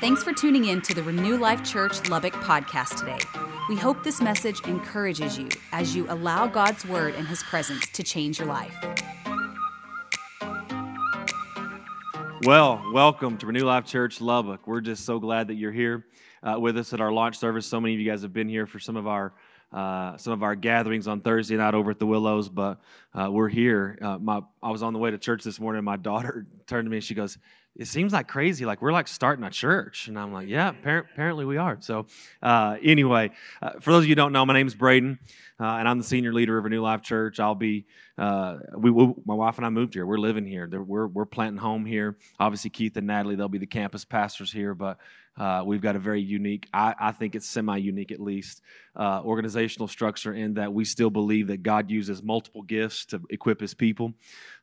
Thanks 0.00 0.22
for 0.22 0.32
tuning 0.32 0.66
in 0.66 0.80
to 0.82 0.94
the 0.94 1.02
Renew 1.02 1.36
Life 1.36 1.64
Church 1.64 2.08
Lubbock 2.08 2.34
podcast 2.34 2.98
today. 2.98 3.18
We 3.68 3.76
hope 3.76 4.04
this 4.04 4.20
message 4.20 4.60
encourages 4.66 5.38
you 5.38 5.48
as 5.72 5.96
you 5.96 6.06
allow 6.10 6.46
God's 6.46 6.84
word 6.84 7.14
and 7.14 7.26
his 7.26 7.42
presence 7.42 7.86
to 7.88 8.02
change 8.02 8.38
your 8.38 8.48
life. 8.48 8.74
Well, 12.42 12.84
welcome 12.92 13.38
to 13.38 13.46
Renew 13.46 13.64
Life 13.64 13.86
Church 13.86 14.20
Lubbock. 14.20 14.66
We're 14.66 14.82
just 14.82 15.06
so 15.06 15.18
glad 15.18 15.48
that 15.48 15.54
you're 15.54 15.72
here 15.72 16.04
uh, 16.42 16.58
with 16.60 16.76
us 16.76 16.92
at 16.92 17.00
our 17.00 17.10
launch 17.10 17.38
service. 17.38 17.64
So 17.64 17.80
many 17.80 17.94
of 17.94 18.00
you 18.00 18.10
guys 18.10 18.20
have 18.22 18.34
been 18.34 18.48
here 18.48 18.66
for 18.66 18.78
some 18.78 18.96
of 18.96 19.06
our 19.06 19.32
uh, 19.72 20.16
some 20.18 20.32
of 20.32 20.44
our 20.44 20.54
gatherings 20.54 21.08
on 21.08 21.20
Thursday 21.20 21.56
night 21.56 21.74
over 21.74 21.90
at 21.90 21.98
the 21.98 22.06
Willows, 22.06 22.48
but 22.48 22.80
uh, 23.12 23.28
we're 23.28 23.48
here. 23.48 23.98
Uh, 24.00 24.18
my, 24.18 24.40
I 24.62 24.70
was 24.70 24.84
on 24.84 24.92
the 24.92 25.00
way 25.00 25.10
to 25.10 25.18
church 25.18 25.42
this 25.42 25.58
morning. 25.58 25.82
My 25.82 25.96
daughter 26.10 26.46
turned 26.66 26.86
to 26.86 26.90
me 26.90 26.98
and 26.98 27.04
she 27.04 27.14
goes, 27.14 27.38
"It 27.76 27.86
seems 27.86 28.12
like 28.12 28.28
crazy. 28.28 28.64
Like 28.64 28.82
we're 28.82 28.92
like 28.92 29.08
starting 29.08 29.44
a 29.44 29.50
church." 29.50 30.08
And 30.08 30.18
I'm 30.18 30.32
like, 30.32 30.48
"Yeah, 30.48 30.70
apparently 30.70 31.44
we 31.44 31.56
are." 31.56 31.76
So 31.80 32.06
uh, 32.42 32.76
anyway, 32.82 33.30
uh, 33.62 33.72
for 33.80 33.92
those 33.92 34.04
of 34.04 34.06
you 34.06 34.12
who 34.12 34.16
don't 34.16 34.32
know, 34.32 34.44
my 34.46 34.54
name 34.54 34.66
is 34.66 34.74
Braden, 34.74 35.18
and 35.58 35.88
I'm 35.88 35.98
the 35.98 36.04
senior 36.04 36.32
leader 36.32 36.56
of 36.58 36.64
Renew 36.64 36.82
Life 36.82 37.02
Church. 37.02 37.40
I'll 37.40 37.54
be 37.54 37.86
we, 38.16 38.90
we, 38.90 39.14
my 39.24 39.34
wife 39.34 39.56
and 39.56 39.66
I 39.66 39.70
moved 39.70 39.94
here. 39.94 40.06
We're 40.06 40.18
living 40.18 40.46
here. 40.46 40.68
We're 40.68 41.06
we're 41.06 41.24
planting 41.24 41.58
home 41.58 41.84
here. 41.84 42.16
Obviously, 42.38 42.70
Keith 42.70 42.96
and 42.96 43.06
Natalie 43.06 43.36
they'll 43.36 43.48
be 43.48 43.58
the 43.58 43.66
campus 43.66 44.04
pastors 44.04 44.52
here, 44.52 44.74
but 44.74 44.98
uh, 45.36 45.62
we've 45.66 45.80
got 45.80 45.96
a 45.96 45.98
very 45.98 46.20
unique, 46.20 46.68
I, 46.72 46.94
I 46.98 47.12
think 47.12 47.34
it's 47.34 47.48
semi 47.48 47.76
unique 47.76 48.12
at 48.12 48.20
least, 48.20 48.62
uh, 48.94 49.20
organizational 49.24 49.88
structure 49.88 50.34
in 50.34 50.54
that 50.54 50.72
we 50.72 50.84
still 50.84 51.10
believe 51.10 51.48
that 51.48 51.62
God 51.62 51.90
uses 51.90 52.22
multiple 52.22 52.62
gifts 52.62 53.04
to 53.06 53.20
equip 53.30 53.60
his 53.60 53.74
people. 53.74 54.12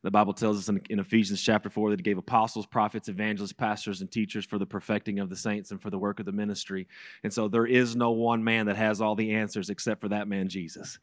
The 0.04 0.12
Bible 0.12 0.34
tells 0.34 0.58
us 0.58 0.70
in, 0.70 0.82
in 0.90 1.00
Ephesians 1.00 1.42
chapter 1.42 1.70
4 1.70 1.90
that 1.90 2.00
he 2.00 2.04
gave 2.04 2.18
apostles, 2.18 2.66
prophets, 2.66 3.10
evangelists, 3.10 3.54
pastors, 3.54 4.00
and 4.00 4.10
teachers 4.10 4.46
for 4.46 4.58
the 4.58 4.66
perfecting 4.66 5.20
of 5.20 5.30
the 5.30 5.36
saints 5.36 5.72
and 5.72 5.82
for 5.82 5.90
the 5.90 6.00
work 6.00 6.20
of 6.22 6.26
the 6.26 6.32
ministry. 6.32 6.88
And 7.24 7.34
so 7.34 7.50
there 7.50 7.66
is 7.66 7.96
no 7.96 8.12
one 8.12 8.44
man 8.44 8.68
that 8.68 8.78
has 8.78 9.02
all 9.02 9.16
the 9.16 9.34
answers 9.36 9.70
except 9.70 10.00
for 10.00 10.10
that 10.10 10.30
man, 10.30 10.48
Jesus. 10.48 11.00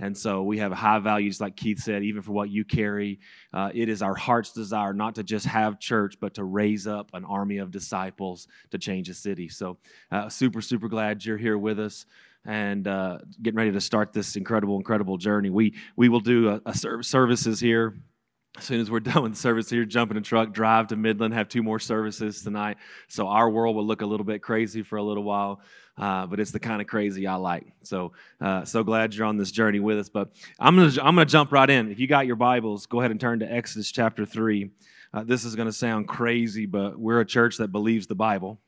And 0.00 0.16
so 0.16 0.42
we 0.42 0.58
have 0.58 0.72
high 0.72 0.98
values, 0.98 1.40
like 1.40 1.56
Keith 1.56 1.78
said, 1.78 2.02
even 2.02 2.22
for 2.22 2.32
what 2.32 2.48
you 2.48 2.64
carry. 2.64 3.20
Uh, 3.52 3.70
it 3.74 3.88
is 3.88 4.00
our 4.00 4.14
heart's 4.14 4.52
desire 4.52 4.94
not 4.94 5.14
to 5.16 5.22
just 5.22 5.46
have 5.46 5.78
church, 5.78 6.16
but 6.18 6.34
to 6.34 6.44
raise 6.44 6.86
up 6.86 7.10
an 7.12 7.24
army 7.24 7.58
of 7.58 7.70
disciples 7.70 8.48
to 8.70 8.78
change 8.78 9.08
a 9.10 9.14
city. 9.14 9.48
So, 9.48 9.76
uh, 10.10 10.28
super, 10.30 10.62
super 10.62 10.88
glad 10.88 11.24
you're 11.24 11.36
here 11.36 11.58
with 11.58 11.78
us 11.78 12.06
and 12.46 12.88
uh, 12.88 13.18
getting 13.42 13.58
ready 13.58 13.72
to 13.72 13.80
start 13.80 14.14
this 14.14 14.36
incredible, 14.36 14.76
incredible 14.76 15.18
journey. 15.18 15.50
We 15.50 15.74
we 15.96 16.08
will 16.08 16.20
do 16.20 16.48
a, 16.48 16.62
a 16.64 16.74
services 17.02 17.60
here 17.60 17.94
as 18.58 18.64
soon 18.64 18.80
as 18.80 18.90
we're 18.90 19.00
done 19.00 19.22
with 19.22 19.32
the 19.32 19.38
service 19.38 19.70
here, 19.70 19.84
jump 19.84 20.10
in 20.10 20.16
a 20.16 20.20
truck, 20.20 20.52
drive 20.52 20.88
to 20.88 20.96
Midland, 20.96 21.34
have 21.34 21.48
two 21.48 21.62
more 21.62 21.78
services 21.78 22.42
tonight. 22.42 22.78
So 23.08 23.28
our 23.28 23.48
world 23.50 23.76
will 23.76 23.86
look 23.86 24.02
a 24.02 24.06
little 24.06 24.26
bit 24.26 24.42
crazy 24.42 24.82
for 24.82 24.96
a 24.96 25.02
little 25.02 25.24
while 25.24 25.60
uh, 26.00 26.26
but 26.26 26.40
it's 26.40 26.50
the 26.50 26.58
kind 26.58 26.80
of 26.80 26.86
crazy 26.86 27.26
I 27.26 27.34
like. 27.34 27.66
So, 27.82 28.12
uh, 28.40 28.64
so 28.64 28.82
glad 28.82 29.14
you're 29.14 29.26
on 29.26 29.36
this 29.36 29.50
journey 29.50 29.80
with 29.80 29.98
us. 29.98 30.08
But 30.08 30.30
I'm 30.58 30.74
gonna 30.74 30.88
I'm 31.02 31.14
gonna 31.14 31.26
jump 31.26 31.52
right 31.52 31.68
in. 31.68 31.92
If 31.92 32.00
you 32.00 32.06
got 32.06 32.26
your 32.26 32.36
Bibles, 32.36 32.86
go 32.86 33.00
ahead 33.00 33.10
and 33.10 33.20
turn 33.20 33.40
to 33.40 33.52
Exodus 33.52 33.92
chapter 33.92 34.24
three. 34.24 34.70
Uh, 35.12 35.24
this 35.24 35.44
is 35.44 35.54
gonna 35.54 35.72
sound 35.72 36.08
crazy, 36.08 36.64
but 36.64 36.98
we're 36.98 37.20
a 37.20 37.26
church 37.26 37.58
that 37.58 37.68
believes 37.68 38.06
the 38.06 38.14
Bible. 38.14 38.58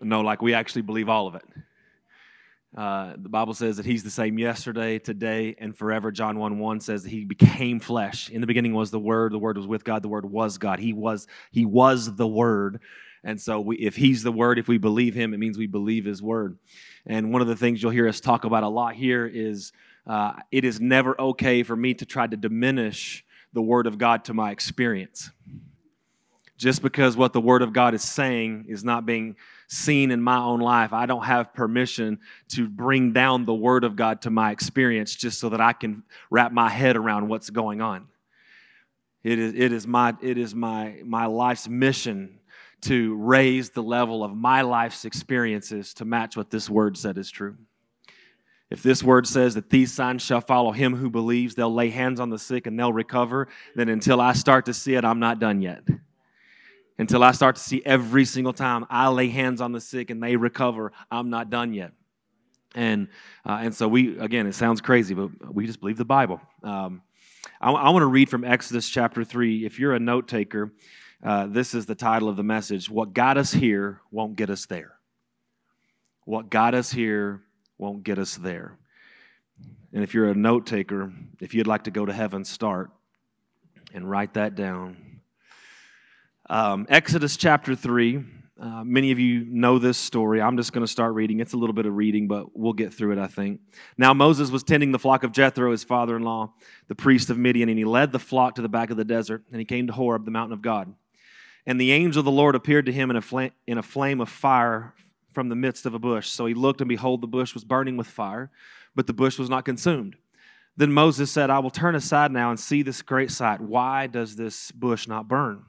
No, 0.00 0.20
like 0.20 0.42
we 0.42 0.52
actually 0.52 0.82
believe 0.82 1.08
all 1.08 1.28
of 1.28 1.36
it. 1.36 1.44
Uh, 2.76 3.14
the 3.16 3.28
Bible 3.28 3.54
says 3.54 3.76
that 3.76 3.86
He's 3.86 4.02
the 4.02 4.10
same 4.10 4.38
yesterday, 4.38 4.98
today, 4.98 5.54
and 5.58 5.78
forever. 5.78 6.10
John 6.10 6.38
1 6.38 6.58
1 6.58 6.80
says 6.80 7.04
that 7.04 7.10
He 7.10 7.24
became 7.24 7.78
flesh. 7.78 8.30
In 8.30 8.40
the 8.40 8.46
beginning 8.48 8.74
was 8.74 8.90
the 8.90 8.98
Word, 8.98 9.32
the 9.32 9.38
Word 9.38 9.56
was 9.56 9.66
with 9.66 9.84
God, 9.84 10.02
the 10.02 10.08
Word 10.08 10.26
was 10.26 10.58
God. 10.58 10.80
He 10.80 10.92
was, 10.92 11.28
he 11.52 11.64
was 11.64 12.16
the 12.16 12.26
Word. 12.26 12.80
And 13.26 13.40
so, 13.40 13.60
we, 13.60 13.76
if 13.78 13.96
He's 13.96 14.22
the 14.22 14.30
Word, 14.30 14.56
if 14.56 14.68
we 14.68 14.78
believe 14.78 15.14
Him, 15.14 15.34
it 15.34 15.38
means 15.38 15.58
we 15.58 15.66
believe 15.66 16.04
His 16.04 16.22
Word. 16.22 16.58
And 17.04 17.32
one 17.32 17.42
of 17.42 17.48
the 17.48 17.56
things 17.56 17.82
you'll 17.82 17.90
hear 17.90 18.06
us 18.06 18.20
talk 18.20 18.44
about 18.44 18.62
a 18.62 18.68
lot 18.68 18.94
here 18.94 19.26
is 19.26 19.72
uh, 20.06 20.34
it 20.52 20.64
is 20.64 20.80
never 20.80 21.20
okay 21.20 21.64
for 21.64 21.74
me 21.74 21.92
to 21.94 22.06
try 22.06 22.28
to 22.28 22.36
diminish 22.36 23.24
the 23.52 23.60
Word 23.60 23.88
of 23.88 23.98
God 23.98 24.24
to 24.26 24.34
my 24.34 24.52
experience. 24.52 25.30
Just 26.56 26.82
because 26.82 27.16
what 27.16 27.32
the 27.32 27.40
Word 27.40 27.62
of 27.62 27.72
God 27.72 27.94
is 27.94 28.04
saying 28.04 28.66
is 28.68 28.84
not 28.84 29.04
being 29.04 29.34
seen 29.66 30.12
in 30.12 30.22
my 30.22 30.38
own 30.38 30.60
life, 30.60 30.92
I 30.92 31.06
don't 31.06 31.24
have 31.24 31.52
permission 31.52 32.20
to 32.50 32.68
bring 32.68 33.12
down 33.12 33.44
the 33.44 33.54
Word 33.54 33.82
of 33.82 33.96
God 33.96 34.22
to 34.22 34.30
my 34.30 34.52
experience 34.52 35.16
just 35.16 35.40
so 35.40 35.48
that 35.48 35.60
I 35.60 35.72
can 35.72 36.04
wrap 36.30 36.52
my 36.52 36.68
head 36.68 36.94
around 36.94 37.26
what's 37.26 37.50
going 37.50 37.80
on. 37.80 38.06
It 39.24 39.40
is, 39.40 39.52
it 39.54 39.72
is, 39.72 39.84
my, 39.84 40.14
it 40.22 40.38
is 40.38 40.54
my, 40.54 41.00
my 41.04 41.26
life's 41.26 41.68
mission 41.68 42.35
to 42.82 43.14
raise 43.16 43.70
the 43.70 43.82
level 43.82 44.22
of 44.22 44.34
my 44.34 44.62
life's 44.62 45.04
experiences 45.04 45.94
to 45.94 46.04
match 46.04 46.36
what 46.36 46.50
this 46.50 46.68
word 46.68 46.96
said 46.96 47.18
is 47.18 47.30
true. 47.30 47.56
If 48.68 48.82
this 48.82 49.02
word 49.02 49.26
says 49.26 49.54
that 49.54 49.70
these 49.70 49.92
signs 49.92 50.22
shall 50.22 50.40
follow 50.40 50.72
him 50.72 50.96
who 50.96 51.08
believes, 51.08 51.54
they'll 51.54 51.72
lay 51.72 51.90
hands 51.90 52.18
on 52.18 52.30
the 52.30 52.38
sick 52.38 52.66
and 52.66 52.78
they'll 52.78 52.92
recover, 52.92 53.48
then 53.76 53.88
until 53.88 54.20
I 54.20 54.32
start 54.32 54.66
to 54.66 54.74
see 54.74 54.94
it, 54.94 55.04
I'm 55.04 55.20
not 55.20 55.38
done 55.38 55.62
yet. 55.62 55.82
Until 56.98 57.22
I 57.22 57.32
start 57.32 57.56
to 57.56 57.62
see 57.62 57.82
every 57.84 58.24
single 58.24 58.52
time 58.52 58.86
I 58.90 59.08
lay 59.08 59.28
hands 59.28 59.60
on 59.60 59.72
the 59.72 59.80
sick 59.80 60.10
and 60.10 60.20
they 60.22 60.36
recover, 60.36 60.92
I'm 61.10 61.30
not 61.30 61.50
done 61.50 61.74
yet. 61.74 61.92
And, 62.74 63.08
uh, 63.44 63.58
and 63.62 63.74
so 63.74 63.86
we, 63.86 64.18
again, 64.18 64.46
it 64.46 64.54
sounds 64.54 64.80
crazy, 64.80 65.14
but 65.14 65.54
we 65.54 65.66
just 65.66 65.80
believe 65.80 65.96
the 65.96 66.04
Bible. 66.04 66.40
Um, 66.62 67.02
I, 67.60 67.70
I 67.70 67.90
want 67.90 68.02
to 68.02 68.06
read 68.06 68.28
from 68.28 68.44
Exodus 68.44 68.88
chapter 68.88 69.24
3. 69.24 69.64
If 69.64 69.78
you're 69.78 69.94
a 69.94 70.00
note 70.00 70.26
taker, 70.26 70.72
uh, 71.26 71.44
this 71.48 71.74
is 71.74 71.86
the 71.86 71.94
title 71.96 72.28
of 72.28 72.36
the 72.36 72.44
message 72.44 72.88
What 72.88 73.12
got 73.12 73.36
us 73.36 73.52
here 73.52 74.00
won't 74.12 74.36
get 74.36 74.48
us 74.48 74.66
there. 74.66 74.92
What 76.24 76.50
got 76.50 76.72
us 76.74 76.92
here 76.92 77.42
won't 77.78 78.04
get 78.04 78.20
us 78.20 78.36
there. 78.36 78.78
And 79.92 80.04
if 80.04 80.14
you're 80.14 80.30
a 80.30 80.34
note 80.36 80.66
taker, 80.66 81.12
if 81.40 81.52
you'd 81.52 81.66
like 81.66 81.84
to 81.84 81.90
go 81.90 82.06
to 82.06 82.12
heaven, 82.12 82.44
start 82.44 82.92
and 83.92 84.08
write 84.08 84.34
that 84.34 84.54
down. 84.54 85.20
Um, 86.48 86.86
Exodus 86.88 87.36
chapter 87.36 87.74
3. 87.74 88.24
Uh, 88.58 88.84
many 88.84 89.10
of 89.10 89.18
you 89.18 89.44
know 89.46 89.80
this 89.80 89.98
story. 89.98 90.40
I'm 90.40 90.56
just 90.56 90.72
going 90.72 90.86
to 90.86 90.90
start 90.90 91.14
reading. 91.14 91.40
It's 91.40 91.54
a 91.54 91.56
little 91.56 91.74
bit 91.74 91.86
of 91.86 91.96
reading, 91.96 92.28
but 92.28 92.56
we'll 92.56 92.72
get 92.72 92.94
through 92.94 93.12
it, 93.12 93.18
I 93.18 93.26
think. 93.26 93.60
Now, 93.98 94.14
Moses 94.14 94.50
was 94.50 94.62
tending 94.62 94.92
the 94.92 94.98
flock 94.98 95.24
of 95.24 95.32
Jethro, 95.32 95.72
his 95.72 95.82
father 95.82 96.16
in 96.16 96.22
law, 96.22 96.52
the 96.86 96.94
priest 96.94 97.30
of 97.30 97.36
Midian, 97.36 97.68
and 97.68 97.76
he 97.76 97.84
led 97.84 98.12
the 98.12 98.20
flock 98.20 98.54
to 98.54 98.62
the 98.62 98.68
back 98.68 98.90
of 98.90 98.96
the 98.96 99.04
desert, 99.04 99.42
and 99.50 99.58
he 99.58 99.64
came 99.64 99.88
to 99.88 99.92
Horeb, 99.92 100.24
the 100.24 100.30
mountain 100.30 100.52
of 100.52 100.62
God. 100.62 100.94
And 101.66 101.80
the 101.80 101.92
angel 101.92 102.20
of 102.20 102.24
the 102.24 102.30
Lord 102.30 102.54
appeared 102.54 102.86
to 102.86 102.92
him 102.92 103.10
in 103.10 103.16
a, 103.16 103.22
flame, 103.22 103.50
in 103.66 103.76
a 103.76 103.82
flame 103.82 104.20
of 104.20 104.28
fire 104.28 104.94
from 105.32 105.48
the 105.48 105.56
midst 105.56 105.84
of 105.84 105.94
a 105.94 105.98
bush. 105.98 106.28
So 106.28 106.46
he 106.46 106.54
looked, 106.54 106.80
and 106.80 106.88
behold, 106.88 107.20
the 107.20 107.26
bush 107.26 107.54
was 107.54 107.64
burning 107.64 107.96
with 107.96 108.06
fire, 108.06 108.50
but 108.94 109.06
the 109.06 109.12
bush 109.12 109.38
was 109.38 109.50
not 109.50 109.64
consumed. 109.64 110.16
Then 110.76 110.92
Moses 110.92 111.30
said, 111.30 111.50
I 111.50 111.58
will 111.58 111.70
turn 111.70 111.94
aside 111.94 112.30
now 112.30 112.50
and 112.50 112.60
see 112.60 112.82
this 112.82 113.02
great 113.02 113.30
sight. 113.30 113.60
Why 113.60 114.06
does 114.06 114.36
this 114.36 114.70
bush 114.70 115.08
not 115.08 115.26
burn? 115.26 115.64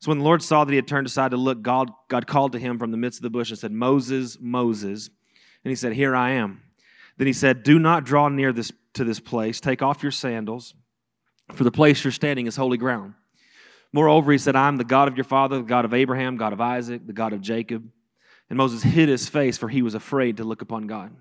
So 0.00 0.10
when 0.10 0.18
the 0.18 0.24
Lord 0.24 0.42
saw 0.42 0.64
that 0.64 0.70
he 0.70 0.76
had 0.76 0.86
turned 0.86 1.08
aside 1.08 1.32
to 1.32 1.36
look, 1.36 1.60
God, 1.60 1.90
God 2.08 2.26
called 2.26 2.52
to 2.52 2.58
him 2.58 2.78
from 2.78 2.92
the 2.92 2.96
midst 2.96 3.18
of 3.18 3.24
the 3.24 3.30
bush 3.30 3.50
and 3.50 3.58
said, 3.58 3.72
Moses, 3.72 4.38
Moses. 4.40 5.10
And 5.64 5.70
he 5.70 5.74
said, 5.74 5.92
Here 5.92 6.14
I 6.14 6.30
am. 6.30 6.62
Then 7.16 7.26
he 7.26 7.32
said, 7.32 7.64
Do 7.64 7.80
not 7.80 8.04
draw 8.04 8.28
near 8.28 8.52
this, 8.52 8.70
to 8.94 9.02
this 9.02 9.18
place. 9.18 9.60
Take 9.60 9.82
off 9.82 10.04
your 10.04 10.12
sandals, 10.12 10.74
for 11.52 11.64
the 11.64 11.72
place 11.72 12.04
you're 12.04 12.12
standing 12.12 12.46
is 12.46 12.54
holy 12.54 12.78
ground. 12.78 13.14
Moreover, 13.92 14.32
he 14.32 14.38
said, 14.38 14.54
I'm 14.54 14.76
the 14.76 14.84
God 14.84 15.08
of 15.08 15.16
your 15.16 15.24
father, 15.24 15.58
the 15.58 15.64
God 15.64 15.84
of 15.84 15.94
Abraham, 15.94 16.36
God 16.36 16.52
of 16.52 16.60
Isaac, 16.60 17.06
the 17.06 17.12
God 17.12 17.32
of 17.32 17.40
Jacob. 17.40 17.88
And 18.50 18.56
Moses 18.56 18.82
hid 18.82 19.08
his 19.08 19.28
face, 19.28 19.58
for 19.58 19.68
he 19.68 19.82
was 19.82 19.94
afraid 19.94 20.36
to 20.38 20.44
look 20.44 20.62
upon 20.62 20.86
God. 20.86 21.14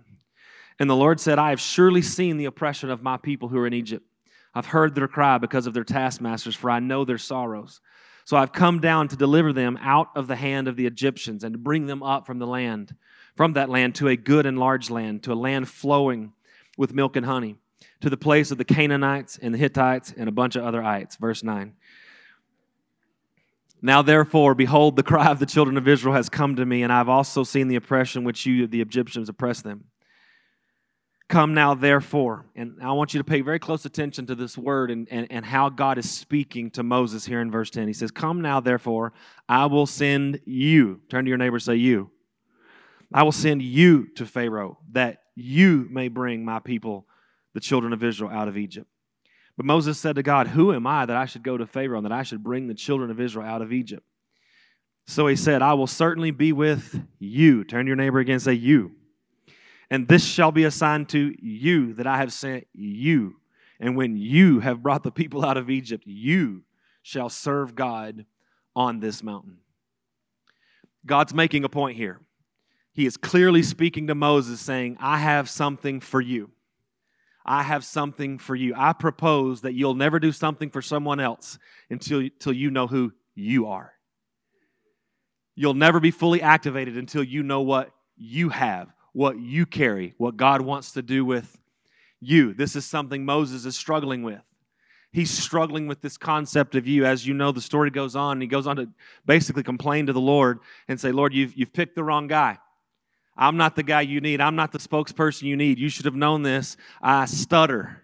And 0.80 0.90
the 0.90 0.96
Lord 0.96 1.20
said, 1.20 1.40
I 1.40 1.50
have 1.50 1.60
surely 1.60 2.02
seen 2.02 2.38
the 2.38 2.46
oppression 2.46 2.90
of 2.90 3.02
my 3.02 3.18
people 3.18 3.50
who 3.50 3.58
are 3.58 3.68
in 3.68 3.74
Egypt. 3.74 4.06
I've 4.54 4.68
heard 4.68 4.96
their 4.96 5.08
cry 5.08 5.38
because 5.38 5.68
of 5.68 5.74
their 5.74 5.84
taskmasters, 5.84 6.56
for 6.56 6.70
I 6.70 6.80
know 6.80 7.06
their 7.06 7.18
sorrows. 7.18 7.80
So 8.26 8.36
I've 8.36 8.52
come 8.52 8.80
down 8.82 9.08
to 9.08 9.16
deliver 9.16 9.54
them 9.54 9.78
out 9.82 10.10
of 10.16 10.28
the 10.28 10.36
hand 10.36 10.68
of 10.68 10.76
the 10.76 10.86
Egyptians 10.86 11.44
and 11.44 11.54
to 11.54 11.58
bring 11.58 11.86
them 11.86 12.04
up 12.04 12.28
from 12.28 12.40
the 12.40 12.48
land, 12.48 12.96
from 13.36 13.54
that 13.54 13.70
land 13.70 13.96
to 13.96 14.10
a 14.10 14.18
good 14.18 14.46
and 14.46 14.60
large 14.60 14.90
land, 14.90 15.24
to 15.24 15.32
a 15.32 15.36
land 15.36 15.70
flowing 15.70 16.34
with 16.78 16.94
milk 16.94 17.16
and 17.16 17.26
honey, 17.26 17.56
to 18.02 18.10
the 18.10 18.18
place 18.18 18.52
of 18.52 18.58
the 18.58 18.66
Canaanites 18.66 19.40
and 19.42 19.54
the 19.54 19.58
Hittites 19.58 20.14
and 20.16 20.28
a 20.28 20.34
bunch 20.34 20.56
of 20.56 20.66
other 20.66 20.84
ites. 20.84 21.16
Verse 21.16 21.42
9. 21.44 21.74
Now, 23.82 24.02
therefore, 24.02 24.56
behold, 24.56 24.96
the 24.96 25.04
cry 25.04 25.28
of 25.28 25.40
the 25.40 25.46
children 25.46 25.78
of 25.78 25.88
Israel 25.88 26.16
has 26.16 26.30
come 26.30 26.56
to 26.56 26.66
me, 26.66 26.84
and 26.84 26.92
I've 26.92 27.10
also 27.10 27.44
seen 27.44 27.68
the 27.68 27.76
oppression 27.76 28.24
which 28.24 28.46
you, 28.46 28.66
the 28.66 28.82
Egyptians, 28.82 29.30
oppress 29.30 29.62
them. 29.62 29.86
Come 31.30 31.54
now, 31.54 31.74
therefore. 31.74 32.46
And 32.56 32.78
I 32.82 32.94
want 32.94 33.14
you 33.14 33.20
to 33.20 33.24
pay 33.24 33.42
very 33.42 33.60
close 33.60 33.86
attention 33.86 34.28
to 34.28 34.36
this 34.36 34.58
word 34.58 34.90
and, 34.90 35.08
and, 35.12 35.28
and 35.30 35.46
how 35.46 35.70
God 35.70 35.98
is 35.98 36.10
speaking 36.10 36.72
to 36.72 36.84
Moses 36.84 37.26
here 37.26 37.42
in 37.42 37.52
verse 37.52 37.70
10. 37.70 37.88
He 37.88 37.94
says, 37.94 38.12
Come 38.12 38.42
now, 38.42 38.62
therefore, 38.62 39.14
I 39.50 39.66
will 39.66 39.86
send 39.86 40.40
you. 40.46 41.02
Turn 41.10 41.26
to 41.26 41.30
your 41.30 41.38
neighbor 41.38 41.60
say, 41.60 41.76
You. 41.76 42.12
I 43.14 43.24
will 43.24 43.34
send 43.34 43.62
you 43.62 44.08
to 44.16 44.26
Pharaoh, 44.26 44.80
that 44.92 45.22
you 45.36 45.88
may 45.90 46.08
bring 46.08 46.44
my 46.44 46.60
people, 46.60 47.06
the 47.54 47.60
children 47.60 47.94
of 47.94 48.04
Israel, 48.04 48.32
out 48.32 48.48
of 48.48 48.58
Egypt. 48.58 48.88
But 49.58 49.66
Moses 49.66 50.00
said 50.00 50.16
to 50.16 50.24
God, 50.24 50.50
Who 50.50 50.72
am 50.72 50.86
I 50.86 51.06
that 51.06 51.18
I 51.18 51.26
should 51.26 51.44
go 51.44 51.58
to 51.58 51.66
Pharaoh 51.66 51.98
and 51.98 52.06
that 52.06 52.12
I 52.12 52.24
should 52.24 52.44
bring 52.44 52.68
the 52.68 52.76
children 52.76 53.10
of 53.10 53.20
Israel 53.20 53.48
out 53.48 53.64
of 53.64 53.74
Egypt? 53.74 54.04
So 55.08 55.26
he 55.28 55.36
said, 55.36 55.62
I 55.62 55.74
will 55.74 55.88
certainly 55.88 56.32
be 56.32 56.54
with 56.54 57.02
you. 57.18 57.64
Turn 57.64 57.86
to 57.86 57.90
your 57.90 57.96
neighbor 57.96 58.20
again 58.20 58.36
and 58.36 58.42
say, 58.42 58.54
You. 58.54 58.92
And 59.90 60.08
this 60.08 60.24
shall 60.24 60.52
be 60.52 60.66
a 60.66 60.72
sign 60.72 61.06
to 61.08 61.34
you 61.42 61.94
that 61.94 62.06
I 62.06 62.18
have 62.18 62.34
sent 62.34 62.68
you. 62.74 63.38
And 63.80 63.96
when 63.96 64.18
you 64.18 64.60
have 64.60 64.84
brought 64.84 65.04
the 65.04 65.12
people 65.12 65.46
out 65.46 65.58
of 65.58 65.70
Egypt, 65.70 66.04
you 66.06 66.64
shall 67.02 67.30
serve 67.30 67.74
God 67.74 68.26
on 68.76 69.00
this 69.00 69.24
mountain. 69.24 69.58
God's 71.06 71.34
making 71.34 71.64
a 71.64 71.70
point 71.70 71.96
here. 71.96 72.20
He 72.92 73.06
is 73.06 73.16
clearly 73.16 73.64
speaking 73.64 74.08
to 74.08 74.16
Moses, 74.16 74.60
saying, 74.60 74.98
I 75.00 75.20
have 75.20 75.50
something 75.50 76.02
for 76.02 76.20
you. 76.20 76.52
I 77.48 77.64
have 77.64 77.86
something 77.86 78.40
for 78.40 78.56
you. 78.56 78.74
I 78.76 78.92
propose 78.94 79.62
that 79.62 79.74
you'll 79.74 79.96
never 79.96 80.20
do 80.20 80.32
something 80.32 80.70
for 80.70 80.82
someone 80.82 81.20
else 81.20 81.58
until, 81.90 82.20
until 82.20 82.54
you 82.54 82.70
know 82.70 82.88
who 82.88 83.14
you 83.36 83.68
are. 83.68 83.94
You'll 85.56 85.74
never 85.74 86.00
be 86.00 86.12
fully 86.12 86.42
activated 86.42 86.98
until 86.98 87.24
you 87.24 87.42
know 87.44 87.62
what 87.62 87.92
you 88.18 88.50
have, 88.50 88.94
what 89.14 89.40
you 89.40 89.66
carry, 89.66 90.14
what 90.18 90.36
God 90.36 90.62
wants 90.62 90.92
to 90.94 91.02
do 91.02 91.24
with 91.24 91.58
you. 92.20 92.54
This 92.54 92.76
is 92.76 92.86
something 92.86 93.26
Moses 93.26 93.66
is 93.66 93.76
struggling 93.76 94.24
with. 94.24 94.42
He's 95.12 95.32
struggling 95.32 95.88
with 95.88 96.02
this 96.02 96.18
concept 96.18 96.76
of 96.76 96.86
you. 96.86 97.06
As 97.06 97.26
you 97.26 97.34
know, 97.34 97.52
the 97.52 97.62
story 97.62 97.90
goes 97.90 98.16
on, 98.16 98.42
he 98.42 98.48
goes 98.48 98.68
on 98.68 98.76
to 98.76 98.90
basically 99.26 99.64
complain 99.64 100.08
to 100.08 100.14
the 100.14 100.22
Lord 100.22 100.60
and 100.88 101.00
say, 101.00 101.12
Lord, 101.12 101.34
you've, 101.34 101.56
you've 101.56 101.74
picked 101.74 101.96
the 101.96 102.04
wrong 102.04 102.28
guy. 102.28 102.60
I'm 103.38 103.58
not 103.58 103.76
the 103.76 103.84
guy 103.84 104.02
you 104.02 104.20
need. 104.20 104.42
I'm 104.42 104.56
not 104.56 104.72
the 104.72 104.80
spokesperson 104.80 105.44
you 105.44 105.56
need. 105.56 105.78
You 105.78 105.90
should 105.90 106.06
have 106.06 106.16
known 106.16 106.42
this. 106.42 106.76
I 107.02 107.26
stutter. 107.26 108.04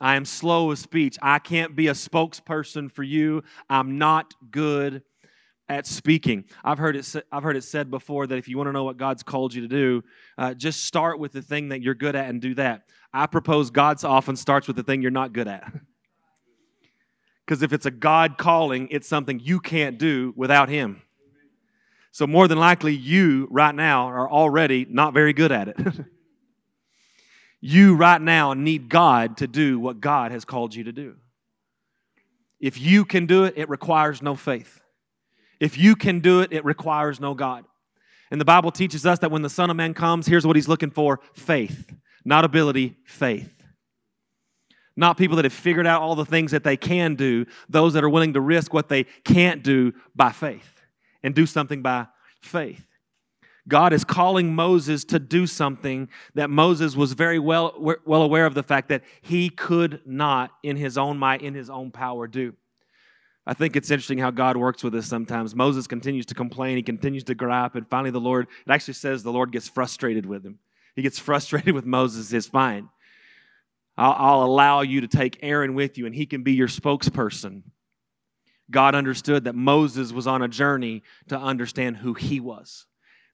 I 0.00 0.16
am 0.16 0.24
slow 0.24 0.70
of 0.70 0.78
speech. 0.78 1.18
I 1.20 1.38
can't 1.38 1.76
be 1.76 1.88
a 1.88 1.92
spokesperson 1.92 2.90
for 2.90 3.02
you. 3.02 3.42
I'm 3.68 3.98
not 3.98 4.34
good 4.50 5.02
at 5.68 5.86
speaking. 5.86 6.44
I've 6.64 6.78
heard 6.78 6.96
it. 6.96 7.14
I've 7.30 7.42
heard 7.42 7.56
it 7.56 7.64
said 7.64 7.90
before 7.90 8.26
that 8.26 8.38
if 8.38 8.48
you 8.48 8.56
want 8.56 8.68
to 8.68 8.72
know 8.72 8.84
what 8.84 8.96
God's 8.96 9.22
called 9.22 9.54
you 9.54 9.62
to 9.62 9.68
do, 9.68 10.02
uh, 10.38 10.54
just 10.54 10.84
start 10.84 11.18
with 11.18 11.32
the 11.32 11.42
thing 11.42 11.68
that 11.68 11.82
you're 11.82 11.94
good 11.94 12.16
at 12.16 12.28
and 12.28 12.40
do 12.40 12.54
that. 12.54 12.82
I 13.12 13.26
propose 13.26 13.70
God's 13.70 14.04
often 14.04 14.36
starts 14.36 14.66
with 14.66 14.76
the 14.76 14.82
thing 14.82 15.02
you're 15.02 15.10
not 15.10 15.32
good 15.32 15.48
at. 15.48 15.72
Because 17.46 17.62
if 17.64 17.72
it's 17.72 17.86
a 17.86 17.90
God 17.90 18.38
calling, 18.38 18.86
it's 18.92 19.08
something 19.08 19.40
you 19.40 19.58
can't 19.58 19.98
do 19.98 20.32
without 20.36 20.68
Him. 20.68 21.02
So, 22.12 22.26
more 22.26 22.48
than 22.48 22.58
likely, 22.58 22.94
you 22.94 23.46
right 23.50 23.74
now 23.74 24.08
are 24.08 24.28
already 24.28 24.86
not 24.88 25.14
very 25.14 25.32
good 25.32 25.52
at 25.52 25.68
it. 25.68 25.76
you 27.60 27.94
right 27.94 28.20
now 28.20 28.52
need 28.52 28.88
God 28.88 29.36
to 29.38 29.46
do 29.46 29.78
what 29.78 30.00
God 30.00 30.32
has 30.32 30.44
called 30.44 30.74
you 30.74 30.84
to 30.84 30.92
do. 30.92 31.16
If 32.58 32.80
you 32.80 33.04
can 33.04 33.26
do 33.26 33.44
it, 33.44 33.54
it 33.56 33.68
requires 33.68 34.22
no 34.22 34.34
faith. 34.34 34.80
If 35.60 35.78
you 35.78 35.94
can 35.94 36.20
do 36.20 36.40
it, 36.40 36.52
it 36.52 36.64
requires 36.64 37.20
no 37.20 37.34
God. 37.34 37.64
And 38.30 38.40
the 38.40 38.44
Bible 38.44 38.70
teaches 38.70 39.06
us 39.06 39.20
that 39.20 39.30
when 39.30 39.42
the 39.42 39.50
Son 39.50 39.70
of 39.70 39.76
Man 39.76 39.94
comes, 39.94 40.26
here's 40.26 40.46
what 40.46 40.56
he's 40.56 40.68
looking 40.68 40.90
for 40.90 41.20
faith, 41.34 41.92
not 42.24 42.44
ability, 42.44 42.96
faith. 43.04 43.54
Not 44.96 45.16
people 45.16 45.36
that 45.36 45.44
have 45.44 45.52
figured 45.52 45.86
out 45.86 46.02
all 46.02 46.16
the 46.16 46.26
things 46.26 46.50
that 46.50 46.64
they 46.64 46.76
can 46.76 47.14
do, 47.14 47.46
those 47.68 47.92
that 47.94 48.04
are 48.04 48.08
willing 48.08 48.34
to 48.34 48.40
risk 48.40 48.74
what 48.74 48.88
they 48.88 49.04
can't 49.24 49.62
do 49.62 49.92
by 50.14 50.32
faith 50.32 50.79
and 51.22 51.34
do 51.34 51.46
something 51.46 51.82
by 51.82 52.06
faith. 52.40 52.86
God 53.68 53.92
is 53.92 54.04
calling 54.04 54.54
Moses 54.54 55.04
to 55.06 55.18
do 55.18 55.46
something 55.46 56.08
that 56.34 56.50
Moses 56.50 56.96
was 56.96 57.12
very 57.12 57.38
well, 57.38 57.74
well 58.04 58.22
aware 58.22 58.46
of 58.46 58.54
the 58.54 58.62
fact 58.62 58.88
that 58.88 59.04
he 59.20 59.48
could 59.48 60.00
not, 60.04 60.50
in 60.62 60.76
his 60.76 60.96
own 60.98 61.18
might, 61.18 61.42
in 61.42 61.54
his 61.54 61.70
own 61.70 61.90
power, 61.90 62.26
do. 62.26 62.54
I 63.46 63.54
think 63.54 63.76
it's 63.76 63.90
interesting 63.90 64.18
how 64.18 64.30
God 64.30 64.56
works 64.56 64.82
with 64.82 64.94
us 64.94 65.06
sometimes. 65.06 65.54
Moses 65.54 65.86
continues 65.86 66.26
to 66.26 66.34
complain, 66.34 66.76
he 66.76 66.82
continues 66.82 67.24
to 67.24 67.34
gripe, 67.34 67.74
and 67.74 67.88
finally 67.88 68.10
the 68.10 68.20
Lord, 68.20 68.48
it 68.66 68.70
actually 68.70 68.94
says 68.94 69.22
the 69.22 69.32
Lord 69.32 69.52
gets 69.52 69.68
frustrated 69.68 70.26
with 70.26 70.44
him. 70.44 70.58
He 70.96 71.02
gets 71.02 71.18
frustrated 71.20 71.74
with 71.74 71.86
Moses, 71.86 72.28
says, 72.28 72.46
Fine, 72.46 72.88
I'll, 73.96 74.14
I'll 74.16 74.42
allow 74.44 74.80
you 74.82 75.00
to 75.02 75.08
take 75.08 75.38
Aaron 75.42 75.74
with 75.74 75.98
you, 75.98 76.06
and 76.06 76.14
he 76.14 76.26
can 76.26 76.42
be 76.42 76.52
your 76.52 76.68
spokesperson. 76.68 77.62
God 78.70 78.94
understood 78.94 79.44
that 79.44 79.54
Moses 79.54 80.12
was 80.12 80.26
on 80.26 80.42
a 80.42 80.48
journey 80.48 81.02
to 81.28 81.38
understand 81.38 81.98
who 81.98 82.14
he 82.14 82.40
was. 82.40 82.86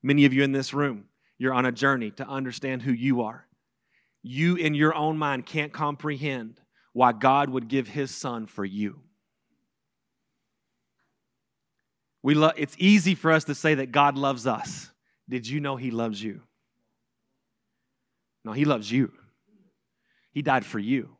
Many 0.02 0.24
of 0.24 0.32
you 0.32 0.42
in 0.42 0.52
this 0.52 0.72
room, 0.72 1.06
you're 1.38 1.54
on 1.54 1.66
a 1.66 1.72
journey 1.72 2.10
to 2.12 2.26
understand 2.26 2.82
who 2.82 2.92
you 2.92 3.22
are. 3.22 3.46
You, 4.22 4.56
in 4.56 4.74
your 4.74 4.94
own 4.94 5.18
mind, 5.18 5.46
can't 5.46 5.72
comprehend 5.72 6.60
why 6.92 7.12
God 7.12 7.50
would 7.50 7.68
give 7.68 7.88
his 7.88 8.10
son 8.10 8.46
for 8.46 8.64
you. 8.64 9.00
We 12.22 12.34
lo- 12.34 12.52
it's 12.56 12.74
easy 12.78 13.14
for 13.14 13.30
us 13.30 13.44
to 13.44 13.54
say 13.54 13.74
that 13.74 13.92
God 13.92 14.16
loves 14.16 14.46
us. 14.46 14.90
Did 15.28 15.46
you 15.46 15.60
know 15.60 15.76
he 15.76 15.90
loves 15.90 16.22
you? 16.22 16.42
No, 18.44 18.52
he 18.52 18.64
loves 18.64 18.90
you. 18.90 19.12
He 20.32 20.42
died 20.42 20.64
for 20.64 20.78
you. 20.78 21.16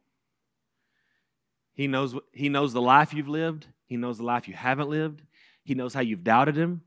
He 1.75 1.87
knows, 1.87 2.15
he 2.33 2.49
knows 2.49 2.73
the 2.73 2.81
life 2.81 3.13
you've 3.13 3.29
lived. 3.29 3.67
He 3.87 3.97
knows 3.97 4.19
the 4.19 4.25
life 4.25 4.49
you 4.49 4.55
haven't 4.55 4.89
lived. 4.89 5.23
He 5.65 5.75
knows 5.75 5.95
how 5.95 6.01
you've 6.01 6.25
doubted 6.25 6.57
Him. 6.57 6.83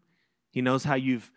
He 0.52 0.62
knows 0.62 0.84
how 0.84 0.96
you've 0.96 1.32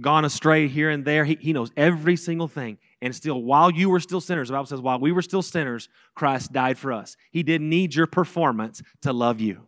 gone 0.00 0.24
astray 0.24 0.68
here 0.68 0.90
and 0.90 1.04
there. 1.04 1.24
He, 1.24 1.36
he 1.40 1.52
knows 1.52 1.70
every 1.76 2.16
single 2.16 2.48
thing. 2.48 2.78
And 3.02 3.14
still, 3.14 3.42
while 3.42 3.70
you 3.70 3.90
were 3.90 4.00
still 4.00 4.20
sinners, 4.20 4.48
the 4.48 4.52
Bible 4.52 4.66
says, 4.66 4.80
while 4.80 4.98
we 4.98 5.12
were 5.12 5.22
still 5.22 5.42
sinners, 5.42 5.88
Christ 6.14 6.52
died 6.52 6.78
for 6.78 6.92
us. 6.92 7.16
He 7.30 7.42
didn't 7.42 7.68
need 7.68 7.94
your 7.94 8.06
performance 8.06 8.82
to 9.02 9.12
love 9.12 9.40
you. 9.40 9.66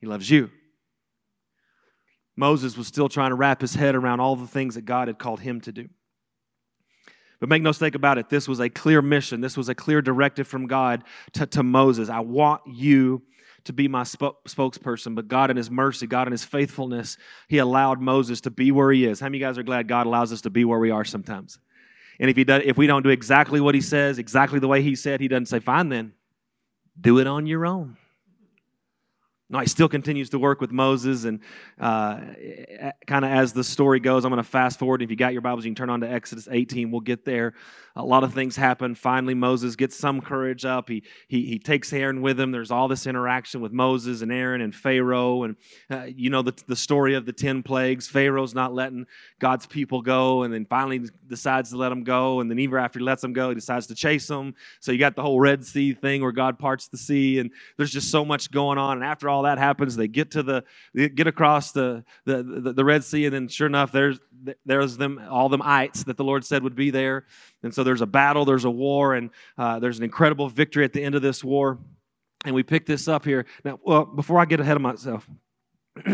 He 0.00 0.06
loves 0.06 0.30
you. 0.30 0.50
Moses 2.36 2.76
was 2.76 2.86
still 2.86 3.08
trying 3.08 3.30
to 3.30 3.34
wrap 3.34 3.60
his 3.60 3.74
head 3.74 3.94
around 3.94 4.20
all 4.20 4.36
the 4.36 4.46
things 4.46 4.74
that 4.74 4.84
God 4.84 5.08
had 5.08 5.18
called 5.18 5.40
him 5.40 5.60
to 5.62 5.72
do. 5.72 5.88
But 7.40 7.48
make 7.48 7.62
no 7.62 7.70
mistake 7.70 7.94
about 7.94 8.18
it, 8.18 8.28
this 8.28 8.46
was 8.46 8.60
a 8.60 8.68
clear 8.68 9.02
mission. 9.02 9.40
This 9.40 9.56
was 9.56 9.68
a 9.68 9.74
clear 9.74 10.00
directive 10.00 10.46
from 10.46 10.66
God 10.66 11.04
to, 11.32 11.46
to 11.46 11.62
Moses. 11.62 12.08
I 12.08 12.20
want 12.20 12.62
you 12.66 13.22
to 13.66 13.72
be 13.72 13.88
my 13.88 14.02
spokesperson, 14.02 15.14
but 15.14 15.28
God 15.28 15.50
in 15.50 15.56
His 15.56 15.70
mercy, 15.70 16.06
God 16.06 16.26
in 16.26 16.32
His 16.32 16.44
faithfulness, 16.44 17.16
He 17.48 17.58
allowed 17.58 18.00
Moses 18.00 18.40
to 18.42 18.50
be 18.50 18.70
where 18.70 18.90
he 18.90 19.04
is. 19.04 19.20
How 19.20 19.26
many 19.26 19.38
of 19.38 19.40
you 19.40 19.46
guys 19.46 19.58
are 19.58 19.62
glad 19.62 19.88
God 19.88 20.06
allows 20.06 20.32
us 20.32 20.40
to 20.42 20.50
be 20.50 20.64
where 20.64 20.78
we 20.78 20.90
are 20.90 21.04
sometimes? 21.04 21.58
And 22.18 22.30
if, 22.30 22.36
he 22.36 22.44
does, 22.44 22.62
if 22.64 22.78
we 22.78 22.86
don't 22.86 23.02
do 23.02 23.10
exactly 23.10 23.60
what 23.60 23.74
He 23.74 23.80
says, 23.80 24.18
exactly 24.18 24.58
the 24.58 24.68
way 24.68 24.82
He 24.82 24.94
said, 24.94 25.20
He 25.20 25.28
doesn't 25.28 25.46
say, 25.46 25.60
fine 25.60 25.88
then, 25.88 26.12
do 26.98 27.18
it 27.18 27.26
on 27.26 27.46
your 27.46 27.66
own. 27.66 27.96
No, 29.48 29.60
he 29.60 29.66
still 29.68 29.88
continues 29.88 30.30
to 30.30 30.40
work 30.40 30.60
with 30.60 30.72
Moses, 30.72 31.24
and 31.24 31.40
uh, 31.80 32.20
kind 33.06 33.24
of 33.24 33.30
as 33.30 33.52
the 33.52 33.62
story 33.62 34.00
goes, 34.00 34.24
I'm 34.24 34.32
going 34.32 34.42
to 34.42 34.48
fast 34.48 34.76
forward. 34.76 35.02
If 35.02 35.10
you 35.10 35.14
got 35.14 35.32
your 35.32 35.42
Bibles, 35.42 35.64
you 35.64 35.70
can 35.70 35.76
turn 35.76 35.90
on 35.90 36.00
to 36.00 36.10
Exodus 36.10 36.48
18. 36.50 36.90
We'll 36.90 37.00
get 37.00 37.24
there. 37.24 37.54
A 37.98 38.04
lot 38.04 38.24
of 38.24 38.34
things 38.34 38.56
happen. 38.56 38.94
Finally, 38.94 39.34
Moses 39.34 39.74
gets 39.74 39.96
some 39.96 40.20
courage 40.20 40.66
up. 40.66 40.88
He, 40.88 41.02
he, 41.28 41.46
he 41.46 41.58
takes 41.58 41.92
Aaron 41.92 42.20
with 42.20 42.38
him. 42.38 42.50
There's 42.50 42.70
all 42.70 42.88
this 42.88 43.06
interaction 43.06 43.62
with 43.62 43.72
Moses 43.72 44.20
and 44.20 44.30
Aaron 44.30 44.60
and 44.60 44.74
Pharaoh. 44.74 45.44
And 45.44 45.56
uh, 45.90 46.04
you 46.04 46.28
know 46.28 46.42
the, 46.42 46.52
the 46.66 46.76
story 46.76 47.14
of 47.14 47.24
the 47.24 47.32
10 47.32 47.62
plagues. 47.62 48.06
Pharaoh's 48.06 48.54
not 48.54 48.74
letting 48.74 49.06
God's 49.38 49.66
people 49.66 50.02
go, 50.02 50.42
and 50.42 50.52
then 50.52 50.66
finally 50.66 51.08
decides 51.26 51.70
to 51.70 51.76
let 51.76 51.88
them 51.88 52.04
go. 52.04 52.40
And 52.40 52.50
then, 52.50 52.58
even 52.58 52.78
after 52.78 52.98
he 52.98 53.04
lets 53.04 53.22
them 53.22 53.32
go, 53.32 53.48
he 53.48 53.54
decides 53.54 53.86
to 53.86 53.94
chase 53.94 54.26
them. 54.26 54.54
So 54.80 54.92
you 54.92 54.98
got 54.98 55.16
the 55.16 55.22
whole 55.22 55.40
Red 55.40 55.64
Sea 55.64 55.94
thing 55.94 56.20
where 56.20 56.32
God 56.32 56.58
parts 56.58 56.88
the 56.88 56.98
sea, 56.98 57.38
and 57.38 57.50
there's 57.78 57.92
just 57.92 58.10
so 58.10 58.24
much 58.24 58.50
going 58.50 58.76
on. 58.76 58.98
And 58.98 59.06
after 59.06 59.30
all 59.30 59.35
that 59.42 59.58
happens, 59.58 59.96
they 59.96 60.08
get 60.08 60.32
to 60.32 60.42
the, 60.42 60.64
they 60.94 61.08
get 61.08 61.26
across 61.26 61.72
the, 61.72 62.04
the, 62.24 62.42
the, 62.42 62.72
the 62.72 62.84
Red 62.84 63.04
Sea, 63.04 63.26
and 63.26 63.34
then 63.34 63.48
sure 63.48 63.66
enough, 63.66 63.92
there's, 63.92 64.18
there's 64.64 64.96
them, 64.96 65.20
all 65.30 65.48
them 65.48 65.62
ites 65.62 66.04
that 66.04 66.16
the 66.16 66.24
Lord 66.24 66.44
said 66.44 66.62
would 66.62 66.76
be 66.76 66.90
there. 66.90 67.26
And 67.62 67.74
so 67.74 67.84
there's 67.84 68.00
a 68.00 68.06
battle, 68.06 68.44
there's 68.44 68.64
a 68.64 68.70
war, 68.70 69.14
and 69.14 69.30
uh, 69.58 69.78
there's 69.78 69.98
an 69.98 70.04
incredible 70.04 70.48
victory 70.48 70.84
at 70.84 70.92
the 70.92 71.02
end 71.02 71.14
of 71.14 71.22
this 71.22 71.42
war. 71.42 71.78
And 72.44 72.54
we 72.54 72.62
pick 72.62 72.86
this 72.86 73.08
up 73.08 73.24
here. 73.24 73.46
Now, 73.64 73.80
well, 73.82 74.04
before 74.04 74.38
I 74.38 74.44
get 74.44 74.60
ahead 74.60 74.76
of 74.76 74.82
myself, 74.82 75.28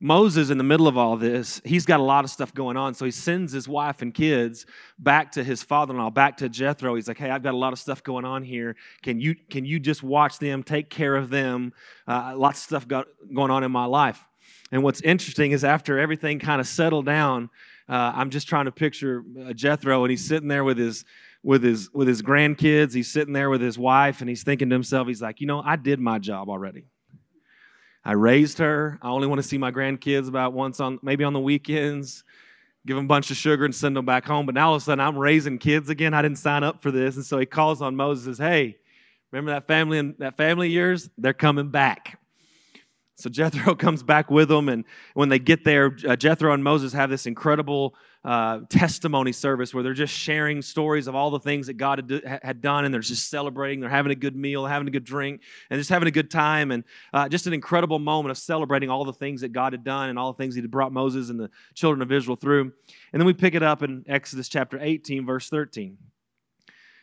Moses, 0.00 0.50
in 0.50 0.58
the 0.58 0.64
middle 0.64 0.86
of 0.86 0.96
all 0.96 1.16
this, 1.16 1.60
he's 1.64 1.84
got 1.84 1.98
a 1.98 2.02
lot 2.04 2.24
of 2.24 2.30
stuff 2.30 2.54
going 2.54 2.76
on. 2.76 2.94
So 2.94 3.04
he 3.04 3.10
sends 3.10 3.52
his 3.52 3.66
wife 3.66 4.00
and 4.00 4.14
kids 4.14 4.64
back 4.98 5.32
to 5.32 5.42
his 5.42 5.62
father 5.62 5.92
in 5.92 5.98
law, 5.98 6.10
back 6.10 6.36
to 6.36 6.48
Jethro. 6.48 6.94
He's 6.94 7.08
like, 7.08 7.18
hey, 7.18 7.30
I've 7.30 7.42
got 7.42 7.54
a 7.54 7.56
lot 7.56 7.72
of 7.72 7.80
stuff 7.80 8.04
going 8.04 8.24
on 8.24 8.44
here. 8.44 8.76
Can 9.02 9.20
you, 9.20 9.34
can 9.50 9.64
you 9.64 9.80
just 9.80 10.04
watch 10.04 10.38
them, 10.38 10.62
take 10.62 10.88
care 10.88 11.16
of 11.16 11.30
them? 11.30 11.72
Uh, 12.06 12.34
lots 12.36 12.60
of 12.60 12.64
stuff 12.64 12.86
got, 12.86 13.08
going 13.34 13.50
on 13.50 13.64
in 13.64 13.72
my 13.72 13.86
life. 13.86 14.24
And 14.70 14.84
what's 14.84 15.00
interesting 15.00 15.52
is 15.52 15.64
after 15.64 15.98
everything 15.98 16.38
kind 16.38 16.60
of 16.60 16.68
settled 16.68 17.06
down, 17.06 17.50
uh, 17.88 18.12
I'm 18.14 18.30
just 18.30 18.48
trying 18.48 18.66
to 18.66 18.72
picture 18.72 19.24
uh, 19.46 19.52
Jethro, 19.52 20.04
and 20.04 20.10
he's 20.10 20.26
sitting 20.26 20.48
there 20.48 20.62
with 20.62 20.78
his 20.78 21.04
with 21.42 21.62
his 21.62 21.90
with 21.94 22.06
his 22.06 22.20
grandkids. 22.20 22.92
He's 22.92 23.10
sitting 23.10 23.32
there 23.32 23.48
with 23.48 23.62
his 23.62 23.78
wife, 23.78 24.20
and 24.20 24.28
he's 24.28 24.42
thinking 24.42 24.68
to 24.68 24.74
himself, 24.74 25.08
he's 25.08 25.22
like, 25.22 25.40
you 25.40 25.46
know, 25.46 25.62
I 25.64 25.76
did 25.76 26.00
my 26.00 26.18
job 26.18 26.50
already. 26.50 26.84
I 28.08 28.12
raised 28.12 28.56
her. 28.56 28.98
I 29.02 29.10
only 29.10 29.26
want 29.26 29.38
to 29.42 29.46
see 29.46 29.58
my 29.58 29.70
grandkids 29.70 30.28
about 30.28 30.54
once 30.54 30.80
on 30.80 30.98
maybe 31.02 31.24
on 31.24 31.34
the 31.34 31.40
weekends. 31.40 32.24
Give 32.86 32.96
them 32.96 33.04
a 33.04 33.08
bunch 33.08 33.30
of 33.30 33.36
sugar 33.36 33.66
and 33.66 33.74
send 33.74 33.94
them 33.94 34.06
back 34.06 34.24
home. 34.24 34.46
But 34.46 34.54
now 34.54 34.70
all 34.70 34.76
of 34.76 34.80
a 34.80 34.84
sudden, 34.86 35.04
I'm 35.04 35.18
raising 35.18 35.58
kids 35.58 35.90
again. 35.90 36.14
I 36.14 36.22
didn't 36.22 36.38
sign 36.38 36.64
up 36.64 36.80
for 36.80 36.90
this, 36.90 37.16
and 37.16 37.24
so 37.24 37.36
he 37.36 37.44
calls 37.44 37.82
on 37.82 37.96
Moses. 37.96 38.38
Hey, 38.38 38.78
remember 39.30 39.50
that 39.50 39.66
family 39.66 39.98
and 39.98 40.14
that 40.20 40.38
family 40.38 40.68
of 40.68 40.72
yours? 40.72 41.10
They're 41.18 41.34
coming 41.34 41.68
back. 41.68 42.18
So 43.18 43.28
Jethro 43.28 43.74
comes 43.76 44.02
back 44.04 44.30
with 44.30 44.48
them, 44.48 44.68
and 44.68 44.84
when 45.14 45.28
they 45.28 45.40
get 45.40 45.64
there, 45.64 45.96
uh, 46.06 46.14
Jethro 46.14 46.52
and 46.52 46.62
Moses 46.62 46.92
have 46.92 47.10
this 47.10 47.26
incredible 47.26 47.96
uh, 48.24 48.60
testimony 48.68 49.32
service 49.32 49.74
where 49.74 49.82
they're 49.82 49.92
just 49.92 50.14
sharing 50.14 50.62
stories 50.62 51.08
of 51.08 51.16
all 51.16 51.30
the 51.30 51.40
things 51.40 51.66
that 51.66 51.74
God 51.74 52.10
had, 52.10 52.40
had, 52.42 52.60
done, 52.60 52.84
and 52.84 52.94
they're 52.94 53.00
just 53.00 53.28
celebrating. 53.28 53.80
They're 53.80 53.90
having 53.90 54.12
a 54.12 54.16
good 54.16 54.36
meal, 54.36 54.66
having 54.66 54.86
a 54.86 54.90
good 54.92 55.04
drink, 55.04 55.42
and 55.68 55.80
just 55.80 55.90
having 55.90 56.06
a 56.06 56.12
good 56.12 56.30
time, 56.30 56.70
and 56.70 56.84
uh, 57.12 57.28
just 57.28 57.48
an 57.48 57.52
incredible 57.52 57.98
moment 57.98 58.30
of 58.30 58.38
celebrating 58.38 58.88
all 58.88 59.04
the 59.04 59.12
things 59.12 59.40
that 59.40 59.52
God 59.52 59.72
had 59.72 59.82
done 59.82 60.10
and 60.10 60.18
all 60.18 60.32
the 60.32 60.36
things 60.36 60.54
He 60.54 60.60
had 60.60 60.70
brought 60.70 60.92
Moses 60.92 61.28
and 61.28 61.40
the 61.40 61.50
children 61.74 62.02
of 62.02 62.12
Israel 62.12 62.36
through. 62.36 62.72
And 63.12 63.20
then 63.20 63.26
we 63.26 63.34
pick 63.34 63.56
it 63.56 63.64
up 63.64 63.82
in 63.82 64.04
Exodus 64.06 64.48
chapter 64.48 64.78
18, 64.80 65.26
verse 65.26 65.48
13. 65.48 65.98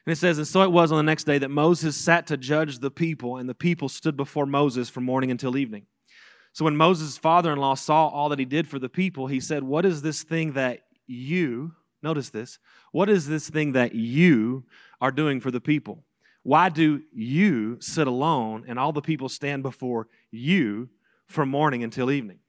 And 0.06 0.12
it 0.14 0.18
says, 0.18 0.38
And 0.38 0.48
so 0.48 0.62
it 0.62 0.72
was 0.72 0.94
on 0.94 0.98
the 0.98 1.04
next 1.04 1.26
day 1.26 1.40
that 1.40 1.50
Moses 1.50 1.98
sat 1.98 2.28
to 2.28 2.38
judge 2.38 2.80
the 2.80 2.92
people, 2.92 3.36
and 3.36 3.50
the 3.50 3.56
people 3.56 3.90
stood 3.90 4.16
before 4.16 4.46
Moses 4.46 4.90
from 4.90 5.04
morning 5.04 5.30
until 5.30 5.58
evening. 5.58 5.88
So 6.56 6.64
when 6.64 6.78
Moses' 6.78 7.18
father 7.18 7.52
in 7.52 7.58
law 7.58 7.74
saw 7.74 8.08
all 8.08 8.30
that 8.30 8.40
he 8.40 8.46
did 8.46 8.66
for 8.66 8.80
the 8.80 8.88
people, 8.88 9.28
he 9.28 9.42
said, 9.42 9.62
What 9.62 9.86
is 9.86 10.02
this 10.02 10.24
thing 10.24 10.54
that 10.54 10.84
you, 11.06 11.74
notice 12.02 12.30
this, 12.30 12.60
what 12.94 13.10
is 13.10 13.28
this 13.28 13.50
thing 13.50 13.74
that 13.74 13.94
you 13.94 14.64
are 15.02 15.12
doing 15.12 15.42
for 15.42 15.52
the 15.52 15.60
people? 15.60 16.06
Why 16.44 16.70
do 16.70 17.02
you 17.14 17.82
sit 17.82 18.08
alone 18.08 18.64
and 18.70 18.80
all 18.80 18.94
the 18.94 19.02
people 19.02 19.28
stand 19.28 19.64
before 19.64 20.08
you 20.32 20.88
from 21.28 21.50
morning 21.50 21.84
until 21.84 22.10
evening? 22.10 22.40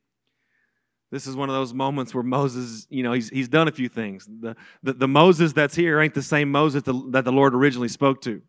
This 1.10 1.26
is 1.26 1.34
one 1.34 1.48
of 1.48 1.56
those 1.56 1.74
moments 1.74 2.14
where 2.14 2.22
Moses, 2.22 2.86
you 2.88 3.02
know, 3.02 3.12
he's, 3.12 3.28
he's 3.28 3.48
done 3.48 3.66
a 3.66 3.72
few 3.72 3.88
things. 3.88 4.28
The, 4.40 4.54
the, 4.84 4.92
the 4.92 5.08
Moses 5.08 5.52
that's 5.52 5.74
here 5.74 6.00
ain't 6.00 6.14
the 6.14 6.22
same 6.22 6.52
Moses 6.52 6.84
that 6.84 7.24
the 7.24 7.32
Lord 7.32 7.56
originally 7.56 7.88
spoke 7.88 8.20
to. 8.22 8.40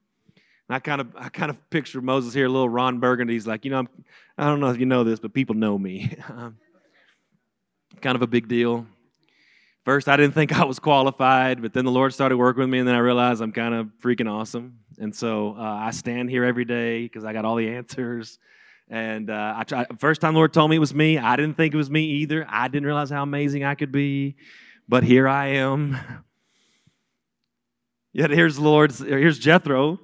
I 0.69 0.79
kind 0.79 0.99
of 0.99 1.15
I 1.15 1.29
kind 1.29 1.49
of 1.49 1.69
picture 1.69 2.01
Moses 2.01 2.33
here, 2.33 2.49
little 2.49 2.67
Ron 2.67 2.99
Burgundy. 2.99 3.33
He's 3.33 3.47
like, 3.47 3.63
you 3.63 3.71
know, 3.71 3.79
I'm, 3.79 3.89
I 4.37 4.45
do 4.45 4.49
not 4.51 4.59
know 4.59 4.69
if 4.69 4.79
you 4.79 4.85
know 4.85 5.03
this, 5.03 5.19
but 5.19 5.33
people 5.33 5.55
know 5.55 5.77
me. 5.77 6.15
kind 8.01 8.15
of 8.15 8.21
a 8.21 8.27
big 8.27 8.47
deal. 8.47 8.85
First, 9.85 10.09
I 10.09 10.17
didn't 10.17 10.33
think 10.33 10.59
I 10.59 10.65
was 10.65 10.79
qualified, 10.79 11.61
but 11.61 11.71
then 11.71 11.85
the 11.85 11.91
Lord 11.91 12.13
started 12.13 12.35
working 12.35 12.59
with 12.59 12.69
me, 12.69 12.79
and 12.79 12.87
then 12.87 12.95
I 12.95 12.99
realized 12.99 13.41
I'm 13.41 13.53
kind 13.53 13.73
of 13.73 13.87
freaking 14.03 14.29
awesome. 14.29 14.79
And 14.99 15.15
so 15.15 15.55
uh, 15.57 15.61
I 15.61 15.91
stand 15.91 16.29
here 16.29 16.43
every 16.43 16.65
day 16.65 17.03
because 17.03 17.23
I 17.23 17.31
got 17.31 17.45
all 17.45 17.55
the 17.55 17.69
answers. 17.69 18.37
And 18.89 19.29
uh, 19.29 19.53
I 19.55 19.63
try, 19.63 19.85
first 19.99 20.19
time 20.19 20.33
the 20.33 20.39
Lord 20.39 20.51
told 20.51 20.69
me 20.69 20.75
it 20.75 20.79
was 20.79 20.93
me, 20.93 21.17
I 21.17 21.37
didn't 21.37 21.55
think 21.55 21.73
it 21.73 21.77
was 21.77 21.89
me 21.89 22.03
either. 22.03 22.45
I 22.49 22.67
didn't 22.67 22.85
realize 22.85 23.09
how 23.09 23.23
amazing 23.23 23.63
I 23.63 23.75
could 23.75 23.93
be, 23.93 24.35
but 24.89 25.03
here 25.03 25.27
I 25.27 25.47
am. 25.47 25.97
Yet 28.11 28.31
here's 28.31 28.55
the 28.55 28.63
Lord's. 28.63 28.99
Here's 28.99 29.39
Jethro 29.39 29.99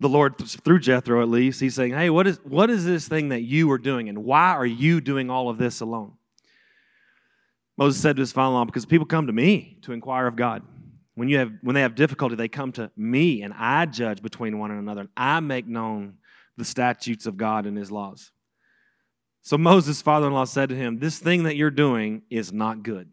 the 0.00 0.08
Lord 0.08 0.38
through 0.38 0.80
Jethro 0.80 1.22
at 1.22 1.28
least, 1.28 1.60
he's 1.60 1.74
saying, 1.74 1.92
Hey, 1.92 2.10
what 2.10 2.26
is, 2.26 2.40
what 2.42 2.70
is 2.70 2.84
this 2.84 3.06
thing 3.06 3.28
that 3.28 3.42
you 3.42 3.70
are 3.70 3.78
doing? 3.78 4.08
And 4.08 4.24
why 4.24 4.50
are 4.52 4.66
you 4.66 5.00
doing 5.00 5.30
all 5.30 5.48
of 5.48 5.58
this 5.58 5.80
alone? 5.80 6.14
Moses 7.76 8.00
said 8.00 8.16
to 8.16 8.20
his 8.20 8.32
father 8.32 8.48
in 8.48 8.54
law, 8.54 8.64
Because 8.64 8.86
people 8.86 9.06
come 9.06 9.26
to 9.26 9.32
me 9.32 9.78
to 9.82 9.92
inquire 9.92 10.26
of 10.26 10.36
God. 10.36 10.62
When, 11.14 11.28
you 11.28 11.38
have, 11.38 11.52
when 11.62 11.74
they 11.74 11.82
have 11.82 11.94
difficulty, 11.94 12.34
they 12.34 12.48
come 12.48 12.72
to 12.72 12.90
me, 12.96 13.42
and 13.42 13.52
I 13.52 13.84
judge 13.84 14.22
between 14.22 14.58
one 14.58 14.70
and 14.70 14.80
another, 14.80 15.02
and 15.02 15.10
I 15.16 15.40
make 15.40 15.66
known 15.66 16.14
the 16.56 16.64
statutes 16.64 17.26
of 17.26 17.36
God 17.36 17.66
and 17.66 17.76
his 17.76 17.90
laws. 17.90 18.32
So 19.42 19.58
Moses' 19.58 20.00
father 20.00 20.28
in 20.28 20.32
law 20.32 20.44
said 20.44 20.70
to 20.70 20.76
him, 20.76 20.98
This 20.98 21.18
thing 21.18 21.42
that 21.42 21.56
you're 21.56 21.70
doing 21.70 22.22
is 22.30 22.52
not 22.52 22.82
good. 22.82 23.10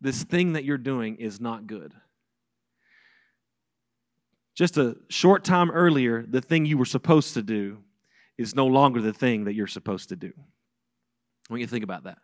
This 0.00 0.24
thing 0.24 0.54
that 0.54 0.64
you're 0.64 0.78
doing 0.78 1.16
is 1.16 1.40
not 1.40 1.66
good. 1.66 1.92
Just 4.58 4.76
a 4.76 4.96
short 5.08 5.44
time 5.44 5.70
earlier, 5.70 6.26
the 6.28 6.40
thing 6.40 6.66
you 6.66 6.78
were 6.78 6.84
supposed 6.84 7.34
to 7.34 7.42
do 7.42 7.78
is 8.36 8.56
no 8.56 8.66
longer 8.66 9.00
the 9.00 9.12
thing 9.12 9.44
that 9.44 9.54
you're 9.54 9.68
supposed 9.68 10.08
to 10.08 10.16
do. 10.16 10.32
I 10.36 11.52
want 11.52 11.60
you 11.60 11.66
to 11.66 11.70
think 11.70 11.84
about 11.84 12.02
that. 12.04 12.18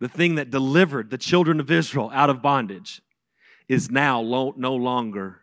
The 0.00 0.08
thing 0.08 0.34
that 0.34 0.50
delivered 0.50 1.10
the 1.10 1.18
children 1.18 1.60
of 1.60 1.70
Israel 1.70 2.10
out 2.12 2.28
of 2.28 2.42
bondage 2.42 3.02
is 3.68 3.88
now 3.88 4.20
lo- 4.20 4.54
no 4.56 4.74
longer 4.74 5.42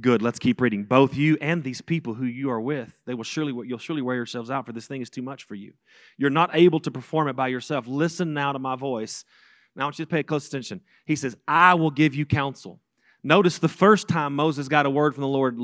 good. 0.00 0.22
Let's 0.22 0.38
keep 0.38 0.60
reading. 0.60 0.84
Both 0.84 1.16
you 1.16 1.36
and 1.40 1.64
these 1.64 1.80
people 1.80 2.14
who 2.14 2.24
you 2.24 2.48
are 2.52 2.60
with, 2.60 2.92
they 3.04 3.14
will 3.14 3.24
surely 3.24 3.52
you'll 3.66 3.78
surely 3.78 4.02
wear 4.02 4.14
yourselves 4.14 4.48
out 4.48 4.64
for 4.64 4.72
this 4.72 4.86
thing 4.86 5.02
is 5.02 5.10
too 5.10 5.22
much 5.22 5.42
for 5.42 5.56
you. 5.56 5.72
You're 6.18 6.30
not 6.30 6.50
able 6.52 6.78
to 6.78 6.90
perform 6.92 7.26
it 7.26 7.34
by 7.34 7.48
yourself. 7.48 7.88
Listen 7.88 8.32
now 8.32 8.52
to 8.52 8.60
my 8.60 8.76
voice. 8.76 9.24
Now 9.74 9.82
I 9.82 9.86
want 9.86 9.98
you 9.98 10.04
to 10.04 10.10
pay 10.10 10.22
close 10.22 10.46
attention. 10.46 10.82
He 11.04 11.16
says, 11.16 11.36
"I 11.48 11.74
will 11.74 11.90
give 11.90 12.14
you 12.14 12.26
counsel." 12.26 12.80
Notice 13.22 13.58
the 13.58 13.68
first 13.68 14.08
time 14.08 14.34
Moses 14.34 14.68
got 14.68 14.86
a 14.86 14.90
word 14.90 15.14
from 15.14 15.22
the 15.22 15.28
Lord, 15.28 15.58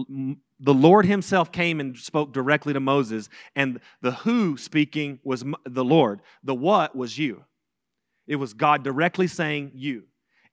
the 0.60 0.74
Lord 0.74 1.06
himself 1.06 1.50
came 1.50 1.80
and 1.80 1.96
spoke 1.96 2.32
directly 2.32 2.72
to 2.72 2.80
Moses, 2.80 3.28
and 3.54 3.80
the 4.02 4.12
who 4.12 4.56
speaking 4.56 5.20
was 5.24 5.44
the 5.64 5.84
Lord. 5.84 6.20
The 6.42 6.54
what 6.54 6.94
was 6.94 7.16
you. 7.16 7.44
It 8.26 8.36
was 8.36 8.52
God 8.52 8.82
directly 8.82 9.26
saying 9.26 9.72
you. 9.74 10.04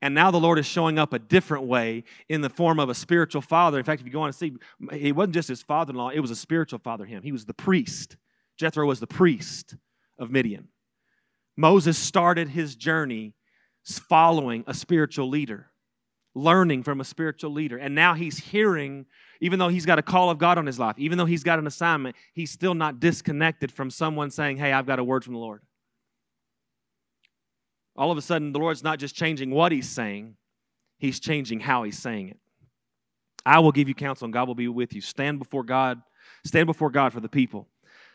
And 0.02 0.14
now 0.14 0.32
the 0.32 0.40
Lord 0.40 0.60
is 0.60 0.66
showing 0.66 1.00
up 1.00 1.14
a 1.14 1.20
different 1.20 1.66
way 1.66 2.04
in 2.28 2.42
the 2.42 2.50
form 2.50 2.80
of 2.80 2.90
a 2.90 2.94
spiritual 2.94 3.42
father. 3.42 3.78
In 3.78 3.86
fact, 3.86 4.02
if 4.02 4.08
you 4.08 4.12
go 4.12 4.22
on 4.22 4.28
and 4.28 4.36
see, 4.36 4.54
he 4.92 5.14
wasn't 5.14 5.34
just 5.34 5.48
his 5.48 5.64
father 5.64 5.92
in 5.92 5.98
law, 5.98 6.10
it 6.10 6.20
was 6.20 6.32
a 6.32 6.36
spiritual 6.36 6.80
father, 6.80 7.06
him. 7.06 7.24
He 7.24 7.32
was 7.32 7.46
the 7.46 7.54
priest. 7.54 8.18
Jethro 8.58 8.86
was 8.86 9.00
the 9.00 9.08
priest 9.08 9.76
of 10.20 10.30
Midian. 10.30 10.68
Moses 11.56 11.98
started 11.98 12.50
his 12.50 12.76
journey 12.76 13.34
following 13.84 14.64
a 14.68 14.74
spiritual 14.74 15.30
leader 15.30 15.70
learning 16.36 16.84
from 16.84 17.00
a 17.00 17.04
spiritual 17.04 17.52
leader. 17.52 17.78
And 17.78 17.94
now 17.94 18.14
he's 18.14 18.38
hearing, 18.38 19.06
even 19.40 19.60
though 19.60 19.68
he's 19.68 19.86
got 19.86 20.00
a 20.00 20.04
call 20.04 20.30
of 20.30 20.38
God 20.38 20.58
on 20.58 20.66
his 20.66 20.80
life, 20.80 20.96
even 20.98 21.18
though 21.18 21.26
he's 21.26 21.44
got 21.44 21.60
an 21.60 21.68
assignment, 21.68 22.16
he's 22.34 22.52
still 22.52 22.74
not 22.74 23.00
disconnected 23.00 23.72
from 23.72 23.90
someone 23.90 24.32
saying, 24.32 24.58
Hey, 24.58 24.72
I've 24.72 24.88
got 24.88 25.00
a 25.00 25.04
word 25.04 25.24
from 25.24 25.34
the 25.34 25.40
Lord. 25.40 25.62
All 27.96 28.12
of 28.12 28.18
a 28.18 28.22
sudden, 28.22 28.52
the 28.52 28.60
Lord's 28.60 28.84
not 28.84 28.98
just 28.98 29.16
changing 29.16 29.52
what 29.52 29.72
he's 29.72 29.90
saying, 29.90 30.36
he's 30.98 31.20
changing 31.20 31.60
how 31.60 31.84
he's 31.84 32.00
saying 32.00 32.30
it. 32.30 32.38
I 33.46 33.60
will 33.60 33.72
give 33.72 33.88
you 33.88 33.94
counsel, 33.94 34.26
and 34.26 34.34
God 34.34 34.48
will 34.48 34.56
be 34.56 34.68
with 34.68 34.94
you. 34.94 35.02
Stand 35.02 35.38
before 35.38 35.64
God, 35.64 36.02
stand 36.46 36.66
before 36.66 36.90
God 36.90 37.14
for 37.14 37.20
the 37.20 37.30
people, 37.30 37.68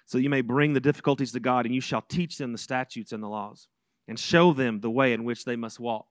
so 0.06 0.18
you 0.18 0.30
may 0.30 0.40
bring 0.40 0.72
the 0.72 0.80
difficulties 0.80 1.30
to 1.32 1.40
God, 1.40 1.64
and 1.64 1.74
you 1.74 1.80
shall 1.80 2.02
teach 2.02 2.38
them 2.38 2.50
the 2.50 2.58
statutes 2.58 3.12
and 3.12 3.22
the 3.22 3.28
laws, 3.28 3.68
and 4.08 4.18
show 4.18 4.52
them 4.52 4.80
the 4.80 4.90
way 4.90 5.12
in 5.12 5.22
which 5.22 5.44
they 5.44 5.54
must 5.54 5.78
walk 5.78 6.06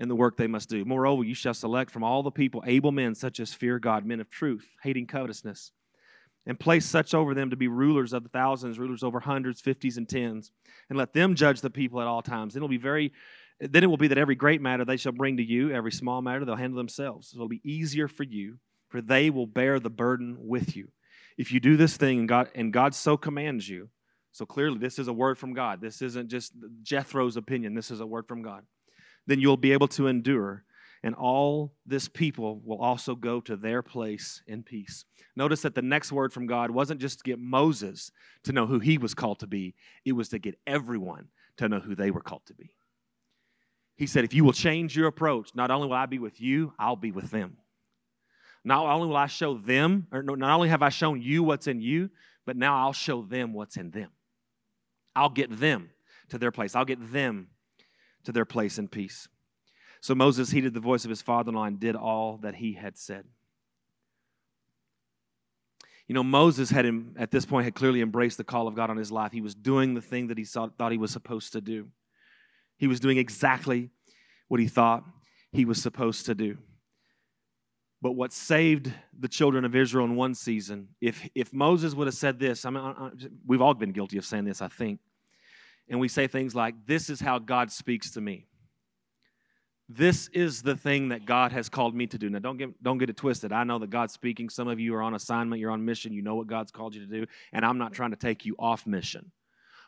in 0.00 0.08
the 0.08 0.16
work 0.16 0.36
they 0.36 0.46
must 0.46 0.70
do. 0.70 0.84
Moreover, 0.84 1.22
you 1.22 1.34
shall 1.34 1.54
select 1.54 1.90
from 1.90 2.02
all 2.02 2.22
the 2.22 2.30
people 2.30 2.64
able 2.66 2.90
men 2.90 3.14
such 3.14 3.38
as 3.38 3.52
fear 3.52 3.78
God, 3.78 4.06
men 4.06 4.18
of 4.18 4.30
truth, 4.30 4.66
hating 4.82 5.06
covetousness, 5.06 5.72
and 6.46 6.58
place 6.58 6.86
such 6.86 7.12
over 7.12 7.34
them 7.34 7.50
to 7.50 7.56
be 7.56 7.68
rulers 7.68 8.14
of 8.14 8.22
the 8.22 8.30
thousands, 8.30 8.78
rulers 8.78 9.02
over 9.02 9.20
hundreds, 9.20 9.60
fifties, 9.60 9.98
and 9.98 10.08
tens, 10.08 10.50
and 10.88 10.98
let 10.98 11.12
them 11.12 11.34
judge 11.34 11.60
the 11.60 11.68
people 11.68 12.00
at 12.00 12.06
all 12.06 12.22
times. 12.22 12.56
It'll 12.56 12.66
be 12.66 12.78
very 12.78 13.12
then 13.62 13.84
it 13.84 13.88
will 13.88 13.98
be 13.98 14.08
that 14.08 14.16
every 14.16 14.36
great 14.36 14.62
matter 14.62 14.86
they 14.86 14.96
shall 14.96 15.12
bring 15.12 15.36
to 15.36 15.42
you, 15.42 15.70
every 15.70 15.92
small 15.92 16.22
matter 16.22 16.46
they'll 16.46 16.56
handle 16.56 16.78
themselves. 16.78 17.28
So 17.28 17.36
it'll 17.36 17.46
be 17.46 17.60
easier 17.62 18.08
for 18.08 18.22
you, 18.22 18.56
for 18.88 19.02
they 19.02 19.28
will 19.28 19.46
bear 19.46 19.78
the 19.78 19.90
burden 19.90 20.38
with 20.38 20.74
you. 20.74 20.88
If 21.36 21.52
you 21.52 21.60
do 21.60 21.76
this 21.76 21.98
thing 21.98 22.20
and 22.20 22.28
God 22.28 22.48
and 22.54 22.72
God 22.72 22.94
so 22.94 23.18
commands 23.18 23.68
you, 23.68 23.90
so 24.32 24.46
clearly 24.46 24.78
this 24.78 24.98
is 24.98 25.08
a 25.08 25.12
word 25.12 25.36
from 25.36 25.52
God. 25.52 25.82
This 25.82 26.00
isn't 26.00 26.30
just 26.30 26.54
Jethro's 26.82 27.36
opinion. 27.36 27.74
This 27.74 27.90
is 27.90 28.00
a 28.00 28.06
word 28.06 28.26
from 28.26 28.40
God 28.40 28.64
then 29.26 29.40
you'll 29.40 29.56
be 29.56 29.72
able 29.72 29.88
to 29.88 30.06
endure. 30.06 30.64
And 31.02 31.14
all 31.14 31.72
this 31.86 32.08
people 32.08 32.60
will 32.64 32.78
also 32.78 33.14
go 33.14 33.40
to 33.42 33.56
their 33.56 33.82
place 33.82 34.42
in 34.46 34.62
peace. 34.62 35.04
Notice 35.34 35.62
that 35.62 35.74
the 35.74 35.82
next 35.82 36.12
word 36.12 36.32
from 36.32 36.46
God 36.46 36.70
wasn't 36.70 37.00
just 37.00 37.18
to 37.18 37.24
get 37.24 37.38
Moses 37.38 38.12
to 38.44 38.52
know 38.52 38.66
who 38.66 38.80
he 38.80 38.98
was 38.98 39.14
called 39.14 39.38
to 39.40 39.46
be, 39.46 39.74
it 40.04 40.12
was 40.12 40.28
to 40.30 40.38
get 40.38 40.58
everyone 40.66 41.28
to 41.56 41.68
know 41.68 41.80
who 41.80 41.94
they 41.94 42.10
were 42.10 42.20
called 42.20 42.44
to 42.46 42.54
be. 42.54 42.74
He 43.96 44.06
said, 44.06 44.24
If 44.24 44.34
you 44.34 44.44
will 44.44 44.52
change 44.52 44.96
your 44.96 45.06
approach, 45.06 45.54
not 45.54 45.70
only 45.70 45.88
will 45.88 45.94
I 45.94 46.06
be 46.06 46.18
with 46.18 46.40
you, 46.40 46.72
I'll 46.78 46.96
be 46.96 47.12
with 47.12 47.30
them. 47.30 47.56
Not 48.64 48.84
only 48.84 49.08
will 49.08 49.16
I 49.16 49.26
show 49.26 49.56
them, 49.56 50.06
or 50.12 50.22
not 50.22 50.54
only 50.54 50.68
have 50.68 50.82
I 50.82 50.90
shown 50.90 51.22
you 51.22 51.42
what's 51.42 51.66
in 51.66 51.80
you, 51.80 52.10
but 52.44 52.56
now 52.56 52.76
I'll 52.76 52.92
show 52.92 53.22
them 53.22 53.52
what's 53.52 53.76
in 53.76 53.90
them. 53.90 54.10
I'll 55.16 55.30
get 55.30 55.58
them 55.58 55.90
to 56.30 56.38
their 56.38 56.50
place. 56.50 56.74
I'll 56.74 56.84
get 56.84 57.12
them 57.12 57.48
to 58.24 58.32
their 58.32 58.44
place 58.44 58.78
in 58.78 58.88
peace. 58.88 59.28
So 60.00 60.14
Moses 60.14 60.50
heeded 60.50 60.74
the 60.74 60.80
voice 60.80 61.04
of 61.04 61.10
his 61.10 61.22
father 61.22 61.50
in 61.50 61.56
law 61.56 61.64
and 61.64 61.78
did 61.78 61.96
all 61.96 62.38
that 62.38 62.54
he 62.56 62.72
had 62.72 62.96
said. 62.96 63.24
You 66.08 66.14
know, 66.14 66.24
Moses 66.24 66.70
had 66.70 66.84
him, 66.84 67.14
at 67.18 67.30
this 67.30 67.46
point 67.46 67.64
had 67.64 67.74
clearly 67.74 68.00
embraced 68.00 68.36
the 68.36 68.44
call 68.44 68.66
of 68.66 68.74
God 68.74 68.90
on 68.90 68.96
his 68.96 69.12
life. 69.12 69.30
He 69.30 69.40
was 69.40 69.54
doing 69.54 69.94
the 69.94 70.00
thing 70.00 70.26
that 70.28 70.38
he 70.38 70.44
saw, 70.44 70.68
thought 70.68 70.90
he 70.90 70.98
was 70.98 71.12
supposed 71.12 71.52
to 71.52 71.60
do. 71.60 71.88
He 72.78 72.86
was 72.86 72.98
doing 72.98 73.18
exactly 73.18 73.90
what 74.48 74.58
he 74.58 74.66
thought 74.66 75.04
he 75.52 75.64
was 75.64 75.80
supposed 75.80 76.26
to 76.26 76.34
do. 76.34 76.58
But 78.02 78.12
what 78.12 78.32
saved 78.32 78.92
the 79.16 79.28
children 79.28 79.64
of 79.64 79.76
Israel 79.76 80.06
in 80.06 80.16
one 80.16 80.34
season, 80.34 80.88
if, 81.00 81.28
if 81.34 81.52
Moses 81.52 81.94
would 81.94 82.06
have 82.06 82.14
said 82.14 82.40
this, 82.40 82.64
I 82.64 82.70
mean, 82.70 82.82
I, 82.82 83.10
we've 83.46 83.60
all 83.60 83.74
been 83.74 83.92
guilty 83.92 84.16
of 84.16 84.24
saying 84.24 84.46
this, 84.46 84.62
I 84.62 84.68
think 84.68 84.98
and 85.88 85.98
we 85.98 86.08
say 86.08 86.26
things 86.26 86.54
like, 86.54 86.74
This 86.86 87.10
is 87.10 87.20
how 87.20 87.38
God 87.38 87.70
speaks 87.72 88.10
to 88.12 88.20
me. 88.20 88.46
this 89.88 90.28
is 90.28 90.62
the 90.62 90.76
thing 90.76 91.08
that 91.08 91.26
God 91.26 91.50
has 91.50 91.68
called 91.68 91.96
me 91.96 92.06
to 92.06 92.16
do. 92.16 92.30
Now, 92.30 92.38
don't 92.38 92.56
get, 92.56 92.80
don't 92.80 92.98
get 92.98 93.10
it 93.10 93.16
twisted. 93.16 93.52
I 93.52 93.64
know 93.64 93.78
that 93.80 93.90
God's 93.90 94.14
speaking. 94.14 94.48
Some 94.48 94.68
of 94.68 94.78
you 94.78 94.94
are 94.94 95.02
on 95.02 95.14
assignment, 95.14 95.60
you're 95.60 95.72
on 95.72 95.84
mission, 95.84 96.12
you 96.12 96.22
know 96.22 96.36
what 96.36 96.46
God's 96.46 96.70
called 96.70 96.94
you 96.94 97.04
to 97.04 97.12
do, 97.12 97.26
and 97.52 97.64
I'm 97.64 97.78
not 97.78 97.92
trying 97.92 98.10
to 98.10 98.16
take 98.16 98.46
you 98.46 98.54
off 98.58 98.86
mission. 98.86 99.32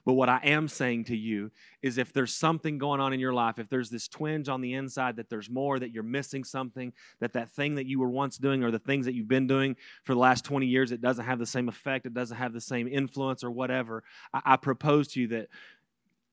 But 0.05 0.15
what 0.15 0.29
I 0.29 0.41
am 0.43 0.67
saying 0.67 1.05
to 1.05 1.17
you 1.17 1.53
is 1.81 1.97
if 1.97 2.13
there's 2.13 2.35
something 2.35 2.77
going 2.79 3.01
on 3.01 3.13
in 3.13 3.21
your 3.21 3.33
life, 3.33 3.59
if 3.59 3.69
there's 3.69 3.89
this 3.89 4.09
twinge 4.09 4.49
on 4.49 4.61
the 4.61 4.75
inside 4.75 5.17
that 5.17 5.31
there's 5.31 5.49
more, 5.49 5.79
that 5.79 5.93
you're 5.93 6.03
missing 6.03 6.43
something, 6.43 6.93
that 7.21 7.33
that 7.35 7.51
thing 7.51 7.77
that 7.77 7.87
you 7.87 8.01
were 8.01 8.11
once 8.11 8.37
doing 8.37 8.65
or 8.65 8.73
the 8.73 8.81
things 8.81 9.07
that 9.07 9.15
you've 9.15 9.29
been 9.29 9.47
doing 9.47 9.77
for 10.03 10.15
the 10.15 10.19
last 10.19 10.45
20 10.45 10.67
years, 10.67 10.91
it 10.91 11.01
doesn't 11.01 11.25
have 11.25 11.39
the 11.39 11.47
same 11.47 11.69
effect, 11.69 12.07
it 12.07 12.15
doesn't 12.15 12.37
have 12.37 12.53
the 12.53 12.61
same 12.61 12.89
influence 12.89 13.45
or 13.45 13.51
whatever, 13.51 14.03
I, 14.35 14.43
I 14.45 14.57
propose 14.57 15.07
to 15.09 15.21
you 15.21 15.29
that 15.29 15.49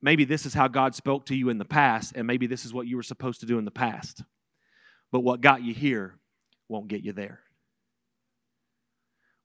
maybe 0.01 0.25
this 0.25 0.45
is 0.45 0.53
how 0.53 0.67
God 0.67 0.95
spoke 0.95 1.25
to 1.27 1.35
you 1.35 1.49
in 1.49 1.57
the 1.57 1.65
past, 1.65 2.13
and 2.15 2.25
maybe 2.27 2.47
this 2.47 2.65
is 2.65 2.73
what 2.73 2.87
you 2.87 2.95
were 2.95 3.03
supposed 3.03 3.39
to 3.41 3.45
do 3.45 3.57
in 3.57 3.65
the 3.65 3.71
past. 3.71 4.23
But 5.11 5.21
what 5.21 5.41
got 5.41 5.63
you 5.63 5.73
here 5.73 6.15
won't 6.67 6.87
get 6.87 7.03
you 7.03 7.13
there. 7.13 7.41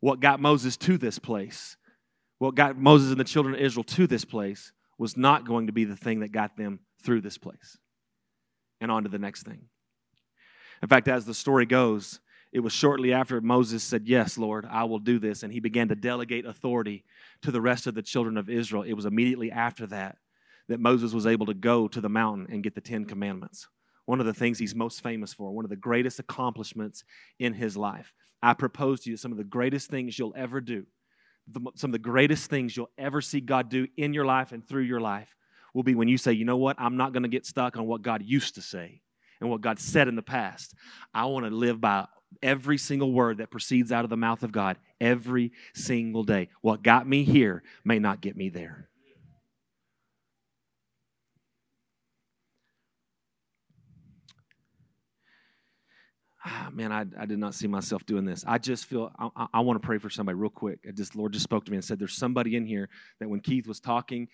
What 0.00 0.20
got 0.20 0.40
Moses 0.40 0.76
to 0.78 0.99
this 0.99 1.18
place, 1.18 1.76
what 2.38 2.54
got 2.54 2.76
Moses 2.76 3.11
and 3.11 3.18
the 3.18 3.25
children 3.25 3.54
of 3.54 3.61
Israel 3.61 3.84
to 3.84 4.06
this 4.06 4.25
place, 4.25 4.73
was 4.99 5.16
not 5.16 5.46
going 5.46 5.66
to 5.66 5.73
be 5.73 5.84
the 5.84 5.96
thing 5.96 6.20
that 6.20 6.32
got 6.32 6.56
them 6.56 6.80
through 7.02 7.23
this 7.23 7.38
place 7.38 7.78
and 8.80 8.90
on 8.90 9.04
to 9.04 9.08
the 9.08 9.18
next 9.18 9.44
thing. 9.44 9.62
In 10.82 10.88
fact, 10.88 11.08
as 11.08 11.25
the 11.25 11.34
story 11.34 11.64
goes, 11.64 12.20
it 12.52 12.61
was 12.61 12.73
shortly 12.73 13.12
after 13.12 13.40
Moses 13.40 13.82
said, 13.82 14.06
Yes, 14.06 14.38
Lord, 14.38 14.66
I 14.70 14.84
will 14.84 14.99
do 14.99 15.18
this. 15.18 15.42
And 15.42 15.52
he 15.52 15.58
began 15.58 15.88
to 15.88 15.96
delegate 15.96 16.46
authority 16.46 17.04
to 17.42 17.50
the 17.50 17.61
rest 17.61 17.87
of 17.87 17.94
the 17.94 18.02
children 18.02 18.37
of 18.37 18.49
Israel. 18.49 18.82
It 18.82 18.92
was 18.92 19.06
immediately 19.06 19.50
after 19.50 19.87
that 19.87 20.18
that 20.68 20.80
Moses 20.80 21.12
was 21.12 21.26
able 21.26 21.47
to 21.47 21.54
go 21.54 21.88
to 21.88 22.00
the 22.00 22.09
mountain 22.09 22.47
and 22.50 22.62
get 22.62 22.75
the 22.75 22.80
Ten 22.80 23.04
Commandments. 23.04 23.68
One 24.06 24.21
of 24.21 24.26
the 24.26 24.35
things 24.35 24.59
he's 24.59 24.75
most 24.75 25.02
famous 25.02 25.33
for, 25.33 25.50
one 25.52 25.64
of 25.64 25.71
the 25.71 25.76
greatest 25.76 26.18
accomplishments 26.18 27.04
in 27.38 27.54
his 27.54 27.76
life. 27.76 28.12
I 28.42 28.52
propose 28.54 29.00
to 29.00 29.11
you 29.11 29.16
some 29.16 29.33
of 29.33 29.38
the 29.38 29.44
greatest 29.44 29.90
things 29.90 30.18
you'll 30.18 30.35
ever 30.37 30.61
do, 30.61 30.87
the, 31.50 31.61
some 31.76 31.88
of 31.88 31.92
the 31.92 31.99
greatest 31.99 32.50
things 32.50 32.76
you'll 32.76 32.90
ever 32.99 33.21
see 33.21 33.40
God 33.40 33.68
do 33.71 33.87
in 33.97 34.12
your 34.12 34.26
life 34.26 34.52
and 34.52 34.66
through 34.66 34.83
your 34.83 35.00
life 35.00 35.35
will 35.73 35.83
be 35.83 35.94
when 35.94 36.09
you 36.09 36.18
say, 36.18 36.33
you 36.33 36.44
know 36.44 36.56
what, 36.56 36.76
I'm 36.78 36.97
not 36.97 37.12
going 37.12 37.25
to 37.25 37.28
get 37.28 37.47
stuck 37.47 37.76
on 37.76 37.87
what 37.87 38.02
God 38.02 38.23
used 38.23 38.54
to 38.56 38.62
say 38.62 39.00
and 39.40 39.50
what 39.50 39.61
God 39.61 39.78
said 39.78 40.09
in 40.09 40.16
the 40.16 40.23
past. 40.23 40.75
I 41.12 41.25
want 41.26 41.47
to 41.47 41.50
live 41.50 41.80
by 41.80 42.06
every 42.42 42.78
single 42.78 43.12
word 43.12 43.38
that 43.38 43.50
proceeds 43.50 43.92
out 43.92 44.04
of 44.04 44.11
the 44.11 44.16
mouth 44.16 44.42
of 44.42 44.52
God 44.52 44.78
every 45.00 45.52
single 45.75 46.25
day. 46.25 46.49
What 46.61 46.83
got 46.83 47.09
me 47.09 47.25
here 47.25 47.62
may 47.85 47.99
not 47.99 48.21
get 48.21 48.37
me 48.37 48.49
there. 48.49 48.88
Ah, 56.44 56.68
man, 56.72 56.92
I, 56.92 57.04
I 57.18 57.26
did 57.26 57.38
not 57.38 57.54
see 57.54 57.66
myself 57.66 58.04
doing 58.06 58.24
this. 58.24 58.44
I 58.46 58.58
just 58.58 58.84
feel, 58.86 59.10
I, 59.18 59.46
I, 59.54 59.60
want 59.60 59.80
to 59.80 59.86
pray 59.86 59.98
for 59.98 60.10
somebody 60.10 60.36
real 60.36 60.50
quick. 60.50 60.80
I 60.86 60.92
just, 60.92 61.16
Lord 61.16 61.32
just 61.32 61.44
spoke 61.44 61.64
to 61.64 61.70
me 61.70 61.76
and 61.76 61.84
said, 61.84 61.98
there's 61.98 62.16
somebody 62.16 62.56
in 62.56 62.66
here 62.66 62.88
that 63.20 63.28
when 63.28 63.40
Keith 63.40 63.66
was 63.66 63.80
talking, 63.80 64.28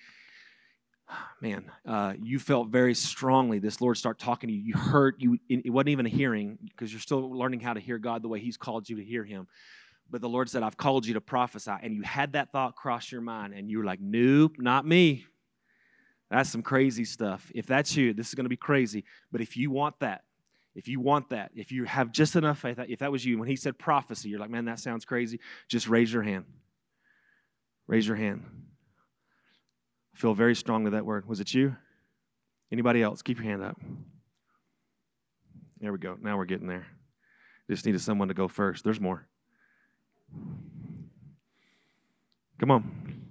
man, 1.40 1.70
uh, 1.86 2.14
you 2.20 2.38
felt 2.38 2.68
very 2.68 2.94
strongly 2.94 3.58
this 3.58 3.80
Lord 3.80 3.96
start 3.96 4.18
talking 4.18 4.48
to 4.48 4.54
you. 4.54 4.62
You 4.62 4.74
heard, 4.74 5.16
you, 5.18 5.38
it 5.48 5.70
wasn't 5.70 5.90
even 5.90 6.06
a 6.06 6.10
hearing 6.10 6.58
because 6.68 6.92
you're 6.92 7.00
still 7.00 7.30
learning 7.30 7.60
how 7.60 7.74
to 7.74 7.80
hear 7.80 7.98
God 7.98 8.22
the 8.22 8.28
way 8.28 8.40
He's 8.40 8.56
called 8.56 8.88
you 8.88 8.96
to 8.96 9.04
hear 9.04 9.24
Him. 9.24 9.46
But 10.10 10.20
the 10.20 10.28
Lord 10.28 10.48
said, 10.48 10.62
I've 10.62 10.76
called 10.76 11.06
you 11.06 11.14
to 11.14 11.20
prophesy. 11.20 11.72
And 11.82 11.94
you 11.94 12.02
had 12.02 12.32
that 12.32 12.50
thought 12.50 12.74
cross 12.74 13.12
your 13.12 13.20
mind 13.20 13.54
and 13.54 13.70
you 13.70 13.78
were 13.78 13.84
like, 13.84 14.00
nope, 14.00 14.56
not 14.58 14.84
me. 14.84 15.24
That's 16.30 16.50
some 16.50 16.62
crazy 16.62 17.04
stuff. 17.04 17.50
If 17.54 17.66
that's 17.66 17.96
you, 17.96 18.12
this 18.12 18.28
is 18.28 18.34
going 18.34 18.44
to 18.44 18.50
be 18.50 18.56
crazy. 18.56 19.04
But 19.32 19.40
if 19.40 19.56
you 19.56 19.70
want 19.70 19.98
that, 20.00 20.22
if 20.74 20.88
you 20.88 21.00
want 21.00 21.30
that, 21.30 21.50
if 21.54 21.72
you 21.72 21.84
have 21.84 22.12
just 22.12 22.36
enough 22.36 22.60
faith, 22.60 22.78
if 22.88 23.00
that 23.00 23.10
was 23.10 23.24
you, 23.24 23.38
when 23.38 23.48
he 23.48 23.56
said 23.56 23.78
prophecy, 23.78 24.28
you're 24.28 24.38
like, 24.38 24.50
man, 24.50 24.66
that 24.66 24.78
sounds 24.78 25.04
crazy, 25.04 25.40
just 25.68 25.88
raise 25.88 26.12
your 26.12 26.22
hand. 26.22 26.44
Raise 27.86 28.06
your 28.06 28.16
hand. 28.16 28.44
I 30.14 30.18
feel 30.18 30.34
very 30.34 30.54
strongly 30.54 30.92
that 30.92 31.04
word. 31.04 31.26
Was 31.26 31.40
it 31.40 31.52
you? 31.52 31.76
Anybody 32.70 33.02
else? 33.02 33.20
Keep 33.22 33.38
your 33.38 33.46
hand 33.46 33.64
up. 33.64 33.76
There 35.80 35.92
we 35.92 35.98
go. 35.98 36.16
Now 36.20 36.36
we're 36.36 36.44
getting 36.44 36.68
there. 36.68 36.86
Just 37.68 37.86
needed 37.86 38.00
someone 38.00 38.28
to 38.28 38.34
go 38.34 38.46
first. 38.46 38.84
There's 38.84 39.00
more. 39.00 39.26
Come 42.60 42.70
on. 42.70 43.24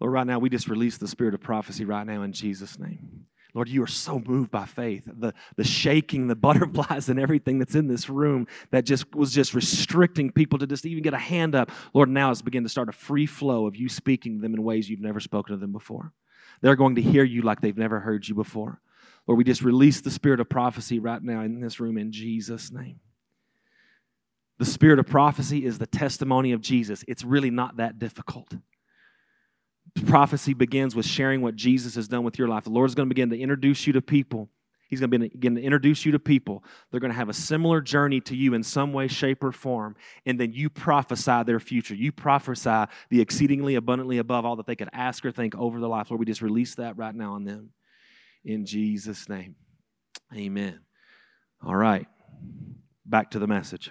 Lord, 0.00 0.12
right 0.12 0.26
now 0.26 0.40
we 0.40 0.50
just 0.50 0.68
release 0.68 0.98
the 0.98 1.06
spirit 1.06 1.32
of 1.32 1.40
prophecy 1.40 1.84
right 1.84 2.04
now 2.04 2.22
in 2.22 2.32
Jesus' 2.32 2.78
name. 2.78 3.26
Lord, 3.54 3.68
you 3.68 3.82
are 3.82 3.88
so 3.88 4.18
moved 4.18 4.50
by 4.50 4.64
faith. 4.64 5.04
The, 5.06 5.34
the 5.56 5.64
shaking, 5.64 6.28
the 6.28 6.36
butterflies, 6.36 7.08
and 7.08 7.20
everything 7.20 7.58
that's 7.58 7.74
in 7.74 7.86
this 7.86 8.08
room 8.08 8.46
that 8.70 8.84
just 8.84 9.14
was 9.14 9.32
just 9.32 9.54
restricting 9.54 10.32
people 10.32 10.58
to 10.58 10.66
just 10.66 10.86
even 10.86 11.02
get 11.02 11.14
a 11.14 11.18
hand 11.18 11.54
up. 11.54 11.70
Lord, 11.92 12.08
now 12.08 12.30
it's 12.30 12.42
beginning 12.42 12.66
to 12.66 12.70
start 12.70 12.88
a 12.88 12.92
free 12.92 13.26
flow 13.26 13.66
of 13.66 13.76
you 13.76 13.88
speaking 13.88 14.36
to 14.36 14.42
them 14.42 14.54
in 14.54 14.62
ways 14.62 14.88
you've 14.88 15.00
never 15.00 15.20
spoken 15.20 15.54
to 15.54 15.60
them 15.60 15.72
before. 15.72 16.12
They're 16.62 16.76
going 16.76 16.94
to 16.94 17.02
hear 17.02 17.24
you 17.24 17.42
like 17.42 17.60
they've 17.60 17.76
never 17.76 18.00
heard 18.00 18.26
you 18.26 18.34
before. 18.34 18.80
Lord, 19.26 19.38
we 19.38 19.44
just 19.44 19.62
release 19.62 20.00
the 20.00 20.10
spirit 20.10 20.40
of 20.40 20.48
prophecy 20.48 20.98
right 20.98 21.22
now 21.22 21.42
in 21.42 21.60
this 21.60 21.78
room 21.78 21.98
in 21.98 22.10
Jesus' 22.10 22.72
name. 22.72 23.00
The 24.58 24.64
spirit 24.64 24.98
of 24.98 25.06
prophecy 25.06 25.64
is 25.64 25.78
the 25.78 25.86
testimony 25.86 26.52
of 26.52 26.60
Jesus. 26.60 27.04
It's 27.08 27.24
really 27.24 27.50
not 27.50 27.76
that 27.76 27.98
difficult 27.98 28.54
prophecy 30.06 30.54
begins 30.54 30.94
with 30.94 31.06
sharing 31.06 31.42
what 31.42 31.56
Jesus 31.56 31.94
has 31.94 32.08
done 32.08 32.24
with 32.24 32.38
your 32.38 32.48
life. 32.48 32.64
The 32.64 32.70
Lord's 32.70 32.94
going 32.94 33.08
to 33.08 33.14
begin 33.14 33.30
to 33.30 33.38
introduce 33.38 33.86
you 33.86 33.92
to 33.94 34.02
people. 34.02 34.48
He's 34.88 35.00
going 35.00 35.10
to 35.10 35.18
begin 35.18 35.54
to 35.54 35.62
introduce 35.62 36.04
you 36.04 36.12
to 36.12 36.18
people. 36.18 36.62
They're 36.90 37.00
going 37.00 37.12
to 37.12 37.16
have 37.16 37.30
a 37.30 37.34
similar 37.34 37.80
journey 37.80 38.20
to 38.22 38.36
you 38.36 38.52
in 38.52 38.62
some 38.62 38.92
way, 38.92 39.08
shape, 39.08 39.42
or 39.42 39.50
form. 39.50 39.96
And 40.26 40.38
then 40.38 40.52
you 40.52 40.68
prophesy 40.68 41.44
their 41.44 41.60
future. 41.60 41.94
You 41.94 42.12
prophesy 42.12 42.84
the 43.08 43.22
exceedingly 43.22 43.74
abundantly 43.74 44.18
above 44.18 44.44
all 44.44 44.56
that 44.56 44.66
they 44.66 44.76
could 44.76 44.90
ask 44.92 45.24
or 45.24 45.32
think 45.32 45.54
over 45.54 45.80
their 45.80 45.88
life. 45.88 46.10
Lord, 46.10 46.20
we 46.20 46.26
just 46.26 46.42
release 46.42 46.74
that 46.74 46.98
right 46.98 47.14
now 47.14 47.32
on 47.32 47.44
them. 47.44 47.70
In 48.44 48.66
Jesus' 48.66 49.30
name. 49.30 49.56
Amen. 50.36 50.80
All 51.64 51.76
right. 51.76 52.06
Back 53.06 53.30
to 53.30 53.38
the 53.38 53.46
message. 53.46 53.90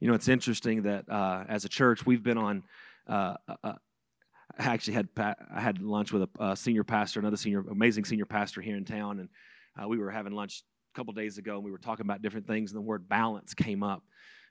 You 0.00 0.08
know, 0.08 0.14
it's 0.14 0.28
interesting 0.28 0.82
that 0.82 1.08
uh, 1.10 1.44
as 1.48 1.64
a 1.64 1.68
church, 1.68 2.06
we've 2.06 2.22
been 2.22 2.38
on. 2.38 2.62
Uh, 3.06 3.34
uh, 3.48 3.54
uh 3.62 3.72
I 4.58 4.64
actually 4.64 4.94
had 4.94 5.08
I 5.16 5.60
had 5.60 5.80
lunch 5.80 6.12
with 6.12 6.28
a 6.38 6.56
senior 6.56 6.82
pastor, 6.82 7.20
another 7.20 7.36
senior, 7.36 7.64
amazing 7.70 8.04
senior 8.04 8.26
pastor 8.26 8.60
here 8.60 8.76
in 8.76 8.84
town, 8.84 9.20
and 9.20 9.28
uh, 9.80 9.86
we 9.86 9.96
were 9.96 10.10
having 10.10 10.32
lunch 10.32 10.64
a 10.92 10.98
couple 10.98 11.12
days 11.12 11.38
ago, 11.38 11.54
and 11.54 11.64
we 11.64 11.70
were 11.70 11.78
talking 11.78 12.04
about 12.04 12.20
different 12.20 12.48
things, 12.48 12.72
and 12.72 12.76
the 12.76 12.82
word 12.84 13.08
balance 13.08 13.54
came 13.54 13.84
up, 13.84 14.02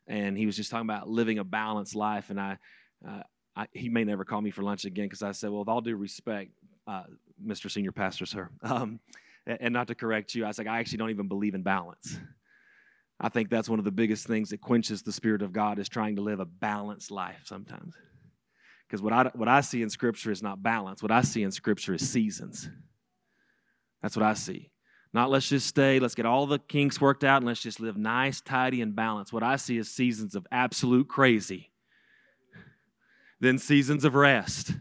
and 0.08 0.38
he 0.38 0.46
was 0.46 0.56
just 0.56 0.72
talking 0.72 0.90
about 0.90 1.10
living 1.10 1.38
a 1.38 1.44
balanced 1.44 1.96
life, 1.96 2.30
and 2.30 2.40
I, 2.40 2.58
uh, 3.06 3.24
I 3.58 3.68
he 3.74 3.90
may 3.90 4.06
never 4.06 4.24
call 4.24 4.42
me 4.42 4.52
for 4.52 4.64
lunch 4.64 4.86
again 4.86 5.06
because 5.06 5.22
I 5.22 5.34
said, 5.34 5.50
well, 5.50 5.60
with 5.60 5.70
all 5.70 5.82
due 5.82 5.98
respect, 5.98 6.52
Mr. 7.46 7.70
Senior 7.70 7.92
Pastor, 7.92 8.26
sir, 8.26 8.50
um, 8.64 9.02
and 9.46 9.74
not 9.74 9.88
to 9.88 9.96
correct 9.96 10.34
you, 10.34 10.46
I 10.46 10.48
was 10.48 10.58
like, 10.58 10.68
I 10.68 10.80
actually 10.80 11.00
don't 11.00 11.10
even 11.10 11.28
believe 11.28 11.56
in 11.56 11.62
balance. 11.62 12.18
I 13.20 13.30
think 13.30 13.50
that's 13.50 13.68
one 13.68 13.80
of 13.80 13.86
the 13.86 13.92
biggest 13.92 14.28
things 14.28 14.50
that 14.50 14.62
quenches 14.62 15.02
the 15.02 15.12
Spirit 15.12 15.42
of 15.42 15.52
God 15.52 15.78
is 15.78 15.90
trying 15.90 16.16
to 16.16 16.22
live 16.22 16.40
a 16.40 16.46
balanced 16.46 17.12
life 17.12 17.42
sometimes. 17.44 17.94
Because 18.88 19.02
what 19.02 19.14
I, 19.14 19.32
what 19.36 19.50
I 19.50 19.62
see 19.62 19.82
in 19.82 19.90
Scripture 19.90 20.32
is 20.32 20.42
not 20.42 20.64
balance. 20.64 21.04
What 21.04 21.12
I 21.12 21.22
see 21.22 21.44
in 21.44 21.52
Scripture 21.52 21.94
is 21.94 22.10
seasons. 22.10 22.70
That's 24.02 24.16
what 24.16 24.26
I 24.26 24.34
see. 24.34 24.72
Not 25.12 25.30
let's 25.30 25.50
just 25.50 25.68
stay, 25.68 26.00
let's 26.00 26.16
get 26.16 26.26
all 26.26 26.46
the 26.46 26.60
kinks 26.60 27.02
worked 27.02 27.24
out, 27.24 27.38
and 27.38 27.46
let's 27.46 27.62
just 27.62 27.80
live 27.80 27.98
nice, 27.98 28.42
tidy, 28.42 28.82
and 28.82 28.96
balanced. 28.96 29.34
What 29.34 29.44
I 29.44 29.56
see 29.56 29.78
is 29.78 29.90
seasons 29.90 30.36
of 30.36 30.46
absolute 30.52 31.08
crazy, 31.08 31.72
then 33.40 33.58
seasons 33.58 34.06
of 34.06 34.14
rest, 34.14 34.74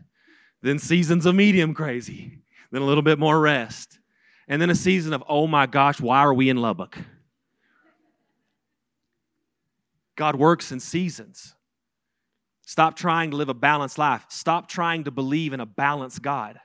then 0.62 0.79
seasons 0.79 1.24
of 1.24 1.35
medium 1.35 1.72
crazy, 1.72 2.40
then 2.70 2.83
a 2.83 2.85
little 2.85 3.03
bit 3.03 3.18
more 3.18 3.40
rest, 3.40 3.98
and 4.46 4.61
then 4.61 4.68
a 4.68 4.74
season 4.74 5.14
of, 5.14 5.24
oh 5.29 5.46
my 5.46 5.66
gosh, 5.66 5.98
why 5.98 6.18
are 6.18 6.35
we 6.35 6.51
in 6.51 6.59
Lubbock? 6.59 6.98
God 10.18 10.35
works 10.35 10.72
in 10.72 10.81
seasons. 10.81 11.54
Stop 12.66 12.96
trying 12.96 13.31
to 13.31 13.37
live 13.37 13.48
a 13.48 13.54
balanced 13.54 13.98
life. 13.98 14.26
Stop 14.28 14.68
trying 14.68 15.04
to 15.04 15.12
believe 15.12 15.52
in 15.52 15.61
a 15.61 15.64
balanced 15.64 16.22
God. 16.22 16.59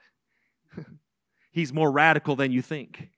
He's 1.51 1.71
more 1.71 1.91
radical 1.91 2.35
than 2.35 2.51
you 2.51 2.63
think. 2.63 3.09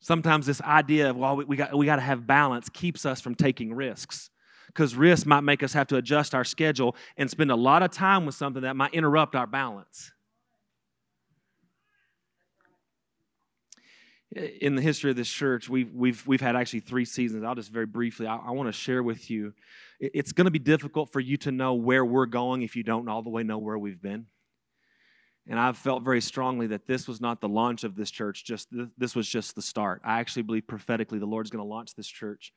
Sometimes 0.00 0.46
this 0.46 0.60
idea 0.60 1.10
of, 1.10 1.16
well, 1.16 1.36
we 1.36 1.56
got, 1.56 1.78
we 1.78 1.86
got 1.86 1.96
to 1.96 2.02
have 2.02 2.26
balance 2.26 2.68
keeps 2.68 3.06
us 3.06 3.20
from 3.20 3.36
taking 3.36 3.72
risks 3.72 4.30
because 4.66 4.96
risk 4.96 5.26
might 5.26 5.42
make 5.42 5.62
us 5.62 5.72
have 5.74 5.86
to 5.86 5.96
adjust 5.96 6.34
our 6.34 6.44
schedule 6.44 6.96
and 7.16 7.30
spend 7.30 7.52
a 7.52 7.56
lot 7.56 7.84
of 7.84 7.92
time 7.92 8.26
with 8.26 8.34
something 8.34 8.62
that 8.62 8.74
might 8.74 8.92
interrupt 8.92 9.36
our 9.36 9.46
balance. 9.46 10.10
In 14.34 14.74
the 14.74 14.82
history 14.82 15.10
of 15.10 15.16
this 15.16 15.30
church, 15.30 15.68
we've, 15.68 15.92
we've, 15.92 16.26
we've 16.26 16.40
had 16.40 16.56
actually 16.56 16.80
three 16.80 17.04
seasons. 17.04 17.44
I'll 17.44 17.54
just 17.54 17.70
very 17.70 17.86
briefly, 17.86 18.26
I, 18.26 18.36
I 18.36 18.50
want 18.50 18.68
to 18.68 18.72
share 18.72 19.02
with 19.02 19.30
you. 19.30 19.54
It's 20.00 20.32
going 20.32 20.46
to 20.46 20.50
be 20.50 20.58
difficult 20.58 21.12
for 21.12 21.20
you 21.20 21.36
to 21.38 21.52
know 21.52 21.74
where 21.74 22.04
we're 22.04 22.26
going 22.26 22.62
if 22.62 22.76
you 22.76 22.82
don't 22.82 23.08
all 23.08 23.22
the 23.22 23.30
way 23.30 23.42
know 23.42 23.58
where 23.58 23.78
we've 23.78 24.00
been. 24.00 24.26
And 25.46 25.60
I've 25.60 25.76
felt 25.76 26.02
very 26.02 26.20
strongly 26.20 26.68
that 26.68 26.86
this 26.86 27.06
was 27.06 27.20
not 27.20 27.40
the 27.40 27.48
launch 27.48 27.84
of 27.84 27.96
this 27.96 28.10
church, 28.10 28.44
just 28.44 28.68
this 28.96 29.14
was 29.14 29.28
just 29.28 29.54
the 29.54 29.62
start. 29.62 30.00
I 30.04 30.20
actually 30.20 30.42
believe 30.42 30.66
prophetically 30.66 31.18
the 31.18 31.26
Lord's 31.26 31.50
going 31.50 31.62
to 31.64 31.68
launch 31.68 31.94
this 31.94 32.08
church 32.08 32.52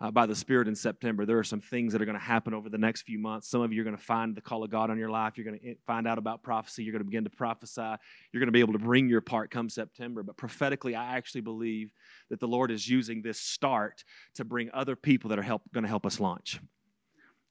uh, 0.00 0.10
by 0.10 0.26
the 0.26 0.34
Spirit 0.34 0.66
in 0.66 0.74
September. 0.74 1.26
There 1.26 1.38
are 1.38 1.44
some 1.44 1.60
things 1.60 1.92
that 1.92 2.00
are 2.00 2.06
going 2.06 2.18
to 2.18 2.24
happen 2.24 2.54
over 2.54 2.68
the 2.68 2.78
next 2.78 3.02
few 3.02 3.18
months. 3.18 3.48
Some 3.48 3.60
of 3.60 3.72
you 3.72 3.82
are 3.82 3.84
going 3.84 3.96
to 3.96 4.02
find 4.02 4.34
the 4.34 4.40
call 4.40 4.64
of 4.64 4.70
God 4.70 4.90
on 4.90 4.98
your 4.98 5.10
life. 5.10 5.36
You're 5.36 5.44
going 5.44 5.58
to 5.58 5.74
find 5.86 6.06
out 6.06 6.16
about 6.16 6.42
prophecy. 6.42 6.82
You're 6.82 6.92
going 6.92 7.04
to 7.04 7.10
begin 7.10 7.24
to 7.24 7.30
prophesy. 7.30 7.96
You're 8.32 8.40
going 8.40 8.46
to 8.46 8.52
be 8.52 8.60
able 8.60 8.72
to 8.72 8.78
bring 8.78 9.08
your 9.08 9.20
part 9.20 9.50
come 9.50 9.68
September. 9.68 10.22
But 10.22 10.36
prophetically, 10.36 10.94
I 10.94 11.16
actually 11.16 11.42
believe 11.42 11.92
that 12.30 12.40
the 12.40 12.48
Lord 12.48 12.70
is 12.70 12.88
using 12.88 13.20
this 13.20 13.38
start 13.38 14.04
to 14.34 14.44
bring 14.44 14.70
other 14.72 14.96
people 14.96 15.28
that 15.30 15.38
are 15.38 15.42
help, 15.42 15.62
going 15.72 15.84
to 15.84 15.88
help 15.88 16.06
us 16.06 16.18
launch. 16.18 16.60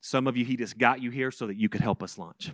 Some 0.01 0.27
of 0.27 0.35
you, 0.35 0.45
He 0.45 0.57
just 0.57 0.77
got 0.77 1.01
you 1.01 1.11
here 1.11 1.29
so 1.29 1.47
that 1.47 1.57
you 1.57 1.69
could 1.69 1.81
help 1.81 2.01
us 2.01 2.17
launch. 2.17 2.51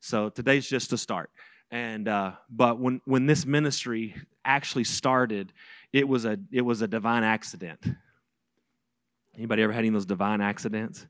So 0.00 0.30
today's 0.30 0.68
just 0.68 0.92
a 0.92 0.98
start. 0.98 1.30
And 1.70 2.08
uh, 2.08 2.32
but 2.50 2.78
when 2.78 3.00
when 3.06 3.26
this 3.26 3.46
ministry 3.46 4.14
actually 4.44 4.84
started, 4.84 5.52
it 5.92 6.06
was 6.06 6.24
a 6.24 6.38
it 6.50 6.62
was 6.62 6.82
a 6.82 6.88
divine 6.88 7.24
accident. 7.24 7.80
Anybody 9.36 9.62
ever 9.62 9.72
had 9.72 9.80
any 9.80 9.88
of 9.88 9.94
those 9.94 10.06
divine 10.06 10.40
accidents? 10.40 11.06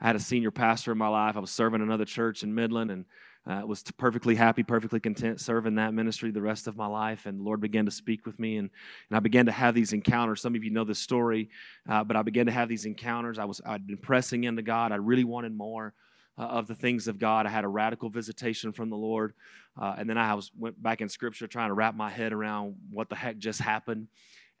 I 0.00 0.06
had 0.06 0.16
a 0.16 0.20
senior 0.20 0.50
pastor 0.50 0.92
in 0.92 0.98
my 0.98 1.08
life. 1.08 1.36
I 1.36 1.40
was 1.40 1.50
serving 1.50 1.82
another 1.82 2.06
church 2.06 2.42
in 2.42 2.54
Midland 2.54 2.90
and 2.90 3.04
uh, 3.46 3.66
was 3.66 3.82
perfectly 3.98 4.34
happy, 4.34 4.62
perfectly 4.62 5.00
content 5.00 5.40
serving 5.40 5.74
that 5.74 5.92
ministry 5.92 6.30
the 6.30 6.40
rest 6.40 6.66
of 6.66 6.76
my 6.76 6.86
life. 6.86 7.26
And 7.26 7.40
the 7.40 7.42
Lord 7.42 7.60
began 7.60 7.84
to 7.84 7.90
speak 7.90 8.24
with 8.24 8.38
me, 8.38 8.56
and, 8.56 8.70
and 9.08 9.16
I 9.16 9.20
began 9.20 9.46
to 9.46 9.52
have 9.52 9.74
these 9.74 9.92
encounters. 9.92 10.40
Some 10.40 10.54
of 10.54 10.64
you 10.64 10.70
know 10.70 10.84
this 10.84 10.98
story, 10.98 11.50
uh, 11.88 12.04
but 12.04 12.16
I 12.16 12.22
began 12.22 12.46
to 12.46 12.52
have 12.52 12.68
these 12.68 12.84
encounters. 12.84 13.38
I 13.38 13.44
was 13.44 13.60
I'd 13.64 13.86
been 13.86 13.98
pressing 13.98 14.44
into 14.44 14.62
God. 14.62 14.92
I 14.92 14.96
really 14.96 15.24
wanted 15.24 15.54
more 15.54 15.94
uh, 16.38 16.42
of 16.42 16.66
the 16.66 16.74
things 16.74 17.08
of 17.08 17.18
God. 17.18 17.46
I 17.46 17.50
had 17.50 17.64
a 17.64 17.68
radical 17.68 18.08
visitation 18.10 18.72
from 18.72 18.90
the 18.90 18.96
Lord, 18.96 19.34
uh, 19.80 19.94
and 19.98 20.08
then 20.08 20.18
I 20.18 20.34
was 20.34 20.50
went 20.58 20.82
back 20.82 21.00
in 21.00 21.08
Scripture 21.08 21.46
trying 21.46 21.68
to 21.68 21.74
wrap 21.74 21.94
my 21.94 22.10
head 22.10 22.32
around 22.32 22.76
what 22.90 23.08
the 23.08 23.16
heck 23.16 23.38
just 23.38 23.60
happened. 23.60 24.08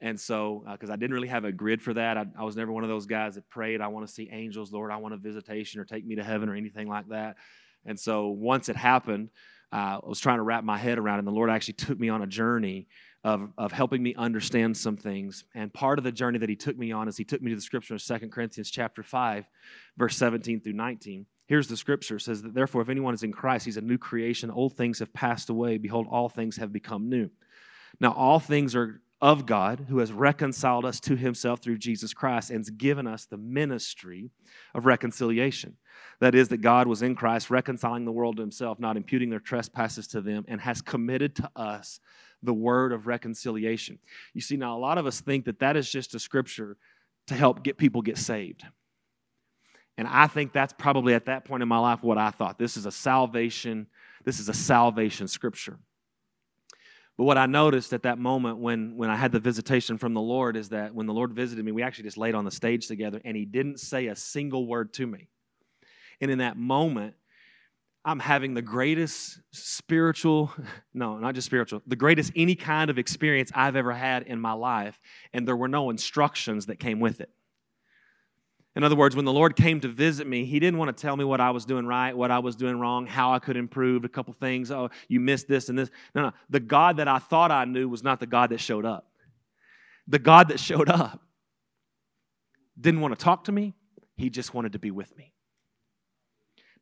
And 0.00 0.18
so, 0.18 0.64
because 0.70 0.88
uh, 0.88 0.94
I 0.94 0.96
didn't 0.96 1.12
really 1.12 1.28
have 1.28 1.44
a 1.44 1.52
grid 1.52 1.82
for 1.82 1.92
that, 1.94 2.16
I, 2.16 2.24
I, 2.38 2.44
was 2.44 2.56
never 2.56 2.72
one 2.72 2.84
of 2.84 2.88
those 2.88 3.06
guys 3.06 3.34
that 3.34 3.48
prayed, 3.50 3.82
I 3.82 3.88
want 3.88 4.06
to 4.06 4.12
see 4.12 4.30
angels, 4.32 4.72
Lord, 4.72 4.90
I 4.90 4.96
want 4.96 5.12
a 5.12 5.18
visitation 5.18 5.78
or 5.78 5.84
take 5.84 6.06
me 6.06 6.14
to 6.16 6.24
heaven 6.24 6.48
or 6.48 6.54
anything 6.54 6.88
like 6.88 7.08
that. 7.08 7.36
And 7.84 8.00
so, 8.00 8.28
once 8.28 8.68
it 8.68 8.76
happened, 8.76 9.28
uh, 9.72 10.00
I 10.02 10.08
was 10.08 10.18
trying 10.18 10.38
to 10.38 10.42
wrap 10.42 10.64
my 10.64 10.78
head 10.78 10.98
around 10.98 11.16
it, 11.16 11.20
and 11.20 11.28
the 11.28 11.32
Lord 11.32 11.50
actually 11.50 11.74
took 11.74 11.98
me 11.98 12.08
on 12.08 12.22
a 12.22 12.26
journey 12.26 12.88
of, 13.22 13.50
of 13.58 13.72
helping 13.72 14.02
me 14.02 14.14
understand 14.14 14.76
some 14.76 14.96
things. 14.96 15.44
And 15.54 15.72
part 15.72 15.98
of 15.98 16.04
the 16.04 16.12
journey 16.12 16.38
that 16.38 16.48
He 16.48 16.56
took 16.56 16.78
me 16.78 16.92
on 16.92 17.06
is 17.06 17.18
He 17.18 17.24
took 17.24 17.42
me 17.42 17.50
to 17.50 17.56
the 17.56 17.62
scripture 17.62 17.94
of 17.94 18.02
2 18.02 18.28
Corinthians 18.30 18.70
chapter 18.70 19.02
5, 19.02 19.44
verse 19.98 20.16
17 20.16 20.60
through 20.60 20.72
19. 20.72 21.26
Here's 21.46 21.68
the 21.68 21.76
scripture 21.76 22.16
it 22.16 22.20
says 22.20 22.42
that 22.42 22.54
therefore, 22.54 22.80
if 22.80 22.88
anyone 22.88 23.12
is 23.12 23.24
in 23.24 23.32
Christ, 23.32 23.64
he's 23.64 23.76
a 23.76 23.80
new 23.80 23.98
creation. 23.98 24.52
Old 24.52 24.76
things 24.76 25.00
have 25.00 25.12
passed 25.12 25.50
away. 25.50 25.78
Behold, 25.78 26.06
all 26.08 26.28
things 26.28 26.56
have 26.58 26.72
become 26.72 27.10
new. 27.10 27.28
Now, 27.98 28.12
all 28.12 28.38
things 28.38 28.76
are 28.76 29.02
of 29.22 29.44
God 29.44 29.86
who 29.88 29.98
has 29.98 30.12
reconciled 30.12 30.84
us 30.84 30.98
to 31.00 31.14
himself 31.14 31.60
through 31.60 31.78
Jesus 31.78 32.14
Christ 32.14 32.50
and 32.50 32.60
has 32.60 32.70
given 32.70 33.06
us 33.06 33.26
the 33.26 33.36
ministry 33.36 34.30
of 34.74 34.86
reconciliation. 34.86 35.76
That 36.20 36.34
is, 36.34 36.48
that 36.48 36.62
God 36.62 36.86
was 36.86 37.02
in 37.02 37.14
Christ 37.14 37.50
reconciling 37.50 38.04
the 38.04 38.12
world 38.12 38.36
to 38.36 38.42
himself, 38.42 38.78
not 38.78 38.96
imputing 38.96 39.30
their 39.30 39.40
trespasses 39.40 40.06
to 40.08 40.20
them, 40.20 40.44
and 40.48 40.60
has 40.60 40.80
committed 40.80 41.36
to 41.36 41.50
us 41.54 42.00
the 42.42 42.54
word 42.54 42.92
of 42.92 43.06
reconciliation. 43.06 43.98
You 44.32 44.40
see, 44.40 44.56
now 44.56 44.76
a 44.76 44.80
lot 44.80 44.96
of 44.96 45.06
us 45.06 45.20
think 45.20 45.44
that 45.44 45.58
that 45.58 45.76
is 45.76 45.90
just 45.90 46.14
a 46.14 46.18
scripture 46.18 46.78
to 47.26 47.34
help 47.34 47.62
get 47.62 47.76
people 47.76 48.00
get 48.00 48.16
saved. 48.16 48.64
And 49.98 50.08
I 50.08 50.28
think 50.28 50.54
that's 50.54 50.72
probably 50.72 51.12
at 51.12 51.26
that 51.26 51.44
point 51.44 51.62
in 51.62 51.68
my 51.68 51.78
life 51.78 52.02
what 52.02 52.16
I 52.16 52.30
thought. 52.30 52.58
This 52.58 52.78
is 52.78 52.86
a 52.86 52.90
salvation, 52.90 53.86
this 54.24 54.40
is 54.40 54.48
a 54.48 54.54
salvation 54.54 55.28
scripture. 55.28 55.78
But 57.20 57.26
what 57.26 57.36
I 57.36 57.44
noticed 57.44 57.92
at 57.92 58.04
that 58.04 58.16
moment 58.16 58.56
when, 58.56 58.96
when 58.96 59.10
I 59.10 59.14
had 59.14 59.30
the 59.30 59.40
visitation 59.40 59.98
from 59.98 60.14
the 60.14 60.22
Lord 60.22 60.56
is 60.56 60.70
that 60.70 60.94
when 60.94 61.04
the 61.04 61.12
Lord 61.12 61.34
visited 61.34 61.62
me, 61.62 61.70
we 61.70 61.82
actually 61.82 62.04
just 62.04 62.16
laid 62.16 62.34
on 62.34 62.46
the 62.46 62.50
stage 62.50 62.86
together 62.86 63.20
and 63.26 63.36
He 63.36 63.44
didn't 63.44 63.78
say 63.78 64.06
a 64.06 64.16
single 64.16 64.66
word 64.66 64.94
to 64.94 65.06
me. 65.06 65.28
And 66.22 66.30
in 66.30 66.38
that 66.38 66.56
moment, 66.56 67.16
I'm 68.06 68.20
having 68.20 68.54
the 68.54 68.62
greatest 68.62 69.38
spiritual, 69.52 70.50
no, 70.94 71.18
not 71.18 71.34
just 71.34 71.44
spiritual, 71.44 71.82
the 71.86 71.94
greatest 71.94 72.32
any 72.36 72.54
kind 72.54 72.88
of 72.88 72.96
experience 72.96 73.52
I've 73.54 73.76
ever 73.76 73.92
had 73.92 74.22
in 74.22 74.40
my 74.40 74.52
life. 74.52 74.98
And 75.34 75.46
there 75.46 75.56
were 75.56 75.68
no 75.68 75.90
instructions 75.90 76.64
that 76.66 76.80
came 76.80 77.00
with 77.00 77.20
it. 77.20 77.28
In 78.76 78.84
other 78.84 78.94
words, 78.94 79.16
when 79.16 79.24
the 79.24 79.32
Lord 79.32 79.56
came 79.56 79.80
to 79.80 79.88
visit 79.88 80.26
me, 80.26 80.44
He 80.44 80.60
didn't 80.60 80.78
want 80.78 80.96
to 80.96 81.00
tell 81.00 81.16
me 81.16 81.24
what 81.24 81.40
I 81.40 81.50
was 81.50 81.64
doing 81.64 81.86
right, 81.86 82.16
what 82.16 82.30
I 82.30 82.38
was 82.38 82.54
doing 82.54 82.78
wrong, 82.78 83.06
how 83.06 83.32
I 83.32 83.38
could 83.40 83.56
improve, 83.56 84.04
a 84.04 84.08
couple 84.08 84.32
things. 84.34 84.70
Oh, 84.70 84.90
you 85.08 85.18
missed 85.18 85.48
this 85.48 85.68
and 85.68 85.78
this. 85.78 85.90
No, 86.14 86.22
no. 86.22 86.32
The 86.50 86.60
God 86.60 86.98
that 86.98 87.08
I 87.08 87.18
thought 87.18 87.50
I 87.50 87.64
knew 87.64 87.88
was 87.88 88.04
not 88.04 88.20
the 88.20 88.26
God 88.26 88.50
that 88.50 88.60
showed 88.60 88.84
up. 88.84 89.08
The 90.06 90.20
God 90.20 90.48
that 90.48 90.60
showed 90.60 90.88
up 90.88 91.20
didn't 92.80 93.00
want 93.00 93.18
to 93.18 93.22
talk 93.22 93.44
to 93.44 93.52
me, 93.52 93.74
He 94.16 94.30
just 94.30 94.54
wanted 94.54 94.72
to 94.72 94.78
be 94.78 94.90
with 94.90 95.16
me. 95.16 95.34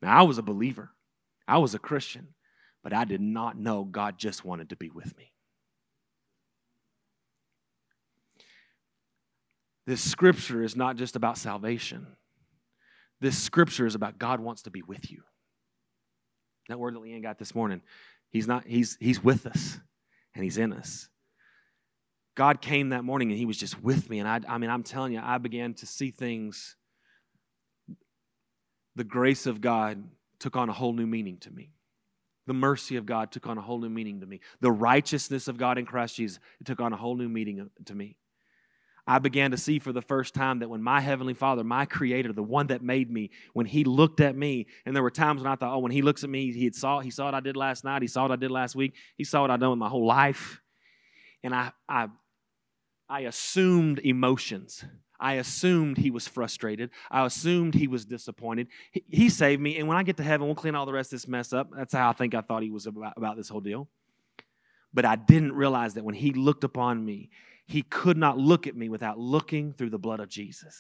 Now, 0.02 0.18
I 0.18 0.22
was 0.22 0.38
a 0.38 0.42
believer, 0.42 0.90
I 1.46 1.58
was 1.58 1.74
a 1.74 1.78
Christian, 1.78 2.28
but 2.82 2.92
I 2.92 3.04
did 3.04 3.20
not 3.20 3.58
know 3.58 3.84
God 3.84 4.18
just 4.18 4.44
wanted 4.44 4.68
to 4.70 4.76
be 4.76 4.90
with 4.90 5.16
me. 5.16 5.32
This 9.88 10.02
scripture 10.02 10.62
is 10.62 10.76
not 10.76 10.96
just 10.96 11.16
about 11.16 11.38
salvation. 11.38 12.06
This 13.22 13.38
scripture 13.38 13.86
is 13.86 13.94
about 13.94 14.18
God 14.18 14.38
wants 14.38 14.64
to 14.64 14.70
be 14.70 14.82
with 14.82 15.10
you. 15.10 15.22
That 16.68 16.78
word 16.78 16.94
that 16.94 17.00
Leanne 17.00 17.22
got 17.22 17.38
this 17.38 17.54
morning, 17.54 17.80
he's 18.28 18.46
not, 18.46 18.66
he's 18.66 18.98
he's 19.00 19.24
with 19.24 19.46
us 19.46 19.80
and 20.34 20.44
he's 20.44 20.58
in 20.58 20.74
us. 20.74 21.08
God 22.34 22.60
came 22.60 22.90
that 22.90 23.02
morning 23.02 23.30
and 23.30 23.38
he 23.38 23.46
was 23.46 23.56
just 23.56 23.82
with 23.82 24.10
me. 24.10 24.18
And 24.18 24.28
I, 24.28 24.40
I 24.46 24.58
mean, 24.58 24.68
I'm 24.68 24.82
telling 24.82 25.14
you, 25.14 25.22
I 25.24 25.38
began 25.38 25.72
to 25.72 25.86
see 25.86 26.10
things. 26.10 26.76
The 28.94 29.04
grace 29.04 29.46
of 29.46 29.62
God 29.62 30.04
took 30.38 30.54
on 30.54 30.68
a 30.68 30.74
whole 30.74 30.92
new 30.92 31.06
meaning 31.06 31.38
to 31.38 31.50
me. 31.50 31.72
The 32.46 32.52
mercy 32.52 32.96
of 32.96 33.06
God 33.06 33.32
took 33.32 33.46
on 33.46 33.56
a 33.56 33.62
whole 33.62 33.78
new 33.78 33.88
meaning 33.88 34.20
to 34.20 34.26
me. 34.26 34.40
The 34.60 34.70
righteousness 34.70 35.48
of 35.48 35.56
God 35.56 35.78
in 35.78 35.86
Christ 35.86 36.16
Jesus 36.16 36.38
took 36.66 36.78
on 36.78 36.92
a 36.92 36.96
whole 36.96 37.16
new 37.16 37.30
meaning 37.30 37.70
to 37.86 37.94
me. 37.94 38.18
I 39.08 39.18
began 39.18 39.52
to 39.52 39.56
see 39.56 39.78
for 39.78 39.90
the 39.90 40.02
first 40.02 40.34
time 40.34 40.58
that 40.58 40.68
when 40.68 40.82
my 40.82 41.00
Heavenly 41.00 41.32
Father, 41.32 41.64
my 41.64 41.86
Creator, 41.86 42.34
the 42.34 42.42
one 42.42 42.66
that 42.66 42.82
made 42.82 43.10
me, 43.10 43.30
when 43.54 43.64
He 43.64 43.82
looked 43.82 44.20
at 44.20 44.36
me, 44.36 44.66
and 44.84 44.94
there 44.94 45.02
were 45.02 45.10
times 45.10 45.42
when 45.42 45.50
I 45.50 45.56
thought, 45.56 45.74
oh, 45.74 45.78
when 45.78 45.92
He 45.92 46.02
looks 46.02 46.24
at 46.24 46.30
me, 46.30 46.52
He 46.52 46.70
saw, 46.72 47.00
He 47.00 47.10
saw 47.10 47.24
what 47.24 47.34
I 47.34 47.40
did 47.40 47.56
last 47.56 47.84
night, 47.84 48.02
He 48.02 48.08
saw 48.08 48.22
what 48.22 48.32
I 48.32 48.36
did 48.36 48.50
last 48.50 48.76
week, 48.76 48.92
He 49.16 49.24
saw 49.24 49.40
what 49.40 49.50
I've 49.50 49.60
done 49.60 49.70
with 49.70 49.78
my 49.78 49.88
whole 49.88 50.06
life. 50.06 50.60
And 51.42 51.54
I, 51.54 51.72
I, 51.88 52.08
I 53.08 53.20
assumed 53.20 54.00
emotions. 54.00 54.84
I 55.18 55.34
assumed 55.34 55.96
he 55.96 56.10
was 56.10 56.28
frustrated. 56.28 56.90
I 57.10 57.24
assumed 57.24 57.74
he 57.74 57.88
was 57.88 58.04
disappointed. 58.04 58.68
He, 58.92 59.04
he, 59.08 59.28
saved 59.30 59.60
me, 59.62 59.78
and 59.78 59.88
when 59.88 59.96
I 59.96 60.02
get 60.02 60.18
to 60.18 60.22
heaven, 60.22 60.46
we'll 60.46 60.54
clean 60.54 60.74
all 60.74 60.86
the 60.86 60.92
rest 60.92 61.12
of 61.12 61.20
this 61.20 61.26
mess 61.28 61.52
up. 61.52 61.70
That's 61.74 61.94
how 61.94 62.10
I 62.10 62.12
think 62.12 62.34
I 62.34 62.42
thought 62.42 62.62
he 62.62 62.70
was 62.70 62.86
about, 62.86 63.14
about 63.16 63.36
this 63.36 63.48
whole 63.48 63.60
deal. 63.60 63.88
But 64.92 65.06
I 65.06 65.16
didn't 65.16 65.52
realize 65.52 65.94
that 65.94 66.04
when 66.04 66.14
he 66.14 66.32
looked 66.32 66.64
upon 66.64 67.04
me, 67.04 67.30
he 67.68 67.82
could 67.82 68.16
not 68.16 68.38
look 68.38 68.66
at 68.66 68.74
me 68.74 68.88
without 68.88 69.18
looking 69.18 69.74
through 69.74 69.90
the 69.90 69.98
blood 69.98 70.20
of 70.20 70.30
Jesus. 70.30 70.74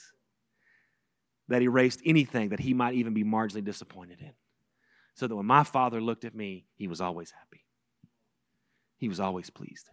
That 1.48 1.62
erased 1.62 2.00
anything 2.04 2.48
that 2.48 2.60
he 2.60 2.72
might 2.72 2.94
even 2.94 3.12
be 3.12 3.24
marginally 3.24 3.64
disappointed 3.64 4.20
in. 4.20 4.32
So 5.14 5.26
that 5.26 5.36
when 5.36 5.46
my 5.46 5.64
father 5.64 6.00
looked 6.00 6.24
at 6.24 6.34
me, 6.34 6.64
he 6.76 6.88
was 6.88 7.00
always 7.00 7.30
happy. 7.30 7.64
He 8.96 9.08
was 9.08 9.20
always 9.20 9.50
pleased. 9.50 9.88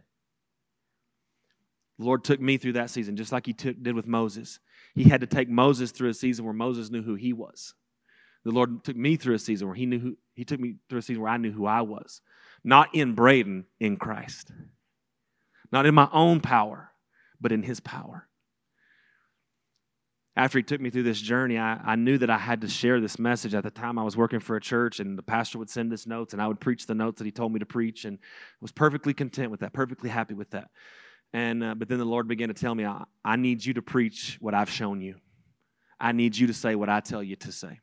The 2.00 2.06
Lord 2.06 2.24
took 2.24 2.40
me 2.40 2.58
through 2.58 2.74
that 2.74 2.90
season, 2.90 3.18
just 3.18 3.32
like 3.32 3.46
he 3.46 3.54
took, 3.54 3.82
did 3.82 3.96
with 3.96 4.08
Moses. 4.08 4.60
He 4.96 5.04
had 5.04 5.22
to 5.22 5.28
take 5.28 5.50
Moses 5.50 5.92
through 5.92 6.10
a 6.10 6.14
season 6.14 6.46
where 6.46 6.54
Moses 6.54 6.92
knew 6.92 7.04
who 7.04 7.16
he 7.16 7.34
was. 7.34 7.74
The 8.46 8.52
Lord 8.52 8.84
took 8.84 8.96
me 8.96 9.18
through 9.18 9.36
a 9.36 9.40
season 9.40 9.68
where 9.68 9.76
he 9.76 9.86
knew 9.86 10.00
who, 10.00 10.18
he 10.34 10.46
took 10.46 10.60
me 10.60 10.76
through 10.90 11.00
a 11.00 11.02
season 11.02 11.22
where 11.22 11.32
I 11.32 11.38
knew 11.38 11.52
who 11.52 11.66
I 11.66 11.82
was. 11.82 12.22
Not 12.64 12.94
in 12.94 13.16
Braden, 13.16 13.66
in 13.80 13.98
Christ. 13.98 14.52
Not 15.72 15.86
in 15.86 15.96
my 15.96 16.10
own 16.12 16.40
power, 16.40 16.92
but 17.40 17.52
in 17.52 17.64
His 17.64 17.80
power. 17.80 18.28
After 20.36 20.60
He 20.60 20.64
took 20.64 20.82
me 20.82 20.90
through 20.90 21.04
this 21.04 21.22
journey, 21.22 21.58
I, 21.58 21.80
I 21.84 21.96
knew 21.96 22.18
that 22.18 22.30
I 22.30 22.38
had 22.38 22.62
to 22.62 22.68
share 22.68 23.00
this 23.00 23.18
message. 23.18 23.54
At 23.54 23.64
the 23.64 23.72
time, 23.72 23.98
I 23.98 24.04
was 24.04 24.18
working 24.18 24.40
for 24.40 24.56
a 24.56 24.62
church, 24.62 25.00
and 25.00 25.18
the 25.18 25.24
pastor 25.24 25.58
would 25.60 25.70
send 25.70 25.94
us 25.94 26.06
notes, 26.06 26.34
and 26.34 26.42
I 26.42 26.48
would 26.48 26.60
preach 26.60 26.88
the 26.88 26.96
notes 26.96 27.20
that 27.20 27.26
he 27.26 27.32
told 27.32 27.54
me 27.54 27.60
to 27.60 27.66
preach, 27.66 28.06
and 28.06 28.20
was 28.62 28.72
perfectly 28.72 29.14
content 29.14 29.52
with 29.52 29.62
that, 29.62 29.74
perfectly 29.74 30.10
happy 30.10 30.34
with 30.34 30.52
that. 30.52 30.70
And 31.34 31.64
uh, 31.64 31.76
but 31.76 31.90
then 31.90 32.00
the 32.00 32.06
Lord 32.06 32.28
began 32.28 32.48
to 32.50 32.54
tell 32.54 32.76
me, 32.76 32.86
I, 32.86 33.04
I 33.24 33.36
need 33.36 33.66
you 33.66 33.74
to 33.74 33.82
preach 33.82 34.38
what 34.40 34.54
I've 34.54 34.70
shown 34.70 35.02
you. 35.02 35.16
I 36.00 36.12
need 36.12 36.38
you 36.38 36.48
to 36.48 36.54
say 36.54 36.76
what 36.76 36.90
I 36.90 37.00
tell 37.00 37.24
you 37.24 37.36
to 37.38 37.52
say. 37.52 37.80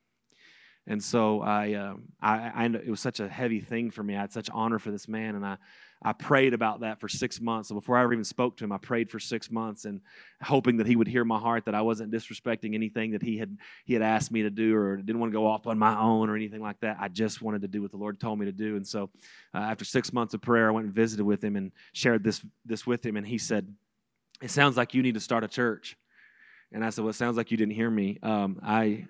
And 0.86 1.02
so 1.02 1.40
I, 1.40 1.74
uh, 1.74 1.94
I, 2.20 2.52
I, 2.54 2.64
it 2.66 2.88
was 2.88 3.00
such 3.00 3.20
a 3.20 3.28
heavy 3.28 3.60
thing 3.60 3.90
for 3.90 4.02
me. 4.02 4.16
I 4.16 4.20
had 4.20 4.32
such 4.32 4.50
honor 4.52 4.78
for 4.78 4.90
this 4.90 5.06
man, 5.06 5.36
and 5.36 5.46
I, 5.46 5.56
I 6.04 6.12
prayed 6.12 6.54
about 6.54 6.80
that 6.80 6.98
for 6.98 7.08
six 7.08 7.40
months. 7.40 7.68
So 7.68 7.76
before 7.76 7.96
I 7.96 8.02
ever 8.02 8.12
even 8.12 8.24
spoke 8.24 8.56
to 8.56 8.64
him, 8.64 8.72
I 8.72 8.78
prayed 8.78 9.08
for 9.08 9.20
six 9.20 9.50
months 9.50 9.84
and 9.84 10.00
hoping 10.42 10.78
that 10.78 10.86
he 10.88 10.96
would 10.96 11.06
hear 11.06 11.24
my 11.24 11.38
heart, 11.38 11.66
that 11.66 11.76
I 11.76 11.82
wasn't 11.82 12.12
disrespecting 12.12 12.74
anything 12.74 13.12
that 13.12 13.22
he 13.22 13.38
had 13.38 13.56
he 13.84 13.94
had 13.94 14.02
asked 14.02 14.32
me 14.32 14.42
to 14.42 14.50
do 14.50 14.74
or 14.74 14.96
didn't 14.96 15.20
want 15.20 15.30
to 15.32 15.38
go 15.38 15.46
off 15.46 15.68
on 15.68 15.78
my 15.78 15.96
own 15.96 16.28
or 16.28 16.34
anything 16.34 16.60
like 16.60 16.80
that. 16.80 16.96
I 16.98 17.06
just 17.06 17.40
wanted 17.40 17.62
to 17.62 17.68
do 17.68 17.80
what 17.80 17.92
the 17.92 17.96
Lord 17.98 18.18
told 18.18 18.40
me 18.40 18.46
to 18.46 18.52
do. 18.52 18.74
And 18.74 18.86
so 18.86 19.10
uh, 19.54 19.58
after 19.58 19.84
six 19.84 20.12
months 20.12 20.34
of 20.34 20.40
prayer, 20.40 20.66
I 20.68 20.72
went 20.72 20.86
and 20.86 20.94
visited 20.94 21.24
with 21.24 21.42
him 21.44 21.54
and 21.54 21.70
shared 21.92 22.24
this 22.24 22.44
this 22.64 22.84
with 22.84 23.06
him. 23.06 23.16
And 23.16 23.26
he 23.26 23.38
said, 23.38 23.72
"It 24.42 24.50
sounds 24.50 24.76
like 24.76 24.94
you 24.94 25.02
need 25.02 25.14
to 25.14 25.20
start 25.20 25.44
a 25.44 25.48
church." 25.48 25.96
And 26.72 26.84
I 26.84 26.90
said, 26.90 27.04
"Well, 27.04 27.10
it 27.10 27.14
sounds 27.14 27.36
like 27.36 27.52
you 27.52 27.56
didn't 27.56 27.74
hear 27.74 27.90
me. 27.90 28.18
Um, 28.22 28.58
I." 28.62 29.06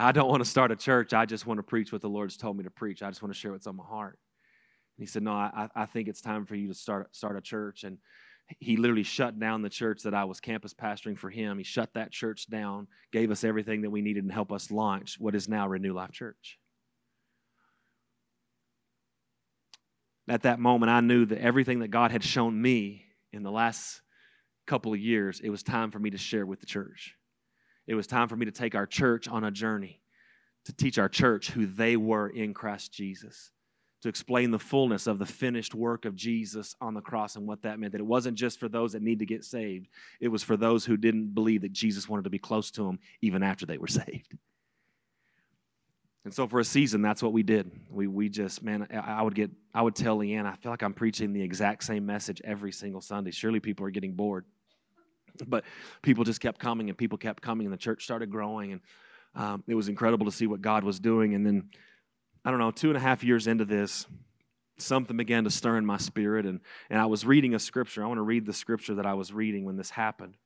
I 0.00 0.12
don't 0.12 0.28
want 0.28 0.42
to 0.42 0.48
start 0.48 0.72
a 0.72 0.76
church. 0.76 1.12
I 1.12 1.26
just 1.26 1.46
want 1.46 1.58
to 1.58 1.62
preach 1.62 1.92
what 1.92 2.00
the 2.00 2.08
Lord's 2.08 2.36
told 2.36 2.56
me 2.56 2.64
to 2.64 2.70
preach. 2.70 3.02
I 3.02 3.08
just 3.08 3.22
want 3.22 3.34
to 3.34 3.38
share 3.38 3.52
what's 3.52 3.66
on 3.66 3.76
my 3.76 3.84
heart. 3.84 4.18
And 4.96 5.02
he 5.02 5.06
said, 5.06 5.22
No, 5.22 5.32
I, 5.32 5.68
I 5.74 5.86
think 5.86 6.08
it's 6.08 6.20
time 6.20 6.46
for 6.46 6.54
you 6.54 6.68
to 6.68 6.74
start, 6.74 7.14
start 7.14 7.36
a 7.36 7.40
church. 7.40 7.84
And 7.84 7.98
he 8.58 8.76
literally 8.76 9.02
shut 9.02 9.38
down 9.38 9.62
the 9.62 9.68
church 9.68 10.02
that 10.02 10.14
I 10.14 10.24
was 10.24 10.40
campus 10.40 10.74
pastoring 10.74 11.18
for 11.18 11.30
him. 11.30 11.58
He 11.58 11.64
shut 11.64 11.90
that 11.94 12.10
church 12.10 12.48
down, 12.48 12.88
gave 13.12 13.30
us 13.30 13.44
everything 13.44 13.82
that 13.82 13.90
we 13.90 14.00
needed, 14.00 14.24
and 14.24 14.32
helped 14.32 14.52
us 14.52 14.70
launch 14.70 15.16
what 15.20 15.34
is 15.34 15.48
now 15.48 15.68
Renew 15.68 15.92
Life 15.92 16.12
Church. 16.12 16.58
At 20.28 20.42
that 20.42 20.58
moment, 20.58 20.90
I 20.90 21.00
knew 21.00 21.26
that 21.26 21.40
everything 21.40 21.80
that 21.80 21.88
God 21.88 22.10
had 22.10 22.24
shown 22.24 22.60
me 22.60 23.04
in 23.32 23.42
the 23.42 23.50
last 23.50 24.00
couple 24.66 24.92
of 24.92 25.00
years, 25.00 25.40
it 25.40 25.50
was 25.50 25.62
time 25.62 25.90
for 25.90 25.98
me 25.98 26.10
to 26.10 26.18
share 26.18 26.46
with 26.46 26.60
the 26.60 26.66
church. 26.66 27.16
It 27.90 27.96
was 27.96 28.06
time 28.06 28.28
for 28.28 28.36
me 28.36 28.46
to 28.46 28.52
take 28.52 28.76
our 28.76 28.86
church 28.86 29.26
on 29.26 29.42
a 29.42 29.50
journey 29.50 30.00
to 30.66 30.72
teach 30.72 30.96
our 30.96 31.08
church 31.08 31.50
who 31.50 31.66
they 31.66 31.96
were 31.96 32.28
in 32.28 32.54
Christ 32.54 32.92
Jesus, 32.92 33.50
to 34.02 34.08
explain 34.08 34.52
the 34.52 34.60
fullness 34.60 35.08
of 35.08 35.18
the 35.18 35.26
finished 35.26 35.74
work 35.74 36.04
of 36.04 36.14
Jesus 36.14 36.76
on 36.80 36.94
the 36.94 37.00
cross 37.00 37.34
and 37.34 37.48
what 37.48 37.62
that 37.62 37.80
meant. 37.80 37.90
That 37.90 38.00
it 38.00 38.06
wasn't 38.06 38.38
just 38.38 38.60
for 38.60 38.68
those 38.68 38.92
that 38.92 39.02
need 39.02 39.18
to 39.18 39.26
get 39.26 39.44
saved, 39.44 39.88
it 40.20 40.28
was 40.28 40.44
for 40.44 40.56
those 40.56 40.84
who 40.84 40.96
didn't 40.96 41.34
believe 41.34 41.62
that 41.62 41.72
Jesus 41.72 42.08
wanted 42.08 42.22
to 42.22 42.30
be 42.30 42.38
close 42.38 42.70
to 42.72 42.84
them 42.84 43.00
even 43.22 43.42
after 43.42 43.66
they 43.66 43.76
were 43.76 43.86
saved. 43.88 44.36
And 46.24 46.32
so 46.32 46.46
for 46.46 46.60
a 46.60 46.64
season, 46.64 47.02
that's 47.02 47.24
what 47.24 47.32
we 47.32 47.42
did. 47.42 47.72
We, 47.88 48.06
we 48.06 48.28
just, 48.28 48.62
man, 48.62 48.86
I 48.92 49.20
would 49.20 49.34
get, 49.34 49.50
I 49.74 49.82
would 49.82 49.96
tell 49.96 50.18
Leanne, 50.18 50.46
I 50.46 50.54
feel 50.54 50.70
like 50.70 50.82
I'm 50.82 50.94
preaching 50.94 51.32
the 51.32 51.42
exact 51.42 51.82
same 51.82 52.06
message 52.06 52.40
every 52.44 52.70
single 52.70 53.00
Sunday. 53.00 53.32
Surely 53.32 53.58
people 53.58 53.84
are 53.84 53.90
getting 53.90 54.12
bored. 54.12 54.44
But 55.46 55.64
people 56.02 56.24
just 56.24 56.40
kept 56.40 56.58
coming 56.58 56.88
and 56.88 56.98
people 56.98 57.18
kept 57.18 57.42
coming 57.42 57.66
and 57.66 57.72
the 57.72 57.78
church 57.78 58.04
started 58.04 58.30
growing. 58.30 58.72
And 58.72 58.80
um, 59.34 59.64
it 59.66 59.74
was 59.74 59.88
incredible 59.88 60.26
to 60.26 60.32
see 60.32 60.46
what 60.46 60.60
God 60.60 60.84
was 60.84 61.00
doing. 61.00 61.34
And 61.34 61.46
then, 61.46 61.70
I 62.44 62.50
don't 62.50 62.60
know, 62.60 62.70
two 62.70 62.88
and 62.88 62.96
a 62.96 63.00
half 63.00 63.22
years 63.22 63.46
into 63.46 63.64
this, 63.64 64.06
something 64.78 65.16
began 65.16 65.44
to 65.44 65.50
stir 65.50 65.76
in 65.76 65.86
my 65.86 65.98
spirit. 65.98 66.46
And, 66.46 66.60
and 66.88 67.00
I 67.00 67.06
was 67.06 67.24
reading 67.24 67.54
a 67.54 67.58
scripture. 67.58 68.02
I 68.02 68.06
want 68.06 68.18
to 68.18 68.22
read 68.22 68.46
the 68.46 68.52
scripture 68.52 68.94
that 68.94 69.06
I 69.06 69.14
was 69.14 69.32
reading 69.32 69.64
when 69.64 69.76
this 69.76 69.90
happened. 69.90 70.36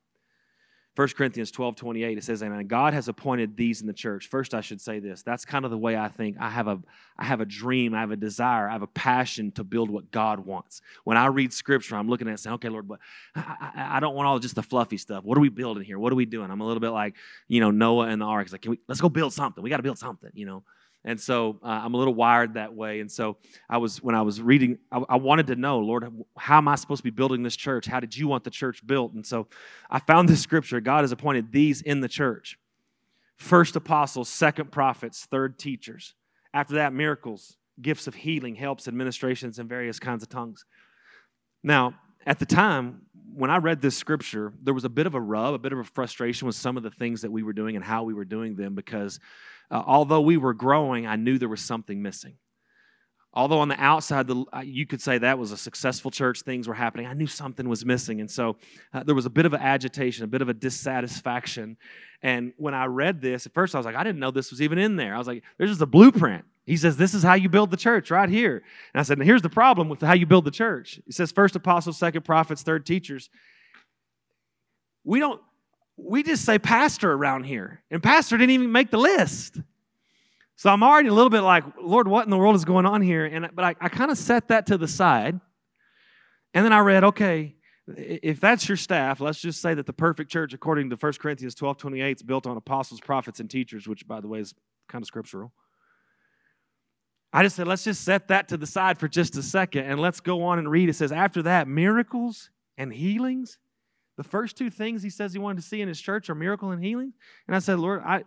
1 0.95 1.07
Corinthians 1.09 1.51
12, 1.51 1.75
28, 1.75 2.17
it 2.17 2.23
says, 2.23 2.41
and 2.41 2.67
God 2.69 2.93
has 2.93 3.09
appointed 3.09 3.57
these 3.57 3.81
in 3.81 3.87
the 3.87 3.93
church. 3.93 4.27
First, 4.27 4.53
I 4.53 4.61
should 4.61 4.79
say 4.79 4.99
this. 4.99 5.23
That's 5.23 5.43
kind 5.43 5.65
of 5.65 5.71
the 5.71 5.77
way 5.77 5.97
I 5.97 6.07
think. 6.07 6.37
I 6.39 6.49
have 6.49 6.67
a 6.67 6.79
I 7.17 7.25
have 7.25 7.41
a 7.41 7.45
dream, 7.45 7.93
I 7.93 7.99
have 7.99 8.11
a 8.11 8.15
desire, 8.15 8.69
I 8.69 8.73
have 8.73 8.81
a 8.81 8.87
passion 8.87 9.51
to 9.53 9.63
build 9.63 9.89
what 9.89 10.11
God 10.11 10.39
wants. 10.39 10.81
When 11.03 11.17
I 11.17 11.27
read 11.27 11.53
scripture, 11.53 11.95
I'm 11.95 12.09
looking 12.09 12.27
at 12.27 12.35
it 12.35 12.39
saying, 12.39 12.55
okay, 12.55 12.69
Lord, 12.69 12.87
but 12.87 12.99
I, 13.35 13.71
I, 13.75 13.97
I, 13.97 13.99
don't 13.99 14.15
want 14.15 14.27
all 14.27 14.39
just 14.39 14.55
the 14.55 14.63
fluffy 14.63 14.97
stuff. 14.97 15.23
What 15.23 15.37
are 15.37 15.41
we 15.41 15.49
building 15.49 15.83
here? 15.83 15.97
What 15.97 16.11
are 16.11 16.17
we 16.17 16.25
doing? 16.25 16.51
I'm 16.51 16.61
a 16.61 16.65
little 16.65 16.81
bit 16.81 16.89
like, 16.89 17.15
you 17.47 17.61
know, 17.61 17.71
Noah 17.71 18.07
and 18.07 18.21
the 18.21 18.25
ark. 18.25 18.45
It's 18.45 18.51
like, 18.51 18.61
can 18.61 18.71
we, 18.71 18.79
let's 18.87 18.99
go 18.99 19.07
build 19.07 19.33
something. 19.33 19.63
We 19.63 19.69
got 19.69 19.77
to 19.77 19.83
build 19.83 19.97
something, 19.97 20.31
you 20.33 20.45
know. 20.45 20.63
And 21.07 21.21
so 21.21 21.59
uh, 21.63 21.67
I'm 21.67 21.93
a 21.93 21.97
little 21.97 22.15
wired 22.15 22.55
that 22.55 22.73
way. 22.73 22.99
And 22.99 23.11
so 23.11 23.37
I 23.69 23.77
was, 23.77 24.01
when 24.01 24.15
I 24.15 24.23
was 24.23 24.41
reading, 24.41 24.79
I, 24.91 25.03
I, 25.07 25.15
wanted 25.17 25.47
to 25.47 25.55
know, 25.55 25.77
Lord, 25.77 26.11
how 26.35 26.57
am 26.57 26.67
I 26.67 26.73
supposed 26.73 26.99
to 26.99 27.03
be 27.03 27.11
building 27.11 27.43
this 27.43 27.55
church? 27.55 27.85
How 27.85 27.99
did 27.99 28.17
you 28.17 28.27
want 28.27 28.43
the 28.43 28.49
church 28.49 28.85
built? 28.85 29.13
And 29.13 29.23
so 29.23 29.47
I 29.87 29.99
found 29.99 30.27
this 30.27 30.41
scripture 30.41 30.81
God 30.81 31.01
has 31.03 31.11
appointed 31.11 31.51
these 31.51 31.81
in 31.81 32.01
the 32.01 32.09
church 32.09 32.57
first 33.37 33.75
apostles, 33.75 34.29
second 34.29 34.71
prophets, 34.71 35.27
third 35.29 35.59
teachers. 35.59 36.15
After 36.53 36.75
that, 36.75 36.93
miracles, 36.93 37.57
gifts 37.81 38.07
of 38.07 38.15
healing, 38.15 38.55
helps, 38.55 38.87
administrations, 38.87 39.59
and 39.59 39.67
various 39.67 39.99
kinds 39.99 40.23
of 40.23 40.29
tongues. 40.29 40.65
Now, 41.61 41.95
at 42.25 42.39
the 42.39 42.45
time, 42.45 43.01
when 43.33 43.51
I 43.51 43.57
read 43.57 43.81
this 43.81 43.97
scripture, 43.97 44.53
there 44.63 44.73
was 44.73 44.85
a 44.85 44.89
bit 44.89 45.05
of 45.05 45.13
a 45.13 45.19
rub, 45.19 45.53
a 45.53 45.59
bit 45.59 45.73
of 45.73 45.79
a 45.79 45.83
frustration 45.83 46.47
with 46.47 46.55
some 46.55 46.77
of 46.77 46.83
the 46.83 46.89
things 46.89 47.21
that 47.21 47.31
we 47.31 47.43
were 47.43 47.53
doing 47.53 47.75
and 47.75 47.83
how 47.83 48.03
we 48.03 48.13
were 48.13 48.25
doing 48.25 48.55
them 48.55 48.73
because 48.73 49.19
uh, 49.71 49.81
although 49.85 50.21
we 50.21 50.37
were 50.37 50.53
growing, 50.53 51.07
I 51.07 51.15
knew 51.15 51.37
there 51.37 51.49
was 51.49 51.61
something 51.61 52.01
missing. 52.01 52.37
Although 53.33 53.59
on 53.59 53.67
the 53.67 53.79
outside, 53.81 54.27
the, 54.27 54.45
you 54.63 54.85
could 54.85 55.01
say 55.01 55.17
that 55.17 55.37
was 55.37 55.51
a 55.51 55.57
successful 55.57 56.09
church, 56.09 56.41
things 56.43 56.69
were 56.69 56.73
happening, 56.73 57.05
I 57.05 57.13
knew 57.13 57.27
something 57.27 57.67
was 57.67 57.85
missing. 57.85 58.21
And 58.21 58.31
so 58.31 58.55
uh, 58.93 59.03
there 59.03 59.15
was 59.15 59.25
a 59.25 59.29
bit 59.29 59.45
of 59.45 59.53
an 59.53 59.59
agitation, 59.59 60.23
a 60.23 60.27
bit 60.27 60.41
of 60.41 60.47
a 60.47 60.53
dissatisfaction. 60.53 61.75
And 62.21 62.53
when 62.55 62.73
I 62.73 62.85
read 62.85 63.19
this, 63.19 63.45
at 63.45 63.53
first 63.53 63.75
I 63.75 63.77
was 63.77 63.85
like, 63.85 63.95
I 63.95 64.05
didn't 64.05 64.19
know 64.19 64.31
this 64.31 64.51
was 64.51 64.61
even 64.61 64.77
in 64.77 64.95
there. 64.95 65.13
I 65.13 65.17
was 65.17 65.27
like, 65.27 65.43
there's 65.57 65.69
just 65.69 65.81
a 65.81 65.85
blueprint. 65.85 66.45
He 66.65 66.77
says, 66.77 66.97
This 66.97 67.13
is 67.13 67.23
how 67.23 67.35
you 67.35 67.49
build 67.49 67.71
the 67.71 67.77
church 67.77 68.09
right 68.09 68.29
here. 68.29 68.63
And 68.93 68.99
I 68.99 69.03
said, 69.03 69.19
Here's 69.21 69.41
the 69.41 69.49
problem 69.49 69.87
with 69.89 70.01
how 70.01 70.13
you 70.13 70.25
build 70.25 70.45
the 70.45 70.51
church. 70.51 70.99
He 71.05 71.11
says, 71.11 71.31
First 71.31 71.55
apostles, 71.55 71.97
second 71.97 72.23
prophets, 72.23 72.63
third 72.63 72.85
teachers. 72.85 73.29
We 75.03 75.19
don't, 75.19 75.41
we 75.97 76.23
just 76.23 76.45
say 76.45 76.59
pastor 76.59 77.11
around 77.11 77.45
here, 77.45 77.81
and 77.89 78.01
pastor 78.01 78.37
didn't 78.37 78.51
even 78.51 78.71
make 78.71 78.91
the 78.91 78.97
list. 78.97 79.59
So 80.57 80.69
I'm 80.69 80.83
already 80.83 81.09
a 81.09 81.13
little 81.13 81.29
bit 81.29 81.41
like, 81.41 81.63
Lord, 81.81 82.07
what 82.07 82.23
in 82.23 82.29
the 82.29 82.37
world 82.37 82.55
is 82.55 82.65
going 82.65 82.85
on 82.85 83.01
here? 83.01 83.25
And 83.25 83.49
but 83.53 83.65
I, 83.65 83.75
I 83.81 83.89
kind 83.89 84.11
of 84.11 84.17
set 84.17 84.49
that 84.49 84.67
to 84.67 84.77
the 84.77 84.87
side, 84.87 85.39
and 86.53 86.65
then 86.65 86.73
I 86.73 86.79
read, 86.79 87.03
okay, 87.03 87.55
if 87.87 88.39
that's 88.39 88.67
your 88.67 88.77
staff, 88.77 89.21
let's 89.21 89.39
just 89.39 89.61
say 89.61 89.73
that 89.73 89.85
the 89.85 89.93
perfect 89.93 90.31
church, 90.31 90.53
according 90.53 90.89
to 90.89 90.95
1 90.95 91.13
Corinthians 91.13 91.53
12, 91.55 91.77
28, 91.77 92.17
is 92.17 92.23
built 92.23 92.47
on 92.47 92.57
apostles, 92.57 92.99
prophets, 92.99 93.39
and 93.39 93.49
teachers, 93.49 93.87
which 93.87 94.07
by 94.07 94.19
the 94.19 94.27
way 94.27 94.39
is 94.39 94.53
kind 94.87 95.03
of 95.03 95.07
scriptural. 95.07 95.51
I 97.31 97.43
just 97.43 97.57
said, 97.57 97.67
let's 97.67 97.83
just 97.83 98.03
set 98.03 98.29
that 98.29 98.47
to 98.47 98.57
the 98.57 98.65
side 98.65 98.97
for 98.97 99.07
just 99.07 99.35
a 99.35 99.43
second 99.43 99.85
and 99.85 99.99
let's 99.99 100.21
go 100.21 100.43
on 100.43 100.57
and 100.57 100.71
read. 100.71 100.87
It 100.87 100.93
says, 100.93 101.11
after 101.11 101.41
that, 101.43 101.67
miracles 101.67 102.49
and 102.77 102.93
healings 102.93 103.57
the 104.17 104.23
first 104.23 104.57
two 104.57 104.69
things 104.69 105.03
he 105.03 105.09
says 105.09 105.33
he 105.33 105.39
wanted 105.39 105.61
to 105.61 105.67
see 105.67 105.81
in 105.81 105.87
his 105.87 105.99
church 105.99 106.29
are 106.29 106.35
miracle 106.35 106.71
and 106.71 106.83
healing. 106.83 107.13
And 107.47 107.55
I 107.55 107.59
said, 107.59 107.79
Lord, 107.79 108.01
I, 108.03 108.23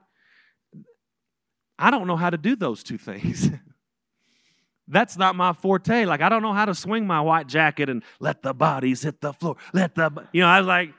I 1.79 1.91
don't 1.91 2.07
know 2.07 2.17
how 2.17 2.31
to 2.31 2.37
do 2.37 2.57
those 2.57 2.83
two 2.83 2.99
things. 2.99 3.51
That's 4.89 5.17
not 5.17 5.37
my 5.37 5.53
forte. 5.53 6.07
Like, 6.07 6.23
I 6.23 6.29
don't 6.29 6.43
know 6.43 6.53
how 6.53 6.65
to 6.65 6.75
swing 6.75 7.07
my 7.07 7.21
white 7.21 7.47
jacket 7.47 7.89
and 7.89 8.03
let 8.21 8.43
the 8.43 8.55
bodies 8.55 9.03
hit 9.03 9.21
the 9.21 9.33
floor. 9.33 9.57
Let 9.73 9.95
the, 9.95 10.11
you 10.33 10.41
know, 10.41 10.49
I 10.49 10.59
was 10.59 10.67
like, 10.67 10.95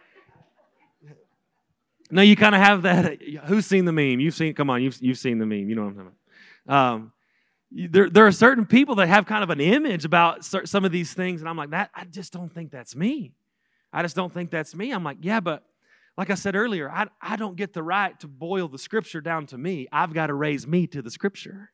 no, 2.12 2.21
you 2.21 2.36
kind 2.36 2.56
of 2.56 2.62
have 2.62 2.82
that. 2.84 3.21
Who's 3.45 3.65
seen 3.65 3.86
the 3.86 3.91
meme? 3.91 4.19
You've 4.19 4.36
seen, 4.36 4.54
come 4.54 4.69
on, 4.69 4.82
you've, 4.82 4.97
you've 5.02 5.17
seen 5.17 5.39
the 5.39 5.45
meme. 5.45 5.69
You 5.69 5.75
know 5.75 5.84
what 5.84 5.89
I'm 5.89 5.95
talking 5.95 6.12
about. 6.65 6.75
Um, 6.75 7.12
there, 7.71 8.10
there 8.10 8.25
are 8.25 8.32
certain 8.32 8.65
people 8.65 8.95
that 8.95 9.08
have 9.08 9.25
kind 9.25 9.43
of 9.43 9.49
an 9.52 9.60
image 9.60 10.06
about 10.06 10.43
some 10.43 10.86
of 10.86 10.91
these 10.91 11.13
things, 11.13 11.41
and 11.41 11.49
I'm 11.49 11.58
like, 11.58 11.69
that, 11.69 11.91
I 11.93 12.06
just 12.06 12.34
don't 12.34 12.52
think 12.52 12.71
that's 12.71 12.95
me. 12.95 13.34
I 13.91 14.02
just 14.02 14.15
don't 14.15 14.34
think 14.34 14.52
that's 14.52 14.75
me. 14.75 14.91
I'm 14.91 15.04
like, 15.04 15.17
yeah, 15.21 15.39
but 15.39 15.63
like 16.17 16.30
I 16.30 16.36
said 16.36 16.56
earlier, 16.56 16.89
I, 16.91 17.08
I 17.21 17.36
don't 17.36 17.56
get 17.56 17.73
the 17.73 17.82
right 17.82 18.19
to 18.19 18.28
boil 18.28 18.67
the 18.67 18.78
scripture 18.78 19.21
down 19.21 19.45
to 19.47 19.58
me. 19.58 19.88
I've 19.91 20.13
got 20.13 20.28
to 20.28 20.34
raise 20.34 20.67
me 20.67 20.86
to 20.88 21.02
the 21.02 21.10
scripture. 21.10 21.71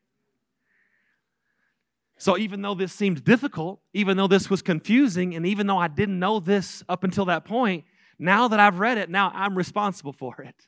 So 2.18 2.38
even 2.38 2.62
though 2.62 2.76
this 2.76 2.94
seemed 2.94 3.24
difficult, 3.24 3.82
even 3.94 4.18
though 4.18 4.28
this 4.28 4.50
was 4.50 4.62
confusing, 4.62 5.36
and 5.36 5.46
even 5.46 5.68
though 5.68 5.78
I 5.78 5.88
didn't 5.88 6.20
know 6.20 6.40
this 6.40 6.84
up 6.88 7.04
until 7.04 7.26
that 7.26 7.44
point, 7.44 7.84
now 8.18 8.48
that 8.48 8.60
I've 8.60 8.80
read 8.80 8.98
it, 8.98 9.10
now 9.10 9.32
I'm 9.34 9.58
responsible 9.58 10.14
for 10.14 10.42
it. 10.42 10.68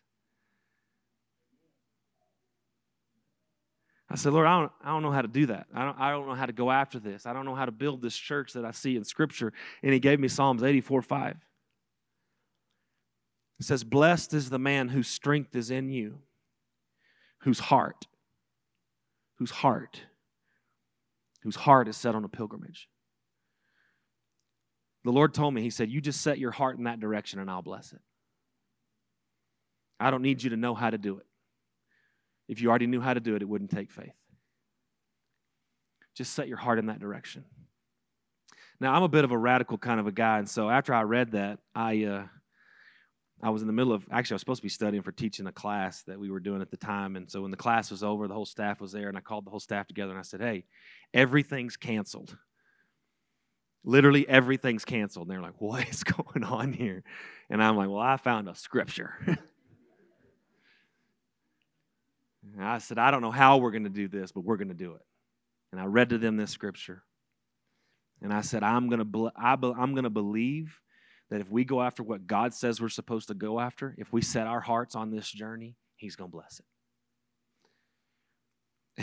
I 4.10 4.16
said, 4.16 4.32
Lord, 4.32 4.48
I 4.48 4.60
don't, 4.60 4.72
I 4.84 4.90
don't 4.90 5.04
know 5.04 5.12
how 5.12 5.22
to 5.22 5.28
do 5.28 5.48
that. 5.48 5.68
I 5.74 5.84
don't, 5.84 6.00
I 6.00 6.12
don't 6.12 6.28
know 6.28 6.36
how 6.36 6.46
to 6.46 6.54
go 6.54 6.72
after 6.72 6.98
this. 7.00 7.26
I 7.26 7.34
don't 7.34 7.46
know 7.46 7.56
how 7.56 7.66
to 7.66 7.72
build 7.72 8.02
this 8.02 8.16
church 8.16 8.54
that 8.54 8.64
I 8.64 8.72
see 8.72 8.96
in 8.96 9.04
Scripture. 9.04 9.52
And 9.84 9.92
He 9.92 10.00
gave 10.00 10.20
me 10.20 10.30
Psalms 10.30 10.64
84 10.64 11.02
5. 11.02 11.36
It 13.60 13.66
says, 13.66 13.84
Blessed 13.84 14.34
is 14.34 14.50
the 14.50 14.60
man 14.60 14.90
whose 14.90 15.08
strength 15.08 15.56
is 15.56 15.72
in 15.72 15.90
you, 15.90 16.20
whose 17.40 17.60
heart, 17.60 18.08
whose 19.40 19.52
heart, 19.52 20.02
whose 21.42 21.56
heart 21.58 21.90
is 21.90 21.98
set 21.98 22.16
on 22.16 22.24
a 22.24 22.30
pilgrimage. 22.30 22.88
The 25.04 25.12
Lord 25.12 25.34
told 25.34 25.54
me, 25.54 25.62
He 25.62 25.70
said, 25.70 25.90
You 25.90 26.00
just 26.00 26.22
set 26.22 26.40
your 26.40 26.52
heart 26.52 26.78
in 26.78 26.86
that 26.86 27.02
direction 27.02 27.40
and 27.40 27.50
I'll 27.50 27.62
bless 27.62 27.92
it. 27.92 28.02
I 30.00 30.12
don't 30.12 30.22
need 30.22 30.44
you 30.44 30.52
to 30.52 30.58
know 30.58 30.76
how 30.76 30.90
to 30.90 30.98
do 30.98 31.18
it. 31.18 31.26
If 32.48 32.62
you 32.62 32.70
already 32.70 32.88
knew 32.88 33.02
how 33.02 33.14
to 33.14 33.20
do 33.20 33.36
it, 33.36 33.42
it 33.42 33.50
wouldn't 33.50 33.72
take 33.72 33.92
faith. 33.92 34.14
Just 36.16 36.34
set 36.34 36.48
your 36.48 36.58
heart 36.58 36.80
in 36.80 36.88
that 36.88 37.00
direction. 37.00 37.46
Now, 38.80 38.94
I'm 38.94 39.04
a 39.04 39.10
bit 39.10 39.24
of 39.24 39.32
a 39.32 39.38
radical 39.38 39.78
kind 39.78 40.00
of 40.00 40.08
a 40.08 40.12
guy, 40.12 40.40
and 40.40 40.50
so 40.50 40.70
after 40.70 40.94
I 40.94 41.02
read 41.02 41.32
that, 41.32 41.60
I 41.76 42.04
uh, 42.06 42.28
I 43.42 43.50
was 43.50 43.62
in 43.62 43.68
the 43.68 43.74
middle 43.74 43.94
of 43.94 44.06
actually 44.12 44.36
I 44.36 44.38
was 44.38 44.42
supposed 44.42 44.62
to 44.62 44.66
be 44.66 44.70
studying 44.70 45.04
for 45.04 45.12
teaching 45.12 45.48
a 45.48 45.52
class 45.52 46.04
that 46.04 46.20
we 46.20 46.30
were 46.30 46.40
doing 46.40 46.62
at 46.62 46.72
the 46.72 46.78
time, 46.78 47.16
and 47.16 47.30
so 47.30 47.42
when 47.42 47.52
the 47.52 47.58
class 47.58 47.90
was 47.92 48.04
over, 48.04 48.28
the 48.28 48.34
whole 48.34 48.46
staff 48.46 48.80
was 48.80 48.92
there, 48.92 49.10
and 49.10 49.18
I 49.18 49.22
called 49.22 49.46
the 49.46 49.50
whole 49.52 49.60
staff 49.60 49.88
together 49.88 50.12
and 50.12 50.20
I 50.20 50.24
said, 50.24 50.42
"Hey, 50.42 50.66
everything's 51.14 51.78
canceled. 51.78 52.38
literally 53.84 54.28
everything's 54.28 54.86
canceled. 54.86 55.28
And 55.28 55.32
they're 55.32 55.42
like, 55.42 55.60
what 55.62 55.88
is 55.88 56.04
going 56.04 56.44
on 56.44 56.74
here? 56.74 57.04
And 57.50 57.64
I'm 57.64 57.78
like, 57.78 57.90
well, 57.90 58.00
I 58.00 58.18
found 58.18 58.50
a 58.50 58.56
scripture. 58.56 59.14
I 62.64 62.80
said, 62.80 62.98
I 62.98 63.12
don't 63.12 63.22
know 63.22 63.32
how 63.32 63.58
we're 63.58 63.72
going 63.72 63.84
to 63.84 63.90
do 63.90 64.08
this, 64.08 64.32
but 64.32 64.44
we're 64.44 64.58
going 64.58 64.70
to 64.70 64.74
do 64.74 64.94
it. 64.94 65.02
And 65.72 65.82
I 65.82 65.86
read 65.86 66.10
to 66.10 66.18
them 66.18 66.38
this 66.38 66.52
scripture. 66.52 67.04
And 68.22 68.34
I 68.34 68.42
said, 68.42 68.64
I'm 68.64 68.90
going 68.90 69.12
to, 69.12 69.32
I'm 69.38 69.60
going 69.62 70.04
to 70.04 70.10
believe 70.10 70.80
that 71.30 71.42
if 71.42 71.52
we 71.52 71.66
go 71.66 71.82
after 71.82 72.04
what 72.04 72.26
God 72.26 72.54
says 72.54 72.82
we're 72.82 72.90
supposed 72.90 73.28
to 73.28 73.34
go 73.34 73.60
after, 73.60 73.94
if 73.98 74.12
we 74.14 74.22
set 74.22 74.48
our 74.48 74.62
hearts 74.62 74.96
on 74.96 75.12
this 75.12 75.30
journey, 75.30 75.76
He's 75.98 76.16
going 76.16 76.32
to 76.32 76.36
bless 76.36 76.60
it. 76.60 76.66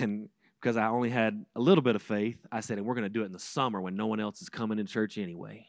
And 0.01 0.29
because 0.61 0.77
I 0.77 0.89
only 0.89 1.11
had 1.11 1.45
a 1.55 1.61
little 1.61 1.83
bit 1.83 1.95
of 1.95 2.03
faith, 2.03 2.39
I 2.51 2.61
said, 2.61 2.79
and 2.79 2.87
we're 2.87 2.95
going 2.95 3.05
to 3.05 3.11
do 3.11 3.23
it 3.23 3.27
in 3.27 3.33
the 3.33 3.39
summer 3.39 3.81
when 3.81 3.97
no 3.97 4.07
one 4.07 4.19
else 4.19 4.41
is 4.41 4.49
coming 4.49 4.79
in 4.79 4.87
church 4.87 5.19
anyway. 5.19 5.67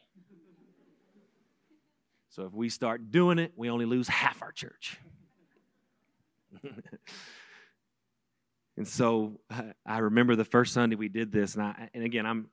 So 2.30 2.44
if 2.46 2.52
we 2.52 2.68
start 2.68 3.10
doing 3.10 3.38
it, 3.38 3.52
we 3.56 3.70
only 3.70 3.86
lose 3.86 4.08
half 4.08 4.42
our 4.42 4.52
church. 4.52 4.98
and 8.76 8.86
so 8.86 9.40
uh, 9.50 9.62
I 9.86 9.98
remember 9.98 10.36
the 10.36 10.44
first 10.44 10.74
Sunday 10.74 10.96
we 10.96 11.08
did 11.08 11.32
this, 11.32 11.54
and 11.54 11.64
I, 11.64 11.88
and 11.94 12.04
again, 12.04 12.26
I'm 12.26 12.48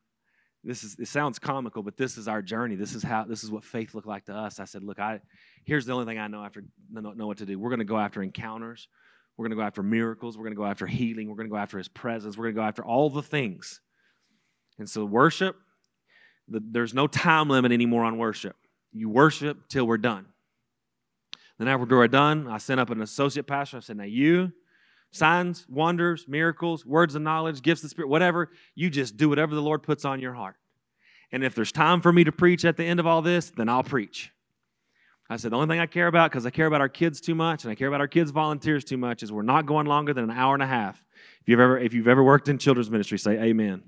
this 0.63 0.83
is 0.83 0.95
it 0.97 1.07
sounds 1.07 1.39
comical, 1.39 1.83
but 1.83 1.97
this 1.97 2.17
is 2.17 2.27
our 2.27 2.41
journey. 2.41 2.75
This 2.75 2.95
is 2.95 3.03
how 3.03 3.25
this 3.25 3.43
is 3.43 3.51
what 3.51 3.65
faith 3.65 3.93
looked 3.93 4.07
like 4.07 4.25
to 4.25 4.33
us. 4.33 4.59
I 4.59 4.65
said, 4.65 4.83
look, 4.83 4.99
I 4.99 5.19
here's 5.65 5.85
the 5.85 5.93
only 5.93 6.05
thing 6.05 6.19
I 6.19 6.27
know 6.27 6.43
after 6.43 6.63
know, 6.89 7.11
know 7.11 7.27
what 7.27 7.39
to 7.39 7.45
do. 7.45 7.59
We're 7.59 7.69
going 7.69 7.79
to 7.79 7.85
go 7.85 7.97
after 7.97 8.23
encounters. 8.23 8.87
We're 9.35 9.43
going 9.43 9.57
to 9.57 9.61
go 9.61 9.65
after 9.65 9.83
miracles. 9.83 10.37
We're 10.37 10.43
going 10.43 10.55
to 10.55 10.57
go 10.57 10.65
after 10.65 10.85
healing. 10.85 11.27
We're 11.27 11.35
going 11.35 11.49
to 11.49 11.51
go 11.51 11.57
after 11.57 11.77
His 11.77 11.87
presence. 11.87 12.37
We're 12.37 12.45
going 12.45 12.55
to 12.55 12.61
go 12.61 12.67
after 12.67 12.85
all 12.85 13.09
the 13.09 13.23
things. 13.23 13.81
And 14.79 14.89
so, 14.89 15.05
worship, 15.05 15.55
the, 16.47 16.61
there's 16.63 16.93
no 16.93 17.07
time 17.07 17.49
limit 17.49 17.71
anymore 17.71 18.03
on 18.05 18.17
worship. 18.17 18.55
You 18.91 19.09
worship 19.09 19.67
till 19.69 19.85
we're 19.85 19.97
done. 19.97 20.27
Then, 21.57 21.67
after 21.67 21.97
we're 21.97 22.07
done, 22.07 22.47
I 22.47 22.57
sent 22.57 22.79
up 22.79 22.89
an 22.89 23.01
associate 23.01 23.47
pastor. 23.47 23.77
I 23.77 23.79
said, 23.81 23.97
Now, 23.97 24.03
you, 24.03 24.53
signs, 25.13 25.65
wonders, 25.69 26.25
miracles, 26.27 26.85
words 26.85 27.15
of 27.15 27.21
knowledge, 27.21 27.61
gifts 27.61 27.81
of 27.81 27.83
the 27.83 27.89
Spirit, 27.89 28.09
whatever, 28.09 28.49
you 28.75 28.89
just 28.89 29.15
do 29.15 29.29
whatever 29.29 29.55
the 29.55 29.61
Lord 29.61 29.83
puts 29.83 30.03
on 30.05 30.19
your 30.19 30.33
heart. 30.33 30.55
And 31.31 31.43
if 31.43 31.55
there's 31.55 31.71
time 31.71 32.01
for 32.01 32.11
me 32.11 32.23
to 32.23 32.31
preach 32.31 32.65
at 32.65 32.77
the 32.77 32.83
end 32.83 32.99
of 32.99 33.07
all 33.07 33.21
this, 33.21 33.51
then 33.51 33.69
I'll 33.69 33.83
preach. 33.83 34.31
I 35.29 35.37
said, 35.37 35.51
the 35.51 35.55
only 35.55 35.67
thing 35.67 35.79
I 35.79 35.85
care 35.85 36.07
about, 36.07 36.31
because 36.31 36.45
I 36.45 36.49
care 36.49 36.65
about 36.65 36.81
our 36.81 36.89
kids 36.89 37.21
too 37.21 37.35
much 37.35 37.63
and 37.63 37.71
I 37.71 37.75
care 37.75 37.87
about 37.87 38.01
our 38.01 38.07
kids' 38.07 38.31
volunteers 38.31 38.83
too 38.83 38.97
much, 38.97 39.23
is 39.23 39.31
we're 39.31 39.43
not 39.43 39.65
going 39.65 39.87
longer 39.87 40.13
than 40.13 40.25
an 40.25 40.31
hour 40.31 40.53
and 40.53 40.63
a 40.63 40.67
half. 40.67 41.01
If 41.41 41.47
you've 41.49 41.59
ever, 41.59 41.77
if 41.77 41.93
you've 41.93 42.07
ever 42.07 42.23
worked 42.23 42.49
in 42.49 42.57
children's 42.57 42.91
ministry, 42.91 43.17
say 43.17 43.39
amen. 43.39 43.83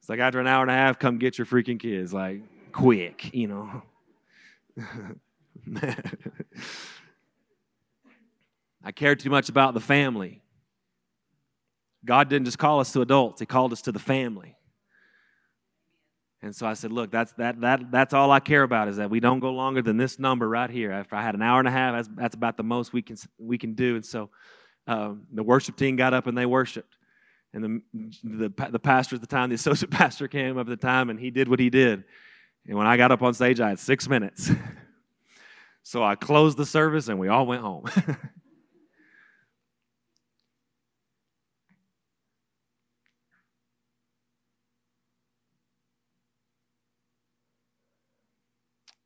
It's 0.00 0.08
like 0.08 0.18
after 0.18 0.40
an 0.40 0.48
hour 0.48 0.62
and 0.62 0.70
a 0.70 0.74
half, 0.74 0.98
come 0.98 1.18
get 1.18 1.38
your 1.38 1.46
freaking 1.46 1.78
kids. 1.78 2.12
Like, 2.12 2.42
quick, 2.72 3.32
you 3.32 3.46
know. 3.46 3.82
I 8.84 8.92
care 8.92 9.14
too 9.14 9.30
much 9.30 9.48
about 9.48 9.74
the 9.74 9.80
family. 9.80 10.42
God 12.04 12.28
didn't 12.28 12.46
just 12.46 12.58
call 12.58 12.80
us 12.80 12.92
to 12.92 13.00
adults, 13.00 13.40
He 13.40 13.46
called 13.46 13.72
us 13.72 13.82
to 13.82 13.92
the 13.92 13.98
family. 13.98 14.56
And 16.44 16.54
so 16.54 16.66
I 16.66 16.74
said, 16.74 16.90
look, 16.90 17.12
that's, 17.12 17.32
that, 17.34 17.60
that, 17.60 17.92
that's 17.92 18.12
all 18.12 18.32
I 18.32 18.40
care 18.40 18.64
about 18.64 18.88
is 18.88 18.96
that 18.96 19.08
we 19.08 19.20
don't 19.20 19.38
go 19.38 19.52
longer 19.52 19.80
than 19.80 19.96
this 19.96 20.18
number 20.18 20.48
right 20.48 20.68
here. 20.68 20.90
If 20.90 21.12
I 21.12 21.22
had 21.22 21.36
an 21.36 21.42
hour 21.42 21.60
and 21.60 21.68
a 21.68 21.70
half, 21.70 21.94
that's, 21.94 22.08
that's 22.16 22.34
about 22.34 22.56
the 22.56 22.64
most 22.64 22.92
we 22.92 23.00
can, 23.00 23.16
we 23.38 23.58
can 23.58 23.74
do. 23.74 23.94
And 23.94 24.04
so 24.04 24.28
um, 24.88 25.22
the 25.32 25.44
worship 25.44 25.76
team 25.76 25.94
got 25.94 26.14
up 26.14 26.26
and 26.26 26.36
they 26.36 26.44
worshiped. 26.44 26.96
And 27.54 27.82
the, 27.94 28.48
the, 28.48 28.70
the 28.70 28.78
pastor 28.80 29.14
at 29.14 29.20
the 29.20 29.26
time, 29.28 29.50
the 29.50 29.54
associate 29.54 29.90
pastor 29.92 30.26
came 30.26 30.58
up 30.58 30.66
at 30.66 30.70
the 30.70 30.76
time 30.76 31.10
and 31.10 31.20
he 31.20 31.30
did 31.30 31.46
what 31.46 31.60
he 31.60 31.70
did. 31.70 32.02
And 32.66 32.76
when 32.76 32.88
I 32.88 32.96
got 32.96 33.12
up 33.12 33.22
on 33.22 33.34
stage, 33.34 33.60
I 33.60 33.68
had 33.68 33.78
six 33.78 34.08
minutes. 34.08 34.50
so 35.84 36.02
I 36.02 36.16
closed 36.16 36.58
the 36.58 36.66
service 36.66 37.06
and 37.06 37.20
we 37.20 37.28
all 37.28 37.46
went 37.46 37.62
home. 37.62 37.84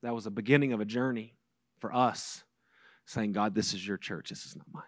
that 0.06 0.14
was 0.14 0.26
a 0.26 0.30
beginning 0.30 0.72
of 0.72 0.80
a 0.80 0.84
journey 0.84 1.34
for 1.78 1.92
us 1.92 2.44
saying, 3.06 3.32
God, 3.32 3.54
this 3.54 3.74
is 3.74 3.86
your 3.86 3.96
church, 3.96 4.30
this 4.30 4.46
is 4.46 4.56
not 4.56 4.66
mine. 4.72 4.84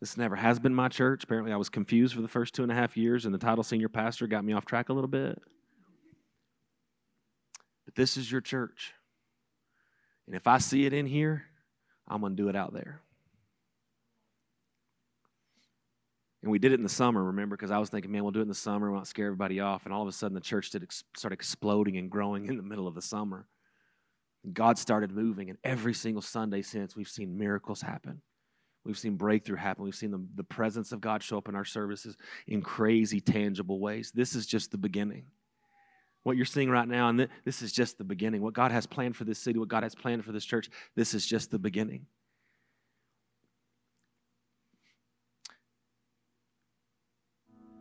This 0.00 0.16
never 0.16 0.36
has 0.36 0.58
been 0.58 0.74
my 0.74 0.88
church. 0.88 1.24
Apparently, 1.24 1.52
I 1.52 1.56
was 1.56 1.68
confused 1.68 2.14
for 2.14 2.20
the 2.20 2.28
first 2.28 2.52
two 2.52 2.62
and 2.62 2.70
a 2.70 2.74
half 2.74 2.96
years, 2.96 3.24
and 3.24 3.34
the 3.34 3.38
title 3.38 3.64
senior 3.64 3.88
pastor 3.88 4.26
got 4.26 4.44
me 4.44 4.52
off 4.52 4.66
track 4.66 4.88
a 4.88 4.92
little 4.92 5.08
bit. 5.08 5.40
But 7.84 7.94
this 7.94 8.16
is 8.16 8.30
your 8.30 8.40
church. 8.40 8.92
And 10.26 10.34
if 10.34 10.46
I 10.46 10.58
see 10.58 10.84
it 10.84 10.92
in 10.92 11.06
here, 11.06 11.44
I'm 12.08 12.20
going 12.20 12.36
to 12.36 12.42
do 12.42 12.48
it 12.48 12.56
out 12.56 12.74
there. 12.74 13.00
And 16.44 16.50
we 16.50 16.58
did 16.58 16.72
it 16.72 16.74
in 16.74 16.82
the 16.82 16.90
summer, 16.90 17.24
remember, 17.24 17.56
because 17.56 17.70
I 17.70 17.78
was 17.78 17.88
thinking, 17.88 18.12
man, 18.12 18.22
we'll 18.22 18.30
do 18.30 18.40
it 18.40 18.42
in 18.42 18.48
the 18.48 18.54
summer, 18.54 18.90
we'll 18.90 19.00
not 19.00 19.06
scare 19.06 19.24
everybody 19.24 19.60
off. 19.60 19.86
And 19.86 19.94
all 19.94 20.02
of 20.02 20.08
a 20.08 20.12
sudden, 20.12 20.34
the 20.34 20.42
church 20.42 20.68
did 20.68 20.82
ex- 20.82 21.02
start 21.16 21.32
exploding 21.32 21.96
and 21.96 22.10
growing 22.10 22.48
in 22.48 22.58
the 22.58 22.62
middle 22.62 22.86
of 22.86 22.94
the 22.94 23.00
summer. 23.00 23.46
God 24.52 24.76
started 24.76 25.10
moving, 25.10 25.48
and 25.48 25.58
every 25.64 25.94
single 25.94 26.20
Sunday 26.20 26.60
since, 26.60 26.94
we've 26.94 27.08
seen 27.08 27.38
miracles 27.38 27.80
happen. 27.80 28.20
We've 28.84 28.98
seen 28.98 29.16
breakthrough 29.16 29.56
happen. 29.56 29.84
We've 29.84 29.94
seen 29.94 30.10
the, 30.10 30.22
the 30.34 30.44
presence 30.44 30.92
of 30.92 31.00
God 31.00 31.22
show 31.22 31.38
up 31.38 31.48
in 31.48 31.54
our 31.54 31.64
services 31.64 32.14
in 32.46 32.60
crazy, 32.60 33.22
tangible 33.22 33.80
ways. 33.80 34.12
This 34.14 34.34
is 34.34 34.46
just 34.46 34.70
the 34.70 34.76
beginning. 34.76 35.24
What 36.24 36.36
you're 36.36 36.44
seeing 36.44 36.68
right 36.68 36.86
now, 36.86 37.08
and 37.08 37.20
th- 37.20 37.30
this 37.46 37.62
is 37.62 37.72
just 37.72 37.96
the 37.96 38.04
beginning. 38.04 38.42
What 38.42 38.52
God 38.52 38.70
has 38.70 38.84
planned 38.84 39.16
for 39.16 39.24
this 39.24 39.38
city, 39.38 39.58
what 39.58 39.68
God 39.68 39.82
has 39.82 39.94
planned 39.94 40.26
for 40.26 40.32
this 40.32 40.44
church, 40.44 40.68
this 40.94 41.14
is 41.14 41.24
just 41.24 41.50
the 41.50 41.58
beginning. 41.58 42.04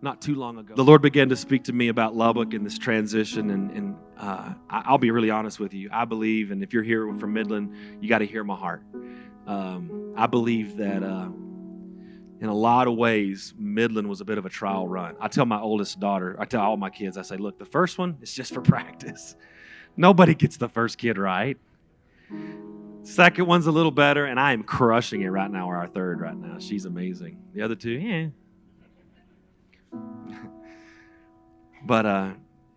Not 0.03 0.21
too 0.21 0.35
long 0.35 0.57
ago. 0.57 0.75
The 0.75 0.83
Lord 0.83 1.01
began 1.01 1.29
to 1.29 1.35
speak 1.35 1.63
to 1.63 1.73
me 1.73 1.87
about 1.87 2.15
Lubbock 2.15 2.53
and 2.53 2.65
this 2.65 2.77
transition. 2.77 3.49
And, 3.49 3.71
and 3.71 3.95
uh, 4.17 4.53
I'll 4.69 4.97
be 4.97 5.11
really 5.11 5.29
honest 5.29 5.59
with 5.59 5.73
you. 5.73 5.89
I 5.91 6.05
believe, 6.05 6.51
and 6.51 6.61
if 6.61 6.73
you're 6.73 6.83
here 6.83 7.11
from 7.15 7.33
Midland, 7.33 7.73
you 8.01 8.09
got 8.09 8.19
to 8.19 8.25
hear 8.25 8.43
my 8.43 8.55
heart. 8.55 8.83
Um, 9.47 10.13
I 10.17 10.27
believe 10.27 10.77
that 10.77 11.03
uh, 11.03 11.29
in 12.41 12.49
a 12.49 12.53
lot 12.53 12.87
of 12.87 12.95
ways, 12.95 13.53
Midland 13.57 14.09
was 14.09 14.19
a 14.19 14.25
bit 14.25 14.37
of 14.37 14.45
a 14.45 14.49
trial 14.49 14.87
run. 14.87 15.15
I 15.21 15.29
tell 15.29 15.45
my 15.45 15.59
oldest 15.59 15.99
daughter, 15.99 16.35
I 16.37 16.45
tell 16.45 16.61
all 16.61 16.77
my 16.77 16.89
kids, 16.89 17.17
I 17.17 17.21
say, 17.21 17.37
look, 17.37 17.57
the 17.57 17.65
first 17.65 17.97
one 17.97 18.17
is 18.21 18.33
just 18.33 18.53
for 18.53 18.61
practice. 18.73 19.35
Nobody 19.95 20.35
gets 20.35 20.57
the 20.57 20.69
first 20.69 20.97
kid 20.97 21.17
right. 21.17 21.57
Second 23.03 23.47
one's 23.47 23.67
a 23.67 23.71
little 23.71 23.91
better, 23.91 24.25
and 24.25 24.39
I 24.39 24.53
am 24.53 24.63
crushing 24.63 25.21
it 25.21 25.27
right 25.27 25.51
now, 25.51 25.69
or 25.69 25.77
our 25.77 25.87
third 25.87 26.19
right 26.19 26.35
now. 26.35 26.57
She's 26.59 26.85
amazing. 26.85 27.37
The 27.53 27.61
other 27.61 27.75
two, 27.75 27.91
yeah, 27.91 28.29
but 31.86 32.06
uh, 32.06 32.32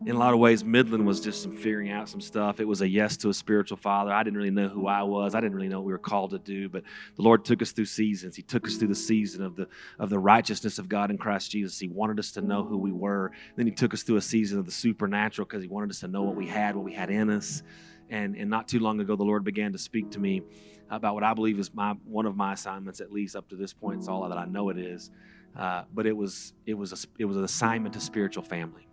in 0.05 0.15
a 0.15 0.19
lot 0.19 0.35
of 0.35 0.39
ways, 0.39 0.63
Midland 0.63 1.07
was 1.07 1.21
just 1.21 1.43
some 1.43 1.53
figuring 1.53 1.91
out 1.91 2.09
some 2.09 2.21
stuff. 2.21 2.61
It 2.61 2.67
was 2.67 2.83
a 2.83 2.89
yes 2.89 3.17
to 3.19 3.31
a 3.31 3.35
spiritual 3.35 3.79
father. 3.79 4.13
I 4.13 4.23
didn't 4.23 4.37
really 4.37 4.51
know 4.51 4.69
who 4.69 4.87
I 4.87 5.03
was. 5.03 5.35
I 5.35 5.41
didn't 5.41 5.57
really 5.57 5.69
know 5.69 5.79
what 5.79 5.87
we 5.87 5.93
were 5.93 5.99
called 5.99 6.33
to 6.33 6.39
do. 6.39 6.69
But 6.69 6.83
the 7.17 7.23
Lord 7.23 7.45
took 7.47 7.63
us 7.63 7.73
through 7.73 7.87
seasons. 7.87 8.37
He 8.37 8.43
took 8.43 8.67
us 8.67 8.77
through 8.77 8.89
the 8.89 8.95
season 8.95 9.43
of 9.43 9.57
the 9.57 9.69
of 9.99 10.11
the 10.11 10.19
righteousness 10.19 10.79
of 10.79 10.89
God 10.89 11.11
in 11.11 11.17
Christ 11.17 11.51
Jesus. 11.51 11.79
He 11.79 11.89
wanted 11.89 12.19
us 12.19 12.33
to 12.33 12.43
know 12.43 12.63
who 12.63 12.77
we 12.77 12.93
were. 12.93 13.33
Then 13.57 13.67
He 13.67 13.73
took 13.73 13.95
us 13.95 14.03
through 14.03 14.17
a 14.17 14.23
season 14.23 14.59
of 14.59 14.67
the 14.67 14.73
supernatural 14.73 15.47
because 15.47 15.63
He 15.63 15.69
wanted 15.69 15.91
us 15.91 16.01
to 16.01 16.09
know 16.09 16.23
what 16.23 16.37
we 16.37 16.47
had, 16.47 16.77
what 16.77 16.85
we 16.85 16.93
had 16.93 17.09
in 17.09 17.31
us. 17.31 17.63
And 18.11 18.37
and 18.37 18.51
not 18.51 18.69
too 18.69 18.81
long 18.81 19.01
ago, 19.01 19.17
the 19.17 19.25
Lord 19.25 19.45
began 19.45 19.73
to 19.73 19.79
speak 19.79 20.11
to 20.11 20.21
me 20.21 20.43
about 20.91 21.15
what 21.15 21.25
I 21.25 21.33
believe 21.33 21.59
is 21.59 21.73
my 21.73 21.95
one 22.05 22.27
of 22.27 22.37
my 22.37 22.53
assignments, 22.53 23.01
at 23.01 23.11
least 23.11 23.35
up 23.35 23.49
to 23.49 23.57
this 23.57 23.73
point. 23.73 24.01
It's 24.01 24.09
all 24.09 24.29
that 24.29 24.39
I 24.39 24.45
know 24.45 24.69
it 24.69 24.79
is. 24.79 25.11
Uh, 25.59 25.85
but 25.93 26.07
it 26.07 26.17
was 26.17 26.53
it 26.67 26.75
was 26.75 26.93
a, 26.93 27.07
it 27.19 27.25
was 27.25 27.37
an 27.37 27.45
assignment 27.45 27.95
to 27.95 28.01
spiritual 28.01 28.43
family. 28.43 28.89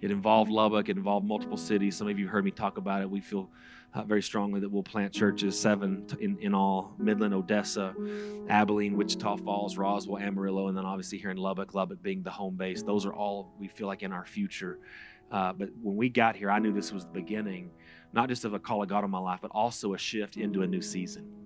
It 0.00 0.10
involved 0.10 0.50
Lubbock. 0.50 0.88
It 0.88 0.96
involved 0.96 1.26
multiple 1.26 1.56
cities. 1.56 1.96
Some 1.96 2.08
of 2.08 2.18
you 2.18 2.28
heard 2.28 2.44
me 2.44 2.50
talk 2.50 2.76
about 2.76 3.00
it. 3.02 3.10
We 3.10 3.20
feel 3.20 3.50
uh, 3.94 4.02
very 4.02 4.22
strongly 4.22 4.60
that 4.60 4.68
we'll 4.68 4.82
plant 4.82 5.12
churches, 5.12 5.58
seven 5.58 6.06
in, 6.20 6.36
in 6.40 6.54
all 6.54 6.94
Midland, 6.98 7.32
Odessa, 7.32 7.94
Abilene, 8.48 8.96
Wichita 8.96 9.36
Falls, 9.36 9.78
Roswell, 9.78 10.18
Amarillo, 10.18 10.68
and 10.68 10.76
then 10.76 10.84
obviously 10.84 11.16
here 11.18 11.30
in 11.30 11.36
Lubbock, 11.36 11.74
Lubbock 11.74 12.02
being 12.02 12.22
the 12.22 12.30
home 12.30 12.56
base. 12.56 12.82
Those 12.82 13.06
are 13.06 13.14
all 13.14 13.54
we 13.58 13.68
feel 13.68 13.86
like 13.86 14.02
in 14.02 14.12
our 14.12 14.26
future. 14.26 14.78
Uh, 15.30 15.52
but 15.52 15.70
when 15.80 15.96
we 15.96 16.08
got 16.08 16.36
here, 16.36 16.50
I 16.50 16.58
knew 16.58 16.72
this 16.72 16.92
was 16.92 17.04
the 17.04 17.12
beginning, 17.12 17.70
not 18.12 18.28
just 18.28 18.44
of 18.44 18.52
a 18.52 18.58
call 18.58 18.82
of 18.82 18.88
God 18.88 19.04
on 19.04 19.10
my 19.10 19.18
life, 19.18 19.38
but 19.40 19.52
also 19.52 19.94
a 19.94 19.98
shift 19.98 20.36
into 20.36 20.62
a 20.62 20.66
new 20.66 20.82
season. 20.82 21.43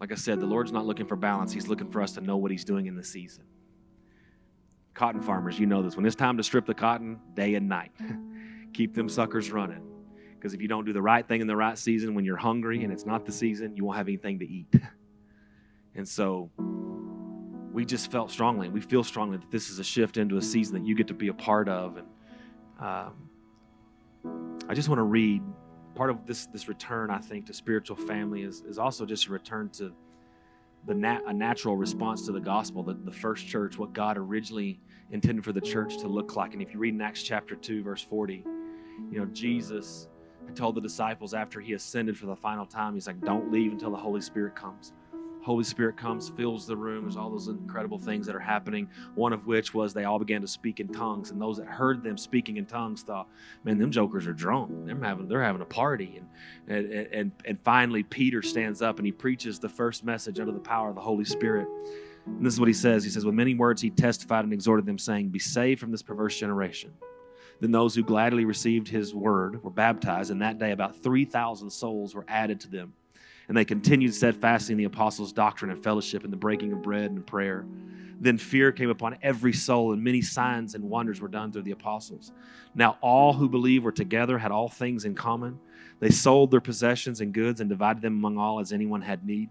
Like 0.00 0.12
I 0.12 0.14
said, 0.14 0.40
the 0.40 0.46
Lord's 0.46 0.72
not 0.72 0.86
looking 0.86 1.06
for 1.06 1.16
balance, 1.16 1.52
He's 1.52 1.68
looking 1.68 1.90
for 1.90 2.02
us 2.02 2.12
to 2.12 2.20
know 2.20 2.36
what 2.36 2.50
He's 2.50 2.64
doing 2.64 2.86
in 2.86 2.96
the 2.96 3.04
season. 3.04 3.44
Cotton 4.94 5.22
farmers, 5.22 5.58
you 5.58 5.66
know 5.66 5.82
this. 5.82 5.96
When 5.96 6.04
it's 6.04 6.16
time 6.16 6.36
to 6.38 6.42
strip 6.42 6.66
the 6.66 6.74
cotton, 6.74 7.20
day 7.34 7.54
and 7.54 7.68
night, 7.68 7.92
keep 8.72 8.94
them 8.94 9.08
suckers 9.08 9.50
running. 9.50 9.86
Because 10.34 10.54
if 10.54 10.62
you 10.62 10.68
don't 10.68 10.86
do 10.86 10.92
the 10.92 11.02
right 11.02 11.26
thing 11.26 11.42
in 11.42 11.46
the 11.46 11.56
right 11.56 11.76
season, 11.76 12.14
when 12.14 12.24
you're 12.24 12.36
hungry 12.36 12.82
and 12.82 12.92
it's 12.92 13.04
not 13.04 13.26
the 13.26 13.32
season, 13.32 13.76
you 13.76 13.84
won't 13.84 13.98
have 13.98 14.08
anything 14.08 14.38
to 14.40 14.48
eat. 14.48 14.74
And 15.94 16.08
so 16.08 16.50
we 17.72 17.84
just 17.84 18.10
felt 18.10 18.30
strongly, 18.30 18.68
we 18.68 18.80
feel 18.80 19.04
strongly 19.04 19.38
that 19.38 19.50
this 19.50 19.70
is 19.70 19.78
a 19.78 19.84
shift 19.84 20.16
into 20.16 20.36
a 20.36 20.42
season 20.42 20.74
that 20.74 20.86
you 20.86 20.94
get 20.94 21.08
to 21.08 21.14
be 21.14 21.28
a 21.28 21.34
part 21.34 21.68
of. 21.68 21.96
And 21.96 22.06
um, 22.78 23.28
I 24.68 24.74
just 24.74 24.88
want 24.88 24.98
to 24.98 25.04
read 25.04 25.42
part 25.94 26.10
of 26.10 26.26
this 26.26 26.46
this 26.46 26.68
return. 26.68 27.10
I 27.10 27.18
think 27.18 27.46
to 27.46 27.54
spiritual 27.54 27.96
family 27.96 28.42
is 28.42 28.62
is 28.62 28.78
also 28.78 29.04
just 29.06 29.26
a 29.26 29.32
return 29.32 29.70
to 29.70 29.92
the 30.86 30.94
nat- 30.94 31.22
a 31.26 31.32
natural 31.32 31.76
response 31.76 32.24
to 32.26 32.32
the 32.32 32.40
gospel, 32.40 32.82
the, 32.82 32.94
the 32.94 33.12
first 33.12 33.46
church, 33.46 33.78
what 33.78 33.92
God 33.92 34.16
originally 34.16 34.80
intended 35.10 35.44
for 35.44 35.52
the 35.52 35.60
church 35.60 35.98
to 35.98 36.08
look 36.08 36.36
like. 36.36 36.54
And 36.54 36.62
if 36.62 36.72
you 36.72 36.78
read 36.78 36.94
in 36.94 37.00
Acts 37.00 37.22
chapter 37.22 37.54
2, 37.54 37.82
verse 37.82 38.02
40, 38.02 38.44
you 39.10 39.18
know, 39.18 39.26
Jesus 39.26 40.08
told 40.54 40.74
the 40.74 40.80
disciples 40.80 41.34
after 41.34 41.60
he 41.60 41.74
ascended 41.74 42.16
for 42.16 42.26
the 42.26 42.36
final 42.36 42.66
time, 42.66 42.94
he's 42.94 43.06
like, 43.06 43.20
don't 43.20 43.52
leave 43.52 43.72
until 43.72 43.90
the 43.90 43.96
Holy 43.96 44.20
Spirit 44.20 44.56
comes. 44.56 44.92
Holy 45.42 45.64
Spirit 45.64 45.96
comes, 45.96 46.28
fills 46.28 46.66
the 46.66 46.76
room. 46.76 47.04
There's 47.04 47.16
all 47.16 47.30
those 47.30 47.48
incredible 47.48 47.98
things 47.98 48.26
that 48.26 48.36
are 48.36 48.40
happening. 48.40 48.88
One 49.14 49.32
of 49.32 49.46
which 49.46 49.72
was 49.72 49.94
they 49.94 50.04
all 50.04 50.18
began 50.18 50.42
to 50.42 50.46
speak 50.46 50.80
in 50.80 50.88
tongues, 50.88 51.30
and 51.30 51.40
those 51.40 51.56
that 51.56 51.66
heard 51.66 52.02
them 52.02 52.18
speaking 52.18 52.58
in 52.58 52.66
tongues 52.66 53.02
thought, 53.02 53.28
"Man, 53.64 53.78
them 53.78 53.90
jokers 53.90 54.26
are 54.26 54.32
drunk. 54.32 54.70
They're 54.84 54.98
having 55.02 55.28
they're 55.28 55.42
having 55.42 55.62
a 55.62 55.66
party." 55.66 56.20
And 56.68 56.86
and 56.86 57.06
and, 57.12 57.32
and 57.44 57.58
finally, 57.64 58.02
Peter 58.02 58.42
stands 58.42 58.82
up 58.82 58.98
and 58.98 59.06
he 59.06 59.12
preaches 59.12 59.58
the 59.58 59.68
first 59.68 60.04
message 60.04 60.38
under 60.38 60.52
the 60.52 60.60
power 60.60 60.90
of 60.90 60.94
the 60.94 61.00
Holy 61.00 61.24
Spirit. 61.24 61.68
And 62.26 62.44
this 62.44 62.54
is 62.54 62.60
what 62.60 62.68
he 62.68 62.74
says. 62.74 63.02
He 63.02 63.10
says, 63.10 63.24
"With 63.24 63.34
many 63.34 63.54
words, 63.54 63.80
he 63.80 63.90
testified 63.90 64.44
and 64.44 64.52
exhorted 64.52 64.84
them, 64.84 64.98
saying, 64.98 65.30
Be 65.30 65.38
saved 65.38 65.80
from 65.80 65.90
this 65.90 66.02
perverse 66.02 66.38
generation." 66.38 66.92
Then 67.60 67.72
those 67.72 67.94
who 67.94 68.02
gladly 68.02 68.46
received 68.46 68.88
his 68.88 69.14
word 69.14 69.62
were 69.62 69.70
baptized, 69.70 70.30
and 70.30 70.40
that 70.40 70.58
day 70.58 70.72
about 70.72 70.96
3,000 70.96 71.68
souls 71.68 72.14
were 72.14 72.24
added 72.26 72.60
to 72.60 72.68
them. 72.68 72.94
And 73.50 73.56
they 73.56 73.64
continued 73.64 74.14
steadfastly 74.14 74.74
in 74.74 74.78
the 74.78 74.84
apostles' 74.84 75.32
doctrine 75.32 75.72
and 75.72 75.82
fellowship 75.82 76.22
and 76.22 76.32
the 76.32 76.36
breaking 76.36 76.72
of 76.72 76.82
bread 76.82 77.10
and 77.10 77.26
prayer. 77.26 77.66
Then 78.20 78.38
fear 78.38 78.70
came 78.70 78.90
upon 78.90 79.18
every 79.22 79.52
soul, 79.52 79.92
and 79.92 80.04
many 80.04 80.22
signs 80.22 80.76
and 80.76 80.84
wonders 80.84 81.20
were 81.20 81.26
done 81.26 81.50
through 81.50 81.62
the 81.62 81.72
apostles. 81.72 82.30
Now 82.76 82.96
all 83.00 83.32
who 83.32 83.48
believed 83.48 83.82
were 83.82 83.90
together, 83.90 84.38
had 84.38 84.52
all 84.52 84.68
things 84.68 85.04
in 85.04 85.16
common. 85.16 85.58
They 85.98 86.10
sold 86.10 86.52
their 86.52 86.60
possessions 86.60 87.20
and 87.20 87.34
goods 87.34 87.60
and 87.60 87.68
divided 87.68 88.02
them 88.02 88.12
among 88.12 88.38
all 88.38 88.60
as 88.60 88.72
anyone 88.72 89.02
had 89.02 89.26
need. 89.26 89.50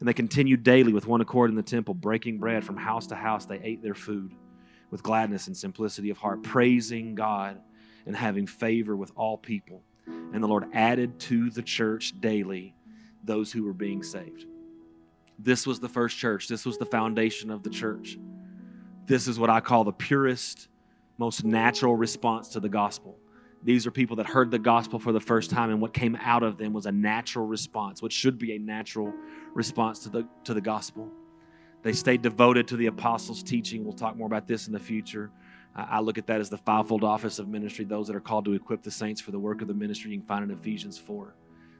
And 0.00 0.08
they 0.08 0.12
continued 0.12 0.64
daily 0.64 0.92
with 0.92 1.06
one 1.06 1.20
accord 1.20 1.50
in 1.50 1.56
the 1.56 1.62
temple, 1.62 1.94
breaking 1.94 2.38
bread 2.38 2.64
from 2.64 2.76
house 2.76 3.06
to 3.06 3.14
house. 3.14 3.46
They 3.46 3.60
ate 3.62 3.80
their 3.80 3.94
food 3.94 4.32
with 4.90 5.04
gladness 5.04 5.46
and 5.46 5.56
simplicity 5.56 6.10
of 6.10 6.18
heart, 6.18 6.42
praising 6.42 7.14
God 7.14 7.60
and 8.06 8.16
having 8.16 8.48
favor 8.48 8.96
with 8.96 9.12
all 9.14 9.38
people. 9.38 9.84
And 10.04 10.42
the 10.42 10.48
Lord 10.48 10.64
added 10.72 11.20
to 11.20 11.48
the 11.50 11.62
church 11.62 12.20
daily 12.20 12.74
those 13.24 13.52
who 13.52 13.64
were 13.64 13.72
being 13.72 14.02
saved. 14.02 14.46
This 15.38 15.66
was 15.66 15.80
the 15.80 15.88
first 15.88 16.16
church. 16.16 16.48
This 16.48 16.64
was 16.64 16.78
the 16.78 16.86
foundation 16.86 17.50
of 17.50 17.62
the 17.62 17.70
church. 17.70 18.18
This 19.06 19.28
is 19.28 19.38
what 19.38 19.50
I 19.50 19.60
call 19.60 19.84
the 19.84 19.92
purest, 19.92 20.68
most 21.18 21.44
natural 21.44 21.96
response 21.96 22.48
to 22.50 22.60
the 22.60 22.68
gospel. 22.68 23.18
These 23.62 23.86
are 23.86 23.90
people 23.90 24.16
that 24.16 24.26
heard 24.26 24.50
the 24.50 24.58
gospel 24.58 24.98
for 24.98 25.12
the 25.12 25.20
first 25.20 25.50
time, 25.50 25.70
and 25.70 25.80
what 25.80 25.94
came 25.94 26.16
out 26.20 26.42
of 26.42 26.58
them 26.58 26.72
was 26.72 26.86
a 26.86 26.92
natural 26.92 27.46
response, 27.46 28.02
what 28.02 28.12
should 28.12 28.38
be 28.38 28.54
a 28.54 28.58
natural 28.58 29.12
response 29.54 30.00
to 30.00 30.10
the, 30.10 30.28
to 30.44 30.54
the 30.54 30.60
gospel. 30.60 31.10
They 31.82 31.92
stayed 31.92 32.22
devoted 32.22 32.68
to 32.68 32.76
the 32.76 32.86
apostles' 32.86 33.42
teaching. 33.42 33.84
We'll 33.84 33.94
talk 33.94 34.16
more 34.16 34.26
about 34.26 34.46
this 34.46 34.66
in 34.66 34.72
the 34.72 34.78
future. 34.78 35.30
I 35.74 36.00
look 36.00 36.18
at 36.18 36.26
that 36.28 36.40
as 36.40 36.50
the 36.50 36.58
fivefold 36.58 37.04
office 37.04 37.38
of 37.38 37.48
ministry, 37.48 37.84
those 37.84 38.06
that 38.06 38.16
are 38.16 38.20
called 38.20 38.44
to 38.44 38.52
equip 38.52 38.82
the 38.82 38.90
saints 38.90 39.20
for 39.20 39.32
the 39.32 39.38
work 39.38 39.60
of 39.60 39.68
the 39.68 39.74
ministry. 39.74 40.10
You 40.12 40.18
can 40.18 40.26
find 40.26 40.44
in 40.44 40.56
Ephesians 40.56 40.98
4. 40.98 41.34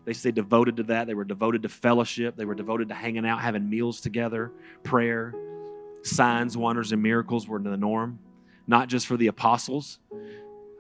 They 0.05 0.13
stayed 0.13 0.35
devoted 0.35 0.77
to 0.77 0.83
that. 0.85 1.07
They 1.07 1.15
were 1.15 1.25
devoted 1.25 1.63
to 1.63 1.69
fellowship. 1.69 2.37
They 2.37 2.45
were 2.45 2.55
devoted 2.55 2.89
to 2.89 2.95
hanging 2.95 3.27
out, 3.27 3.41
having 3.41 3.69
meals 3.69 4.01
together, 4.01 4.53
prayer. 4.83 5.35
Signs, 6.03 6.57
wonders, 6.57 6.93
and 6.93 7.03
miracles 7.03 7.49
were 7.49 7.59
the 7.59 7.77
norm, 7.77 8.19
not 8.67 8.89
just 8.89 9.07
for 9.07 9.17
the 9.17 9.29
apostles. 9.29 9.99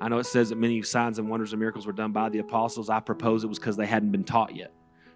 I 0.01 0.09
know 0.09 0.19
it 0.19 0.25
says 0.25 0.51
that 0.51 0.57
many 0.57 0.83
signs 0.83 1.19
and 1.19 1.31
wonders 1.31 1.53
and 1.53 1.61
miracles 1.61 1.87
were 1.87 1.93
done 1.93 2.13
by 2.13 2.29
the 2.29 2.41
apostles. 2.41 2.91
I 2.91 3.01
propose 3.01 3.43
it 3.43 3.47
was 3.47 3.59
because 3.59 3.77
they 3.77 3.87
hadn't 3.87 4.13
been 4.13 4.25
taught 4.25 4.55
yet. 4.55 4.73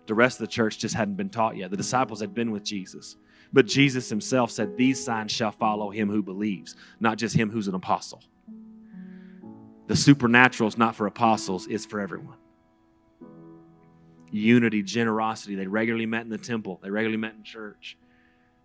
The 0.07 0.15
rest 0.15 0.41
of 0.41 0.47
the 0.47 0.53
church 0.53 0.79
just 0.79 0.95
hadn't 0.95 1.17
been 1.17 1.29
taught 1.29 1.57
yet. 1.57 1.71
The 1.71 1.77
disciples 1.77 2.21
had 2.21 2.33
been 2.33 2.51
with 2.51 2.65
Jesus. 2.65 3.17
But 3.53 3.67
Jesus 3.67 4.09
himself 4.09 4.51
said, 4.51 4.77
These 4.79 5.05
signs 5.05 5.33
shall 5.33 5.53
follow 5.53 5.91
him 5.91 6.09
who 6.09 6.23
believes, 6.23 6.77
not 7.01 7.19
just 7.19 7.37
him 7.37 7.51
who's 7.51 7.69
an 7.69 7.75
apostle. 7.75 8.23
The 9.89 9.97
supernatural 9.97 10.69
is 10.69 10.79
not 10.79 10.97
for 10.97 11.07
apostles, 11.07 11.67
it's 11.67 11.85
for 11.85 12.01
everyone 12.01 12.37
unity, 14.31 14.83
generosity. 14.83 15.55
They 15.55 15.67
regularly 15.67 16.07
met 16.07 16.23
in 16.23 16.31
the 16.31 16.39
temple, 16.39 16.81
they 16.83 16.91
regularly 16.91 17.19
met 17.19 17.35
in 17.35 17.43
church, 17.43 17.97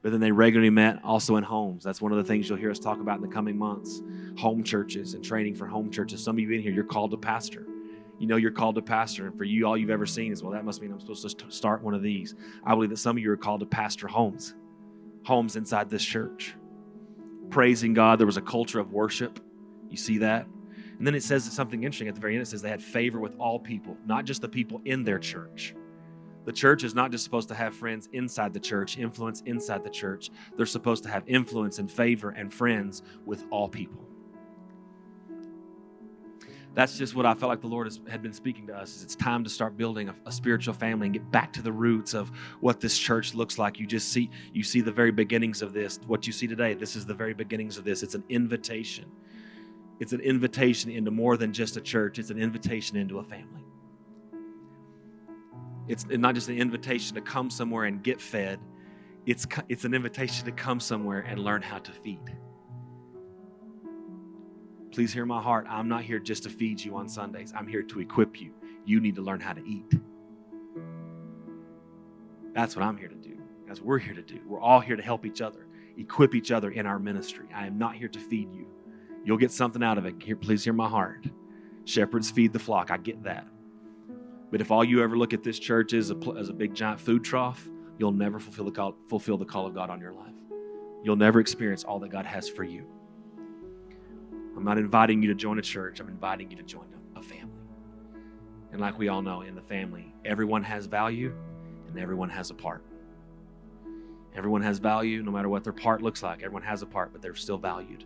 but 0.02 0.12
then 0.12 0.20
they 0.20 0.32
regularly 0.32 0.70
met 0.70 1.00
also 1.04 1.38
in 1.38 1.44
homes. 1.44 1.84
That's 1.84 2.02
one 2.02 2.12
of 2.12 2.18
the 2.18 2.24
things 2.24 2.50
you'll 2.50 2.58
hear 2.58 2.72
us 2.72 2.80
talk 2.80 3.00
about 3.00 3.18
in 3.18 3.22
the 3.22 3.34
coming 3.34 3.58
months 3.58 4.02
home 4.38 4.64
churches 4.64 5.14
and 5.14 5.24
training 5.24 5.56
for 5.56 5.68
home 5.68 5.92
churches. 5.92 6.24
Some 6.24 6.36
of 6.36 6.40
you 6.40 6.52
in 6.52 6.62
here, 6.62 6.72
you're 6.72 6.84
called 6.84 7.12
to 7.12 7.18
pastor. 7.18 7.68
You 8.20 8.28
know 8.28 8.36
you're 8.36 8.52
called 8.52 8.76
to 8.76 8.82
pastor, 8.82 9.28
and 9.28 9.38
for 9.38 9.44
you, 9.44 9.66
all 9.66 9.76
you've 9.76 9.90
ever 9.90 10.06
seen 10.06 10.32
is, 10.32 10.44
well, 10.44 10.54
that 10.54 10.64
must 10.64 10.82
mean 10.82 10.92
I'm 10.92 11.00
supposed 11.00 11.40
to 11.40 11.52
start 11.52 11.82
one 11.82 11.94
of 11.94 12.02
these. 12.02 12.36
I 12.64 12.74
believe 12.74 12.90
that 12.92 12.98
some 12.98 13.18
of 13.18 13.24
you 13.24 13.32
are 13.32 13.38
called 13.38 13.60
to 13.62 13.66
pastor 13.66 14.08
homes, 14.08 14.54
homes 15.24 15.56
inside 15.56 15.90
this 15.90 16.06
church. 16.06 16.56
Praising 17.50 17.94
God, 17.94 18.20
there 18.20 18.26
was 18.26 18.38
a 18.38 18.42
culture 18.42 18.80
of 18.80 18.92
worship. 18.92 19.40
You 19.90 19.98
see 19.98 20.20
that? 20.20 20.48
And 20.98 21.08
then 21.08 21.16
it 21.16 21.24
says 21.24 21.44
something 21.44 21.84
interesting 21.84 22.08
at 22.08 22.16
the 22.16 22.22
very 22.22 22.36
end. 22.36 22.42
It 22.42 22.48
says 22.48 22.62
they 22.62 22.70
had 22.70 22.82
favor 22.82 23.20
with 23.20 23.36
all 23.40 23.60
people, 23.60 23.98
not 24.06 24.26
just 24.26 24.42
the 24.42 24.50
people 24.50 24.82
in 24.86 25.04
their 25.04 25.20
church. 25.20 25.76
The 26.46 26.52
church 26.52 26.84
is 26.84 26.94
not 26.94 27.12
just 27.12 27.24
supposed 27.24 27.48
to 27.50 27.56
have 27.56 27.74
friends 27.74 28.10
inside 28.12 28.54
the 28.54 28.60
church, 28.60 28.98
influence 28.98 29.42
inside 29.46 29.84
the 29.84 29.90
church. 29.90 30.30
They're 30.58 30.66
supposed 30.66 31.04
to 31.04 31.10
have 31.10 31.24
influence 31.26 31.80
and 31.80 31.90
favor 31.90 32.32
and 32.32 32.54
friends 32.54 33.02
with 33.26 33.46
all 33.50 33.70
people. 33.70 34.04
That's 36.76 36.98
just 36.98 37.16
what 37.16 37.28
I 37.28 37.36
felt 37.36 37.52
like 37.52 37.62
the 37.62 37.68
Lord 37.68 37.86
has, 37.86 38.00
had 38.10 38.24
been 38.24 38.34
speaking 38.34 38.66
to 38.68 38.76
us. 38.76 38.96
Is 38.96 39.04
it's 39.04 39.16
time 39.16 39.44
to 39.44 39.50
start 39.50 39.78
building 39.78 40.10
a, 40.10 40.16
a 40.26 40.32
spiritual 40.32 40.74
family 40.74 41.06
and 41.06 41.14
get 41.14 41.32
back 41.32 41.54
to 41.54 41.62
the 41.62 41.72
roots 41.72 42.16
of 42.16 42.32
what 42.62 42.80
this 42.80 42.98
church 42.98 43.36
looks 43.36 43.60
like. 43.60 43.80
You 43.80 43.86
just 43.86 44.12
see 44.12 44.32
you 44.54 44.64
see 44.64 44.82
the 44.82 44.92
very 44.92 45.12
beginnings 45.12 45.62
of 45.62 45.72
this. 45.72 46.00
What 46.08 46.26
you 46.26 46.34
see 46.34 46.48
today, 46.48 46.74
this 46.74 46.96
is 46.96 47.06
the 47.06 47.14
very 47.14 47.36
beginnings 47.36 47.78
of 47.78 47.84
this. 47.84 48.02
It's 48.02 48.16
an 48.16 48.24
invitation 48.28 49.06
it's 50.04 50.12
an 50.12 50.20
invitation 50.20 50.92
into 50.92 51.12
more 51.12 51.38
than 51.38 51.54
just 51.54 51.78
a 51.78 51.82
church, 51.82 52.20
it's 52.20 52.30
an 52.30 52.38
invitation 52.38 52.98
into 52.98 53.20
a 53.20 53.24
family. 53.24 53.64
It's 55.88 56.06
not 56.06 56.36
just 56.36 56.50
an 56.50 56.58
invitation 56.58 57.16
to 57.16 57.22
come 57.22 57.50
somewhere 57.50 57.86
and 57.86 58.04
get 58.04 58.20
fed, 58.20 58.60
it's, 59.26 59.48
it's 59.70 59.86
an 59.86 59.94
invitation 59.94 60.46
to 60.46 60.52
come 60.52 60.82
somewhere 60.82 61.22
and 61.22 61.40
learn 61.40 61.62
how 61.62 61.78
to 61.78 61.92
feed. 61.94 62.20
Please 64.92 65.14
hear 65.14 65.26
my 65.26 65.42
heart. 65.42 65.68
I'm 65.70 65.88
not 65.88 66.02
here 66.02 66.20
just 66.20 66.44
to 66.44 66.50
feed 66.50 66.84
you 66.84 66.98
on 66.98 67.08
Sundays, 67.08 67.54
I'm 67.56 67.66
here 67.66 67.84
to 67.84 68.02
equip 68.02 68.42
you. 68.42 68.52
You 68.84 69.00
need 69.00 69.16
to 69.16 69.22
learn 69.22 69.40
how 69.40 69.54
to 69.54 69.66
eat. 69.66 69.90
That's 72.52 72.76
what 72.76 72.84
I'm 72.84 72.98
here 72.98 73.08
to 73.08 73.16
do. 73.16 73.38
That's 73.68 73.80
what 73.80 73.88
we're 73.88 74.00
here 74.00 74.16
to 74.16 74.22
do. 74.22 74.42
We're 74.46 74.60
all 74.60 74.82
here 74.82 74.98
to 74.98 75.02
help 75.02 75.26
each 75.26 75.40
other, 75.40 75.66
equip 75.98 76.36
each 76.36 76.52
other 76.52 76.72
in 76.72 76.86
our 76.86 77.00
ministry. 77.00 77.46
I 77.56 77.68
am 77.68 77.78
not 77.78 77.96
here 77.96 78.10
to 78.10 78.20
feed 78.20 78.54
you. 78.54 78.68
You'll 79.26 79.38
get 79.38 79.52
something 79.52 79.84
out 79.84 79.98
of 79.98 80.06
it. 80.06 80.16
Here, 80.22 80.36
please 80.36 80.64
hear 80.64 80.74
my 80.74 80.90
heart. 80.90 81.26
Shepherds 81.86 82.30
feed 82.30 82.54
the 82.54 82.60
flock. 82.60 82.92
I 82.92 82.98
get 82.98 83.24
that. 83.24 83.48
But 84.52 84.62
if 84.62 84.70
all 84.70 84.84
you 84.84 85.02
ever 85.02 85.18
look 85.18 85.34
at 85.34 85.44
this 85.44 85.58
church 85.58 85.94
as 85.94 86.12
a, 86.12 86.18
as 86.38 86.50
a 86.50 86.54
big 86.54 86.74
giant 86.74 87.00
food 87.00 87.24
trough, 87.24 87.68
you'll 87.98 88.12
never 88.12 88.40
fulfill 88.40 88.66
the, 88.66 88.72
call, 88.72 88.96
fulfill 89.08 89.38
the 89.38 89.46
call 89.46 89.66
of 89.66 89.74
God 89.74 89.90
on 89.90 90.00
your 90.00 90.14
life. 90.14 90.34
You'll 91.04 91.16
never 91.16 91.40
experience 91.40 91.84
all 91.84 92.00
that 92.00 92.10
God 92.10 92.26
has 92.26 92.48
for 92.48 92.64
you. 92.64 92.86
I'm 94.56 94.64
not 94.64 94.78
inviting 94.78 95.22
you 95.22 95.30
to 95.30 95.36
join 95.36 95.58
a 95.58 95.62
church, 95.62 96.00
I'm 96.00 96.08
inviting 96.08 96.52
you 96.52 96.58
to 96.58 96.64
join 96.64 96.86
a, 97.16 97.20
a 97.20 97.24
family. 97.24 97.50
And 98.72 98.80
like 98.80 98.98
we 98.98 99.08
all 99.08 99.22
know, 99.22 99.42
in 99.42 99.56
the 99.56 99.62
family, 99.62 100.14
everyone 100.24 100.64
has 100.64 100.86
value 100.86 101.34
and 101.88 101.98
everyone 101.98 102.30
has 102.30 102.52
a 102.52 102.54
part. 102.54 102.84
Everyone 104.36 104.62
has 104.62 104.80
value, 104.80 105.22
no 105.22 105.32
matter 105.32 105.50
what 105.50 105.64
their 105.64 105.74
part 105.74 106.02
looks 106.02 106.24
like. 106.24 106.42
Everyone 106.42 106.64
has 106.64 106.82
a 106.82 106.88
part, 106.88 107.12
but 107.12 107.22
they're 107.22 107.36
still 107.36 107.58
valued 107.58 108.06